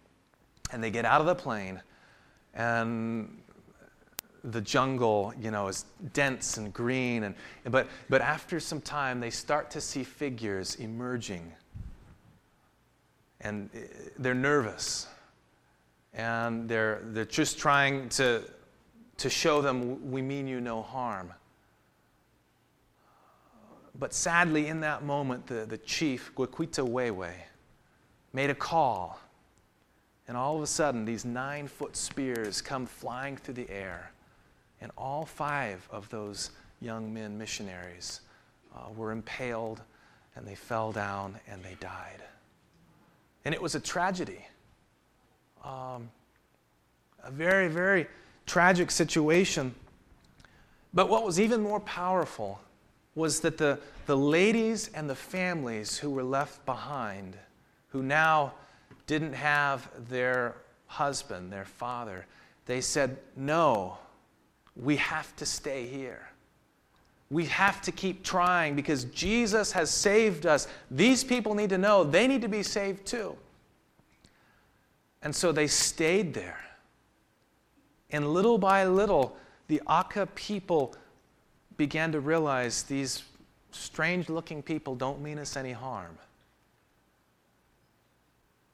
and 0.71 0.83
they 0.83 0.91
get 0.91 1.05
out 1.05 1.21
of 1.21 1.27
the 1.27 1.35
plane, 1.35 1.81
and 2.53 3.41
the 4.45 4.61
jungle, 4.61 5.33
you 5.41 5.51
know, 5.51 5.69
is 5.69 5.87
dense 6.13 6.59
and 6.59 6.73
green. 6.73 7.25
And, 7.25 7.35
but, 7.65 7.89
but 8.11 8.21
after 8.21 8.61
some 8.61 8.83
time, 8.83 9.19
they 9.19 9.31
start 9.31 9.71
to 9.71 9.81
see 9.81 10.05
figures 10.05 10.75
emerging. 10.77 11.51
And 13.41 13.71
eh, 13.75 13.79
they're 14.19 14.35
nervous 14.35 15.09
and 16.15 16.69
they're, 16.69 17.01
they're 17.07 17.25
just 17.25 17.59
trying 17.59 18.09
to, 18.11 18.43
to 19.19 19.31
show 19.31 19.61
them 19.61 20.11
we 20.11 20.23
mean 20.23 20.47
you 20.47 20.61
no 20.61 20.83
harm. 20.83 21.33
But 23.99 24.13
sadly, 24.13 24.67
in 24.69 24.81
that 24.81 25.05
moment, 25.05 25.47
the, 25.47 25.67
the 25.67 25.79
chief, 25.79 26.33
Guaquita 26.35 26.85
Wewe, 26.85 27.33
made 28.33 28.51
a 28.51 28.55
call. 28.55 29.21
And 30.27 30.37
all 30.37 30.57
of 30.57 30.63
a 30.63 30.67
sudden, 30.67 31.05
these 31.05 31.25
nine 31.25 31.69
foot 31.69 31.97
spears 31.97 32.61
come 32.61 32.87
flying 32.87 33.37
through 33.37 33.55
the 33.55 33.71
air. 33.71 34.11
And 34.81 34.91
all 34.99 35.25
five 35.25 35.87
of 35.91 36.09
those 36.11 36.51
young 36.81 37.13
men, 37.13 37.39
missionaries, 37.39 38.21
uh, 38.75 38.91
were 38.97 39.13
impaled 39.13 39.83
and 40.37 40.47
they 40.47 40.57
fell 40.57 40.91
down 40.91 41.39
and 41.49 41.63
they 41.63 41.77
died. 41.79 42.23
And 43.45 43.55
it 43.55 43.63
was 43.63 43.75
a 43.75 43.81
tragedy 43.81 44.45
um, 45.65 46.11
a 47.23 47.31
very, 47.31 47.69
very 47.69 48.07
tragic 48.47 48.91
situation. 48.91 49.75
But 50.93 51.09
what 51.09 51.25
was 51.25 51.41
even 51.41 51.63
more 51.63 51.81
powerful 51.81 52.61
was 53.15 53.41
that 53.41 53.59
the, 53.59 53.79
the 54.07 54.17
ladies 54.17 54.91
and 54.95 55.09
the 55.09 55.15
families 55.15 55.99
who 55.99 56.11
were 56.11 56.23
left 56.23 56.65
behind, 56.67 57.37
who 57.89 58.03
now 58.03 58.53
didn't 59.07 59.33
have 59.33 59.89
their 60.09 60.55
husband, 60.87 61.53
their 61.53 61.65
father, 61.65 62.27
they 62.67 62.81
said, 62.81 63.19
No, 63.37 63.99
we 64.77 64.97
have 64.97 65.35
to 65.37 65.47
stay 65.47 65.87
here. 65.87 66.29
We 67.31 67.47
have 67.47 67.81
to 67.83 67.93
keep 67.93 68.23
trying 68.23 68.77
because 68.77 69.05
Jesus 69.07 69.73
has 69.73 69.91
saved 69.91 70.47
us. 70.47 70.69
These 70.91 71.25
people 71.25 71.55
need 71.55 71.71
to 71.71 71.79
know 71.79 72.05
they 72.05 72.29
need 72.29 72.43
to 72.43 72.49
be 72.49 72.63
saved 72.63 73.07
too. 73.07 73.37
And 75.25 75.35
so 75.35 75.51
they 75.51 75.67
stayed 75.67 76.35
there. 76.35 76.61
And 78.11 78.33
little 78.33 78.59
by 78.59 78.85
little, 78.85 79.37
the 79.67 79.81
Auca 79.87 80.27
people 80.35 80.95
began 81.79 82.13
to 82.13 82.21
realize 82.21 82.85
these 82.85 83.25
strange 83.73 84.29
looking 84.29 84.63
people 84.63 84.95
don't 84.95 85.21
mean 85.21 85.39
us 85.39 85.57
any 85.57 85.73
harm. 85.73 86.19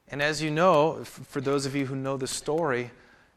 And 0.09 0.21
as 0.21 0.41
you 0.41 0.51
know, 0.51 1.03
for 1.05 1.39
those 1.39 1.65
of 1.65 1.73
you 1.73 1.85
who 1.85 1.95
know 1.95 2.17
the 2.17 2.27
story, 2.27 2.91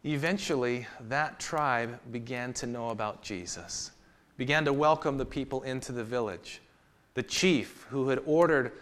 eventually 0.05 0.89
that 1.09 1.39
tribe 1.39 2.01
began 2.11 2.53
to 2.55 2.67
know 2.67 2.91
about 2.91 3.23
Jesus, 3.23 3.93
began 4.37 4.65
to 4.65 4.73
welcome 4.73 5.17
the 5.17 5.25
people 5.25 5.63
into 5.63 5.93
the 5.93 6.03
village. 6.03 6.61
The 7.15 7.23
chief 7.23 7.87
who 7.91 8.09
had 8.09 8.21
ordered 8.27 8.73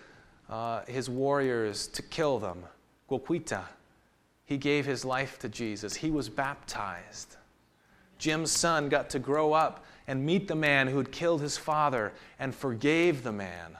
uh, 0.48 0.86
his 0.86 1.10
warriors 1.10 1.86
to 1.88 2.00
kill 2.02 2.38
them, 2.38 2.64
Gwokwita, 3.10 3.64
he 4.44 4.56
gave 4.56 4.86
his 4.86 5.04
life 5.04 5.38
to 5.40 5.48
Jesus. 5.48 5.94
He 5.94 6.10
was 6.10 6.28
baptized. 6.28 7.36
Jim's 8.18 8.50
son 8.50 8.88
got 8.88 9.10
to 9.10 9.18
grow 9.18 9.52
up 9.52 9.84
and 10.06 10.24
meet 10.24 10.48
the 10.48 10.54
man 10.54 10.88
who 10.88 10.98
had 10.98 11.10
killed 11.12 11.40
his 11.40 11.56
father 11.56 12.12
and 12.38 12.54
forgave 12.54 13.22
the 13.22 13.32
man 13.32 13.76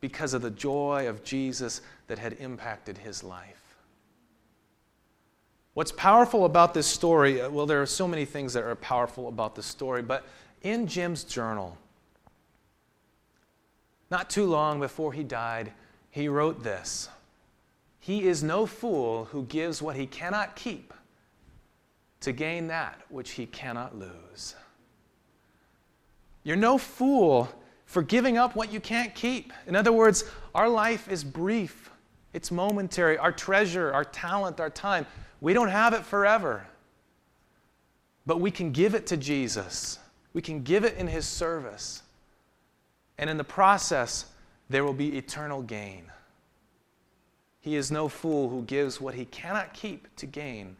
because 0.00 0.34
of 0.34 0.42
the 0.42 0.50
joy 0.50 1.08
of 1.08 1.24
Jesus 1.24 1.80
that 2.06 2.18
had 2.18 2.34
impacted 2.34 2.98
his 2.98 3.24
life. 3.24 3.58
What's 5.74 5.92
powerful 5.92 6.44
about 6.44 6.74
this 6.74 6.86
story, 6.86 7.40
uh, 7.40 7.50
well, 7.50 7.66
there 7.66 7.80
are 7.80 7.86
so 7.86 8.08
many 8.08 8.24
things 8.24 8.52
that 8.54 8.64
are 8.64 8.74
powerful 8.74 9.28
about 9.28 9.54
the 9.54 9.62
story, 9.62 10.02
but 10.02 10.24
in 10.62 10.86
Jim's 10.86 11.22
journal, 11.24 11.78
not 14.10 14.30
too 14.30 14.46
long 14.46 14.80
before 14.80 15.12
he 15.12 15.22
died, 15.22 15.72
he 16.10 16.28
wrote 16.28 16.62
this 16.62 17.08
He 18.08 18.26
is 18.26 18.42
no 18.42 18.64
fool 18.64 19.26
who 19.26 19.44
gives 19.44 19.82
what 19.82 19.94
he 19.94 20.06
cannot 20.06 20.56
keep 20.56 20.94
to 22.20 22.32
gain 22.32 22.68
that 22.68 22.98
which 23.10 23.32
he 23.32 23.44
cannot 23.44 23.98
lose. 23.98 24.54
You're 26.42 26.56
no 26.56 26.78
fool 26.78 27.50
for 27.84 28.00
giving 28.00 28.38
up 28.38 28.56
what 28.56 28.72
you 28.72 28.80
can't 28.80 29.14
keep. 29.14 29.52
In 29.66 29.76
other 29.76 29.92
words, 29.92 30.24
our 30.54 30.70
life 30.70 31.06
is 31.10 31.22
brief, 31.22 31.90
it's 32.32 32.50
momentary. 32.50 33.18
Our 33.18 33.30
treasure, 33.30 33.92
our 33.92 34.06
talent, 34.06 34.58
our 34.58 34.70
time, 34.70 35.04
we 35.42 35.52
don't 35.52 35.68
have 35.68 35.92
it 35.92 36.02
forever. 36.02 36.66
But 38.24 38.40
we 38.40 38.50
can 38.50 38.72
give 38.72 38.94
it 38.94 39.06
to 39.08 39.18
Jesus, 39.18 39.98
we 40.32 40.40
can 40.40 40.62
give 40.62 40.86
it 40.86 40.96
in 40.96 41.08
His 41.08 41.26
service. 41.26 42.02
And 43.18 43.28
in 43.28 43.36
the 43.36 43.44
process, 43.44 44.24
there 44.70 44.82
will 44.82 44.94
be 44.94 45.18
eternal 45.18 45.60
gain. 45.60 46.10
He 47.68 47.76
is 47.76 47.90
no 47.90 48.08
fool 48.08 48.48
who 48.48 48.62
gives 48.62 48.98
what 48.98 49.12
he 49.12 49.26
cannot 49.26 49.74
keep 49.74 50.08
to 50.16 50.24
gain 50.24 50.74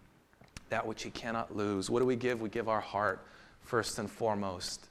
that 0.71 0.87
which 0.87 1.03
he 1.03 1.11
cannot 1.11 1.55
lose. 1.55 1.91
What 1.91 2.01
do 2.01 2.07
we 2.07 2.17
give? 2.17 2.41
We 2.41 2.49
give 2.49 2.67
our 2.67 2.81
heart 2.81 3.27
first 3.61 3.99
and 3.99 4.11
foremost. 4.11 4.87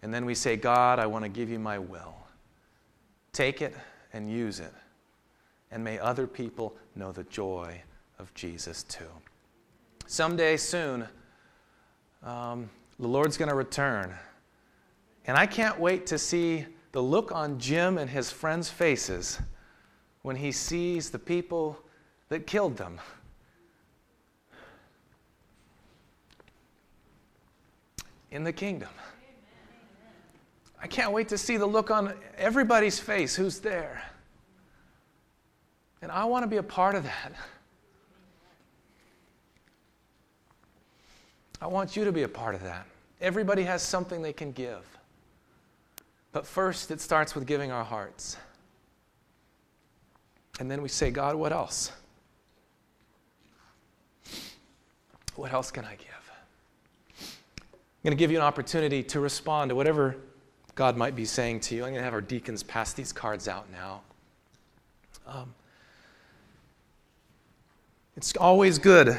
And 0.00 0.14
then 0.14 0.24
we 0.24 0.34
say, 0.34 0.56
God, 0.56 0.98
I 0.98 1.04
want 1.04 1.26
to 1.26 1.28
give 1.28 1.50
you 1.50 1.58
my 1.58 1.78
will. 1.78 2.14
Take 3.34 3.60
it 3.60 3.76
and 4.14 4.30
use 4.30 4.60
it. 4.60 4.72
And 5.70 5.84
may 5.84 5.98
other 5.98 6.26
people 6.26 6.74
know 6.94 7.12
the 7.12 7.24
joy 7.24 7.82
of 8.18 8.32
Jesus 8.32 8.82
too. 8.84 9.04
Someday 10.06 10.56
soon, 10.56 11.06
um, 12.22 12.70
the 12.98 13.08
Lord's 13.08 13.36
going 13.36 13.50
to 13.50 13.54
return. 13.54 14.14
And 15.26 15.36
I 15.36 15.44
can't 15.44 15.78
wait 15.78 16.06
to 16.06 16.16
see 16.16 16.64
the 16.92 17.02
look 17.02 17.30
on 17.30 17.58
Jim 17.58 17.98
and 17.98 18.08
his 18.08 18.30
friends' 18.30 18.70
faces 18.70 19.38
when 20.26 20.34
he 20.34 20.50
sees 20.50 21.08
the 21.10 21.20
people 21.20 21.78
that 22.30 22.48
killed 22.48 22.76
them. 22.76 22.98
In 28.32 28.42
the 28.42 28.52
kingdom. 28.52 28.88
I 30.82 30.88
can't 30.88 31.12
wait 31.12 31.28
to 31.28 31.38
see 31.38 31.58
the 31.58 31.66
look 31.66 31.92
on 31.92 32.12
everybody's 32.36 32.98
face 32.98 33.36
who's 33.36 33.60
there. 33.60 34.02
And 36.02 36.10
I 36.10 36.24
want 36.24 36.42
to 36.42 36.48
be 36.48 36.56
a 36.56 36.62
part 36.62 36.96
of 36.96 37.04
that. 37.04 37.32
I 41.60 41.68
want 41.68 41.94
you 41.94 42.04
to 42.04 42.10
be 42.10 42.24
a 42.24 42.28
part 42.28 42.56
of 42.56 42.64
that. 42.64 42.84
Everybody 43.20 43.62
has 43.62 43.80
something 43.80 44.22
they 44.22 44.32
can 44.32 44.50
give. 44.50 44.84
But 46.32 46.44
first, 46.44 46.90
it 46.90 47.00
starts 47.00 47.36
with 47.36 47.46
giving 47.46 47.70
our 47.70 47.84
hearts. 47.84 48.36
And 50.58 50.70
then 50.70 50.82
we 50.82 50.88
say, 50.88 51.10
God, 51.10 51.36
what 51.36 51.52
else? 51.52 51.92
What 55.34 55.52
else 55.52 55.70
can 55.70 55.84
I 55.84 55.96
give? 55.96 56.06
I'm 57.20 58.10
going 58.10 58.16
to 58.16 58.18
give 58.18 58.30
you 58.30 58.38
an 58.38 58.44
opportunity 58.44 59.02
to 59.02 59.20
respond 59.20 59.68
to 59.68 59.74
whatever 59.74 60.16
God 60.74 60.96
might 60.96 61.16
be 61.16 61.24
saying 61.24 61.60
to 61.60 61.74
you. 61.74 61.82
I'm 61.82 61.90
going 61.90 62.00
to 62.00 62.04
have 62.04 62.14
our 62.14 62.20
deacons 62.20 62.62
pass 62.62 62.92
these 62.92 63.12
cards 63.12 63.48
out 63.48 63.66
now. 63.70 64.00
Um, 65.26 65.54
it's 68.16 68.34
always 68.36 68.78
good 68.78 69.18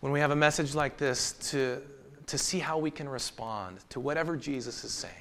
when 0.00 0.12
we 0.12 0.20
have 0.20 0.30
a 0.30 0.36
message 0.36 0.74
like 0.74 0.98
this 0.98 1.32
to, 1.50 1.80
to 2.26 2.38
see 2.38 2.58
how 2.58 2.78
we 2.78 2.90
can 2.90 3.08
respond 3.08 3.78
to 3.88 4.00
whatever 4.00 4.36
Jesus 4.36 4.84
is 4.84 4.92
saying. 4.92 5.14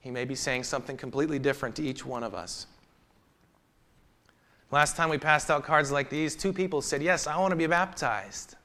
He 0.00 0.10
may 0.10 0.24
be 0.24 0.34
saying 0.34 0.64
something 0.64 0.96
completely 0.96 1.38
different 1.38 1.74
to 1.76 1.82
each 1.82 2.06
one 2.06 2.22
of 2.22 2.34
us. 2.34 2.66
Last 4.72 4.96
time 4.96 5.08
we 5.08 5.18
passed 5.18 5.50
out 5.50 5.64
cards 5.64 5.90
like 5.90 6.10
these, 6.10 6.36
two 6.36 6.52
people 6.52 6.80
said, 6.80 7.02
Yes, 7.02 7.26
I 7.26 7.36
want 7.38 7.50
to 7.50 7.56
be 7.56 7.66
baptized. 7.66 8.56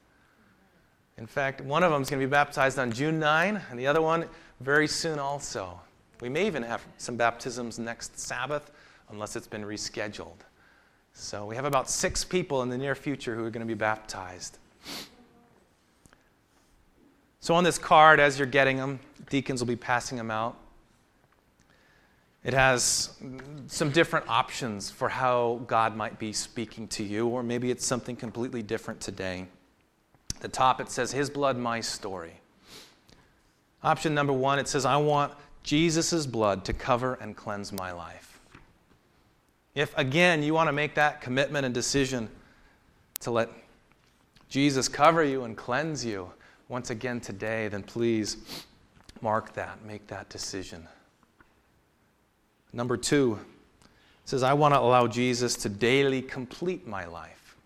In 1.18 1.26
fact, 1.26 1.60
one 1.60 1.82
of 1.82 1.90
them 1.90 2.02
is 2.02 2.10
going 2.10 2.20
to 2.20 2.26
be 2.26 2.30
baptized 2.30 2.78
on 2.78 2.92
June 2.92 3.18
9, 3.18 3.60
and 3.70 3.78
the 3.78 3.86
other 3.86 4.02
one 4.02 4.26
very 4.60 4.86
soon 4.86 5.18
also. 5.18 5.80
We 6.20 6.28
may 6.28 6.46
even 6.46 6.62
have 6.62 6.82
some 6.98 7.16
baptisms 7.16 7.78
next 7.78 8.18
Sabbath, 8.18 8.70
unless 9.10 9.34
it's 9.34 9.46
been 9.46 9.64
rescheduled. 9.64 10.40
So 11.12 11.46
we 11.46 11.56
have 11.56 11.64
about 11.64 11.88
six 11.88 12.24
people 12.24 12.62
in 12.62 12.68
the 12.68 12.78
near 12.78 12.94
future 12.94 13.34
who 13.34 13.44
are 13.44 13.50
going 13.50 13.66
to 13.66 13.66
be 13.66 13.74
baptized. 13.74 14.58
So, 17.40 17.54
on 17.54 17.64
this 17.64 17.78
card, 17.78 18.20
as 18.20 18.38
you're 18.38 18.46
getting 18.46 18.76
them, 18.76 18.98
deacons 19.30 19.60
will 19.60 19.68
be 19.68 19.76
passing 19.76 20.18
them 20.18 20.30
out. 20.30 20.56
It 22.46 22.54
has 22.54 23.10
some 23.66 23.90
different 23.90 24.28
options 24.28 24.88
for 24.88 25.08
how 25.08 25.62
God 25.66 25.96
might 25.96 26.16
be 26.20 26.32
speaking 26.32 26.86
to 26.88 27.02
you, 27.02 27.26
or 27.26 27.42
maybe 27.42 27.72
it's 27.72 27.84
something 27.84 28.14
completely 28.14 28.62
different 28.62 29.00
today. 29.00 29.48
At 30.36 30.42
the 30.42 30.48
top, 30.48 30.80
it 30.80 30.88
says, 30.88 31.10
His 31.10 31.28
blood, 31.28 31.58
my 31.58 31.80
story. 31.80 32.34
Option 33.82 34.14
number 34.14 34.32
one, 34.32 34.60
it 34.60 34.68
says, 34.68 34.84
I 34.84 34.96
want 34.96 35.32
Jesus' 35.64 36.24
blood 36.24 36.64
to 36.66 36.72
cover 36.72 37.14
and 37.14 37.36
cleanse 37.36 37.72
my 37.72 37.90
life. 37.90 38.38
If, 39.74 39.92
again, 39.98 40.44
you 40.44 40.54
want 40.54 40.68
to 40.68 40.72
make 40.72 40.94
that 40.94 41.20
commitment 41.20 41.66
and 41.66 41.74
decision 41.74 42.28
to 43.22 43.32
let 43.32 43.50
Jesus 44.48 44.86
cover 44.86 45.24
you 45.24 45.42
and 45.42 45.56
cleanse 45.56 46.04
you, 46.04 46.30
once 46.68 46.90
again 46.90 47.20
today, 47.20 47.66
then 47.66 47.82
please 47.82 48.36
mark 49.20 49.52
that, 49.54 49.84
make 49.84 50.06
that 50.06 50.28
decision. 50.28 50.86
Number 52.72 52.96
two 52.96 53.38
says, 54.24 54.42
I 54.42 54.52
want 54.54 54.74
to 54.74 54.80
allow 54.80 55.06
Jesus 55.06 55.54
to 55.56 55.68
daily 55.68 56.20
complete 56.20 56.86
my 56.86 57.06
life. 57.06 57.56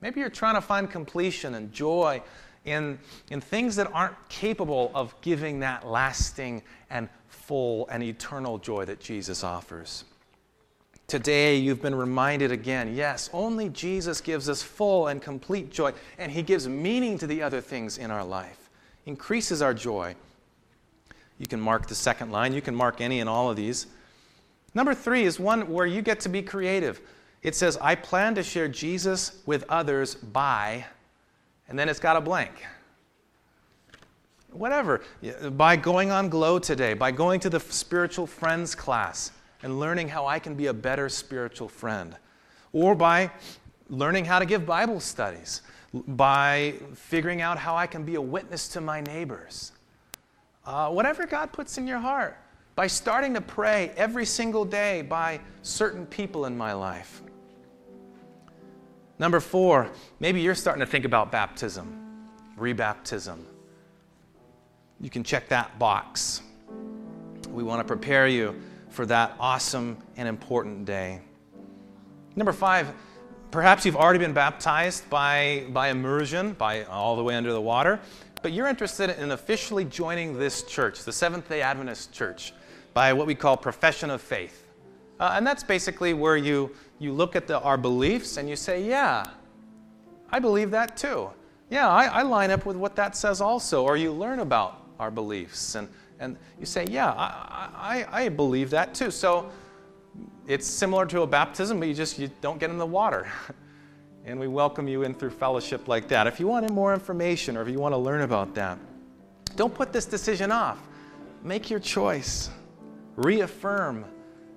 Maybe 0.00 0.20
you're 0.20 0.28
trying 0.28 0.54
to 0.54 0.60
find 0.60 0.90
completion 0.90 1.54
and 1.54 1.72
joy 1.72 2.22
in, 2.64 2.98
in 3.30 3.40
things 3.40 3.76
that 3.76 3.90
aren't 3.92 4.16
capable 4.28 4.92
of 4.94 5.18
giving 5.22 5.60
that 5.60 5.86
lasting 5.86 6.62
and 6.90 7.08
full 7.28 7.88
and 7.88 8.02
eternal 8.02 8.58
joy 8.58 8.84
that 8.84 9.00
Jesus 9.00 9.42
offers. 9.42 10.04
Today, 11.06 11.56
you've 11.56 11.80
been 11.80 11.94
reminded 11.94 12.52
again 12.52 12.94
yes, 12.94 13.30
only 13.32 13.70
Jesus 13.70 14.20
gives 14.20 14.48
us 14.48 14.62
full 14.62 15.06
and 15.06 15.22
complete 15.22 15.72
joy, 15.72 15.94
and 16.18 16.30
He 16.30 16.42
gives 16.42 16.68
meaning 16.68 17.16
to 17.18 17.26
the 17.26 17.42
other 17.42 17.62
things 17.62 17.96
in 17.96 18.10
our 18.10 18.24
life, 18.24 18.68
increases 19.06 19.62
our 19.62 19.72
joy. 19.72 20.14
You 21.38 21.46
can 21.46 21.60
mark 21.60 21.86
the 21.86 21.94
second 21.94 22.30
line, 22.30 22.52
you 22.52 22.60
can 22.60 22.74
mark 22.74 23.00
any 23.00 23.20
and 23.20 23.28
all 23.28 23.48
of 23.48 23.56
these. 23.56 23.86
Number 24.74 24.94
three 24.94 25.24
is 25.24 25.40
one 25.40 25.68
where 25.70 25.86
you 25.86 26.02
get 26.02 26.20
to 26.20 26.28
be 26.28 26.42
creative. 26.42 27.00
It 27.42 27.54
says, 27.54 27.78
I 27.80 27.94
plan 27.94 28.34
to 28.34 28.42
share 28.42 28.68
Jesus 28.68 29.42
with 29.46 29.64
others 29.68 30.14
by, 30.14 30.84
and 31.68 31.78
then 31.78 31.88
it's 31.88 32.00
got 32.00 32.16
a 32.16 32.20
blank. 32.20 32.64
Whatever. 34.50 35.02
By 35.52 35.76
going 35.76 36.10
on 36.10 36.28
Glow 36.28 36.58
today, 36.58 36.94
by 36.94 37.10
going 37.10 37.40
to 37.40 37.50
the 37.50 37.60
spiritual 37.60 38.26
friends 38.26 38.74
class 38.74 39.32
and 39.62 39.78
learning 39.78 40.08
how 40.08 40.26
I 40.26 40.38
can 40.38 40.54
be 40.54 40.66
a 40.66 40.74
better 40.74 41.08
spiritual 41.08 41.68
friend, 41.68 42.16
or 42.72 42.94
by 42.94 43.30
learning 43.88 44.24
how 44.24 44.38
to 44.38 44.46
give 44.46 44.66
Bible 44.66 45.00
studies, 45.00 45.62
by 45.92 46.74
figuring 46.94 47.40
out 47.40 47.58
how 47.58 47.74
I 47.76 47.86
can 47.86 48.04
be 48.04 48.16
a 48.16 48.20
witness 48.20 48.68
to 48.68 48.80
my 48.80 49.00
neighbors. 49.00 49.72
Uh, 50.64 50.90
whatever 50.90 51.26
God 51.26 51.52
puts 51.52 51.78
in 51.78 51.86
your 51.86 51.98
heart, 51.98 52.36
by 52.78 52.86
starting 52.86 53.34
to 53.34 53.40
pray 53.40 53.90
every 53.96 54.24
single 54.24 54.64
day 54.64 55.02
by 55.02 55.40
certain 55.62 56.06
people 56.06 56.46
in 56.46 56.56
my 56.56 56.72
life. 56.72 57.22
Number 59.18 59.40
four, 59.40 59.90
maybe 60.20 60.40
you're 60.40 60.54
starting 60.54 60.78
to 60.78 60.86
think 60.86 61.04
about 61.04 61.32
baptism, 61.32 62.28
rebaptism. 62.56 63.38
You 65.00 65.10
can 65.10 65.24
check 65.24 65.48
that 65.48 65.76
box. 65.80 66.40
We 67.50 67.64
want 67.64 67.80
to 67.80 67.84
prepare 67.84 68.28
you 68.28 68.54
for 68.90 69.04
that 69.06 69.34
awesome 69.40 69.96
and 70.16 70.28
important 70.28 70.84
day. 70.84 71.20
Number 72.36 72.52
five, 72.52 72.92
perhaps 73.50 73.84
you've 73.86 73.96
already 73.96 74.20
been 74.20 74.34
baptized 74.34 75.10
by, 75.10 75.64
by 75.70 75.88
immersion, 75.88 76.52
by 76.52 76.84
all 76.84 77.16
the 77.16 77.24
way 77.24 77.34
under 77.34 77.52
the 77.52 77.60
water, 77.60 77.98
but 78.40 78.52
you're 78.52 78.68
interested 78.68 79.10
in 79.20 79.32
officially 79.32 79.84
joining 79.84 80.38
this 80.38 80.62
church, 80.62 81.02
the 81.02 81.12
Seventh 81.12 81.48
day 81.48 81.60
Adventist 81.60 82.12
Church, 82.12 82.52
by 82.98 83.12
what 83.12 83.28
we 83.28 83.34
call 83.36 83.56
profession 83.56 84.10
of 84.10 84.20
faith. 84.20 84.66
Uh, 85.20 85.30
and 85.34 85.46
that's 85.46 85.62
basically 85.62 86.14
where 86.14 86.36
you, 86.36 86.68
you 86.98 87.12
look 87.12 87.36
at 87.36 87.46
the, 87.46 87.60
our 87.60 87.76
beliefs 87.76 88.38
and 88.38 88.48
you 88.48 88.56
say, 88.56 88.82
Yeah, 88.82 89.24
I 90.32 90.40
believe 90.40 90.72
that 90.72 90.96
too. 90.96 91.30
Yeah, 91.70 91.88
I, 91.88 92.06
I 92.06 92.22
line 92.22 92.50
up 92.50 92.66
with 92.66 92.76
what 92.76 92.96
that 92.96 93.14
says 93.14 93.40
also. 93.40 93.84
Or 93.84 93.96
you 93.96 94.10
learn 94.10 94.40
about 94.40 94.82
our 94.98 95.12
beliefs 95.12 95.76
and, 95.76 95.88
and 96.18 96.36
you 96.58 96.66
say, 96.66 96.86
Yeah, 96.90 97.12
I, 97.12 98.04
I, 98.10 98.22
I 98.24 98.28
believe 98.30 98.68
that 98.70 98.96
too. 98.96 99.12
So 99.12 99.48
it's 100.48 100.66
similar 100.66 101.06
to 101.06 101.22
a 101.22 101.26
baptism, 101.28 101.78
but 101.78 101.86
you 101.86 101.94
just 101.94 102.18
you 102.18 102.28
don't 102.40 102.58
get 102.58 102.68
in 102.68 102.78
the 102.78 102.92
water. 103.00 103.28
and 104.24 104.40
we 104.40 104.48
welcome 104.48 104.88
you 104.88 105.04
in 105.04 105.14
through 105.14 105.30
fellowship 105.30 105.86
like 105.86 106.08
that. 106.08 106.26
If 106.26 106.40
you 106.40 106.48
want 106.48 106.68
more 106.72 106.92
information 106.92 107.56
or 107.56 107.62
if 107.62 107.68
you 107.68 107.78
want 107.78 107.92
to 107.92 107.98
learn 107.98 108.22
about 108.22 108.56
that, 108.56 108.76
don't 109.54 109.72
put 109.72 109.92
this 109.92 110.04
decision 110.04 110.50
off. 110.50 110.78
Make 111.44 111.70
your 111.70 111.78
choice. 111.78 112.50
Reaffirm 113.18 114.04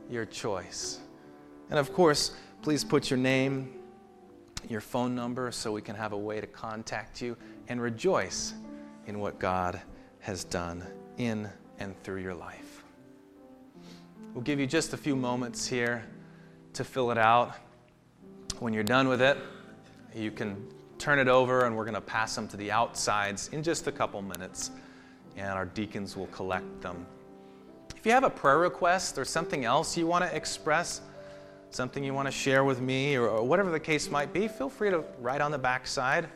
your 0.07 0.23
choice. 0.23 0.99
And 1.71 1.79
of 1.79 1.91
course, 1.93 2.33
please 2.61 2.83
put 2.83 3.09
your 3.09 3.17
name, 3.17 3.73
your 4.69 4.81
phone 4.81 5.15
number, 5.15 5.51
so 5.51 5.71
we 5.71 5.81
can 5.81 5.95
have 5.95 6.13
a 6.13 6.17
way 6.17 6.39
to 6.39 6.45
contact 6.45 7.23
you 7.23 7.35
and 7.69 7.81
rejoice 7.81 8.53
in 9.07 9.17
what 9.19 9.39
God 9.39 9.81
has 10.19 10.43
done 10.43 10.85
in 11.17 11.49
and 11.79 11.99
through 12.03 12.21
your 12.21 12.35
life. 12.35 12.83
We'll 14.35 14.43
give 14.43 14.59
you 14.59 14.67
just 14.67 14.93
a 14.93 14.97
few 14.97 15.15
moments 15.15 15.65
here 15.65 16.05
to 16.73 16.83
fill 16.83 17.09
it 17.09 17.17
out. 17.17 17.55
When 18.59 18.73
you're 18.73 18.83
done 18.83 19.07
with 19.07 19.23
it, 19.23 19.39
you 20.13 20.29
can 20.29 20.67
turn 20.99 21.17
it 21.17 21.27
over 21.27 21.65
and 21.65 21.75
we're 21.75 21.85
going 21.85 21.95
to 21.95 21.99
pass 21.99 22.35
them 22.35 22.47
to 22.49 22.57
the 22.57 22.71
outsides 22.71 23.49
in 23.53 23.63
just 23.63 23.87
a 23.87 23.91
couple 23.91 24.21
minutes, 24.21 24.69
and 25.35 25.49
our 25.49 25.65
deacons 25.65 26.15
will 26.15 26.27
collect 26.27 26.81
them. 26.81 27.07
If 28.01 28.07
you 28.07 28.13
have 28.13 28.23
a 28.23 28.31
prayer 28.31 28.57
request 28.57 29.19
or 29.19 29.25
something 29.25 29.63
else 29.63 29.95
you 29.95 30.07
want 30.07 30.25
to 30.25 30.35
express, 30.35 31.01
something 31.69 32.03
you 32.03 32.15
want 32.15 32.27
to 32.27 32.31
share 32.31 32.63
with 32.63 32.81
me, 32.81 33.15
or, 33.15 33.43
whatever 33.43 33.69
the 33.69 33.79
case 33.79 34.09
might 34.09 34.33
be, 34.33 34.47
feel 34.47 34.69
free 34.69 34.89
to 34.89 35.03
write 35.19 35.39
on 35.39 35.51
the 35.51 35.59
backside 35.59 36.27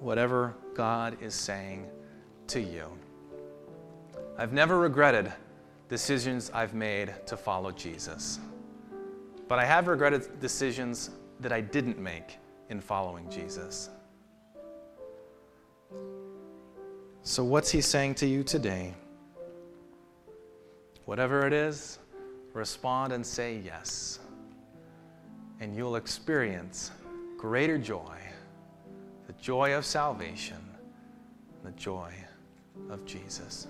whatever 0.00 0.56
God 0.74 1.16
is 1.22 1.36
saying 1.36 1.86
to 2.48 2.60
you. 2.60 2.88
I've 4.36 4.52
never 4.52 4.80
regretted 4.80 5.32
decisions 5.88 6.50
I've 6.52 6.74
made 6.74 7.14
to 7.26 7.36
follow 7.36 7.70
Jesus, 7.70 8.40
but 9.46 9.60
I 9.60 9.66
have 9.66 9.86
regretted 9.86 10.40
decisions 10.40 11.10
that 11.38 11.52
I 11.52 11.60
didn't 11.60 12.00
make 12.00 12.38
in 12.70 12.80
following 12.80 13.30
Jesus. 13.30 13.88
So, 17.22 17.44
what's 17.44 17.70
he 17.70 17.82
saying 17.82 18.14
to 18.16 18.26
you 18.26 18.42
today? 18.42 18.94
Whatever 21.04 21.46
it 21.46 21.52
is, 21.52 21.98
respond 22.54 23.12
and 23.12 23.24
say 23.24 23.60
yes. 23.62 24.20
And 25.60 25.76
you'll 25.76 25.96
experience 25.96 26.90
greater 27.36 27.78
joy 27.78 28.16
the 29.26 29.32
joy 29.34 29.74
of 29.74 29.84
salvation, 29.84 30.56
the 31.62 31.70
joy 31.72 32.12
of 32.88 33.04
Jesus. 33.04 33.68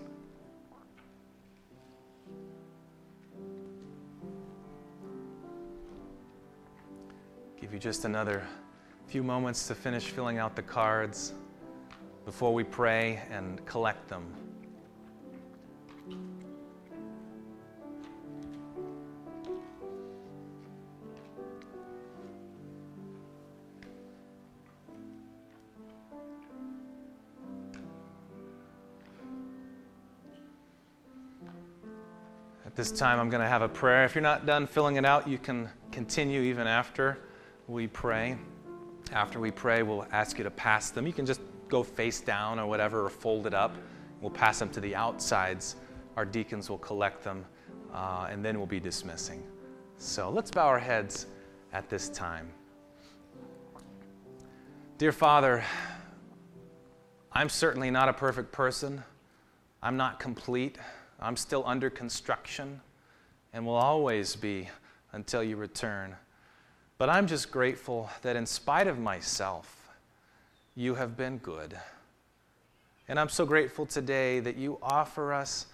Give 7.60 7.74
you 7.74 7.78
just 7.78 8.06
another 8.06 8.42
few 9.06 9.22
moments 9.22 9.66
to 9.66 9.74
finish 9.74 10.04
filling 10.04 10.38
out 10.38 10.56
the 10.56 10.62
cards 10.62 11.34
before 12.24 12.52
we 12.52 12.64
pray 12.64 13.22
and 13.30 13.64
collect 13.66 14.08
them. 14.08 14.34
At 32.66 32.76
this 32.76 32.92
time, 32.92 33.18
I'm 33.18 33.28
going 33.30 33.42
to 33.42 33.48
have 33.48 33.62
a 33.62 33.68
prayer. 33.68 34.04
If 34.04 34.14
you're 34.14 34.22
not 34.22 34.46
done 34.46 34.66
filling 34.66 34.96
it 34.96 35.04
out, 35.04 35.26
you 35.26 35.38
can 35.38 35.68
continue 35.90 36.42
even 36.42 36.68
after 36.68 37.18
we 37.66 37.88
pray. 37.88 38.38
After 39.12 39.40
we 39.40 39.50
pray, 39.50 39.82
we'll 39.82 40.06
ask 40.12 40.38
you 40.38 40.44
to 40.44 40.52
pass 40.52 40.90
them. 40.90 41.04
You 41.04 41.12
can 41.12 41.26
just 41.26 41.40
go 41.70 41.82
face 41.82 42.20
down 42.20 42.58
or 42.58 42.66
whatever, 42.66 43.06
or 43.06 43.10
fold 43.10 43.46
it 43.46 43.54
up. 43.54 43.74
We'll 44.20 44.30
pass 44.30 44.58
them 44.58 44.68
to 44.70 44.80
the 44.80 44.94
outsides. 44.94 45.76
Our 46.16 46.24
deacons 46.26 46.68
will 46.68 46.78
collect 46.78 47.24
them, 47.24 47.46
uh, 47.94 48.28
and 48.30 48.44
then 48.44 48.58
we'll 48.58 48.66
be 48.66 48.80
dismissing. 48.80 49.42
So 49.96 50.28
let's 50.30 50.50
bow 50.50 50.66
our 50.66 50.78
heads 50.78 51.26
at 51.72 51.88
this 51.88 52.08
time. 52.08 52.50
Dear 54.98 55.12
Father, 55.12 55.64
I'm 57.32 57.48
certainly 57.48 57.90
not 57.90 58.08
a 58.08 58.12
perfect 58.12 58.52
person. 58.52 59.02
I'm 59.82 59.96
not 59.96 60.18
complete. 60.18 60.76
I'm 61.18 61.36
still 61.36 61.62
under 61.64 61.88
construction 61.88 62.80
and 63.52 63.64
will 63.64 63.74
always 63.74 64.36
be 64.36 64.68
until 65.12 65.42
you 65.42 65.56
return. 65.56 66.16
But 66.98 67.08
I'm 67.08 67.26
just 67.26 67.50
grateful 67.50 68.10
that 68.22 68.36
in 68.36 68.46
spite 68.46 68.86
of 68.86 68.98
myself, 68.98 69.79
you 70.74 70.94
have 70.94 71.16
been 71.16 71.38
good. 71.38 71.76
And 73.08 73.18
I'm 73.18 73.28
so 73.28 73.44
grateful 73.44 73.86
today 73.86 74.40
that 74.40 74.56
you 74.56 74.78
offer 74.82 75.32
us 75.32 75.66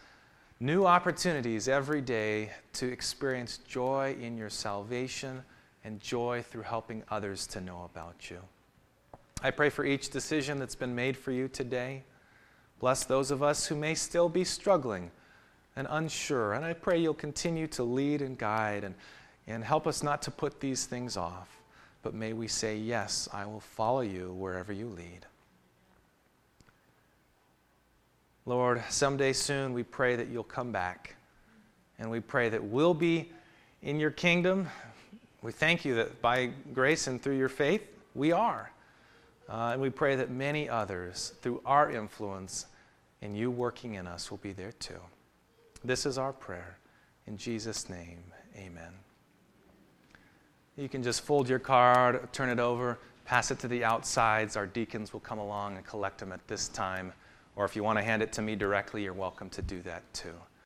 new 0.58 0.86
opportunities 0.86 1.68
every 1.68 2.00
day 2.00 2.50
to 2.74 2.90
experience 2.90 3.58
joy 3.58 4.16
in 4.20 4.38
your 4.38 4.48
salvation 4.48 5.42
and 5.84 6.00
joy 6.00 6.42
through 6.48 6.62
helping 6.62 7.02
others 7.10 7.46
to 7.48 7.60
know 7.60 7.88
about 7.92 8.30
you. 8.30 8.38
I 9.42 9.50
pray 9.50 9.68
for 9.68 9.84
each 9.84 10.08
decision 10.08 10.58
that's 10.58 10.74
been 10.74 10.94
made 10.94 11.16
for 11.16 11.30
you 11.30 11.46
today. 11.46 12.02
Bless 12.80 13.04
those 13.04 13.30
of 13.30 13.42
us 13.42 13.66
who 13.66 13.76
may 13.76 13.94
still 13.94 14.30
be 14.30 14.44
struggling 14.44 15.10
and 15.76 15.86
unsure. 15.90 16.54
And 16.54 16.64
I 16.64 16.72
pray 16.72 16.98
you'll 16.98 17.14
continue 17.14 17.66
to 17.68 17.84
lead 17.84 18.22
and 18.22 18.38
guide 18.38 18.82
and, 18.82 18.94
and 19.46 19.62
help 19.62 19.86
us 19.86 20.02
not 20.02 20.22
to 20.22 20.30
put 20.30 20.60
these 20.60 20.86
things 20.86 21.18
off 21.18 21.55
but 22.06 22.14
may 22.14 22.32
we 22.32 22.46
say, 22.46 22.76
Yes, 22.76 23.28
I 23.32 23.46
will 23.46 23.58
follow 23.58 24.02
you 24.02 24.32
wherever 24.34 24.72
you 24.72 24.86
lead. 24.86 25.26
Lord, 28.44 28.80
someday 28.88 29.32
soon 29.32 29.72
we 29.72 29.82
pray 29.82 30.14
that 30.14 30.28
you'll 30.28 30.44
come 30.44 30.70
back. 30.70 31.16
And 31.98 32.08
we 32.08 32.20
pray 32.20 32.48
that 32.48 32.62
we'll 32.62 32.94
be 32.94 33.32
in 33.82 33.98
your 33.98 34.12
kingdom. 34.12 34.68
We 35.42 35.50
thank 35.50 35.84
you 35.84 35.96
that 35.96 36.22
by 36.22 36.50
grace 36.72 37.08
and 37.08 37.20
through 37.20 37.38
your 37.38 37.48
faith, 37.48 37.82
we 38.14 38.30
are. 38.30 38.70
Uh, 39.48 39.70
and 39.72 39.82
we 39.82 39.90
pray 39.90 40.14
that 40.14 40.30
many 40.30 40.68
others, 40.68 41.32
through 41.42 41.60
our 41.66 41.90
influence 41.90 42.66
and 43.20 43.36
you 43.36 43.50
working 43.50 43.94
in 43.94 44.06
us, 44.06 44.30
will 44.30 44.38
be 44.38 44.52
there 44.52 44.72
too. 44.78 45.00
This 45.84 46.06
is 46.06 46.18
our 46.18 46.32
prayer. 46.32 46.78
In 47.26 47.36
Jesus' 47.36 47.90
name, 47.90 48.22
amen. 48.56 49.05
You 50.76 50.90
can 50.90 51.02
just 51.02 51.22
fold 51.22 51.48
your 51.48 51.58
card, 51.58 52.30
turn 52.34 52.50
it 52.50 52.58
over, 52.58 52.98
pass 53.24 53.50
it 53.50 53.58
to 53.60 53.68
the 53.68 53.82
outsides. 53.82 54.56
Our 54.56 54.66
deacons 54.66 55.10
will 55.12 55.20
come 55.20 55.38
along 55.38 55.76
and 55.76 55.86
collect 55.86 56.18
them 56.18 56.32
at 56.32 56.46
this 56.48 56.68
time. 56.68 57.14
Or 57.56 57.64
if 57.64 57.74
you 57.74 57.82
want 57.82 57.98
to 57.98 58.04
hand 58.04 58.22
it 58.22 58.30
to 58.34 58.42
me 58.42 58.56
directly, 58.56 59.02
you're 59.02 59.14
welcome 59.14 59.48
to 59.50 59.62
do 59.62 59.80
that 59.82 60.02
too. 60.12 60.34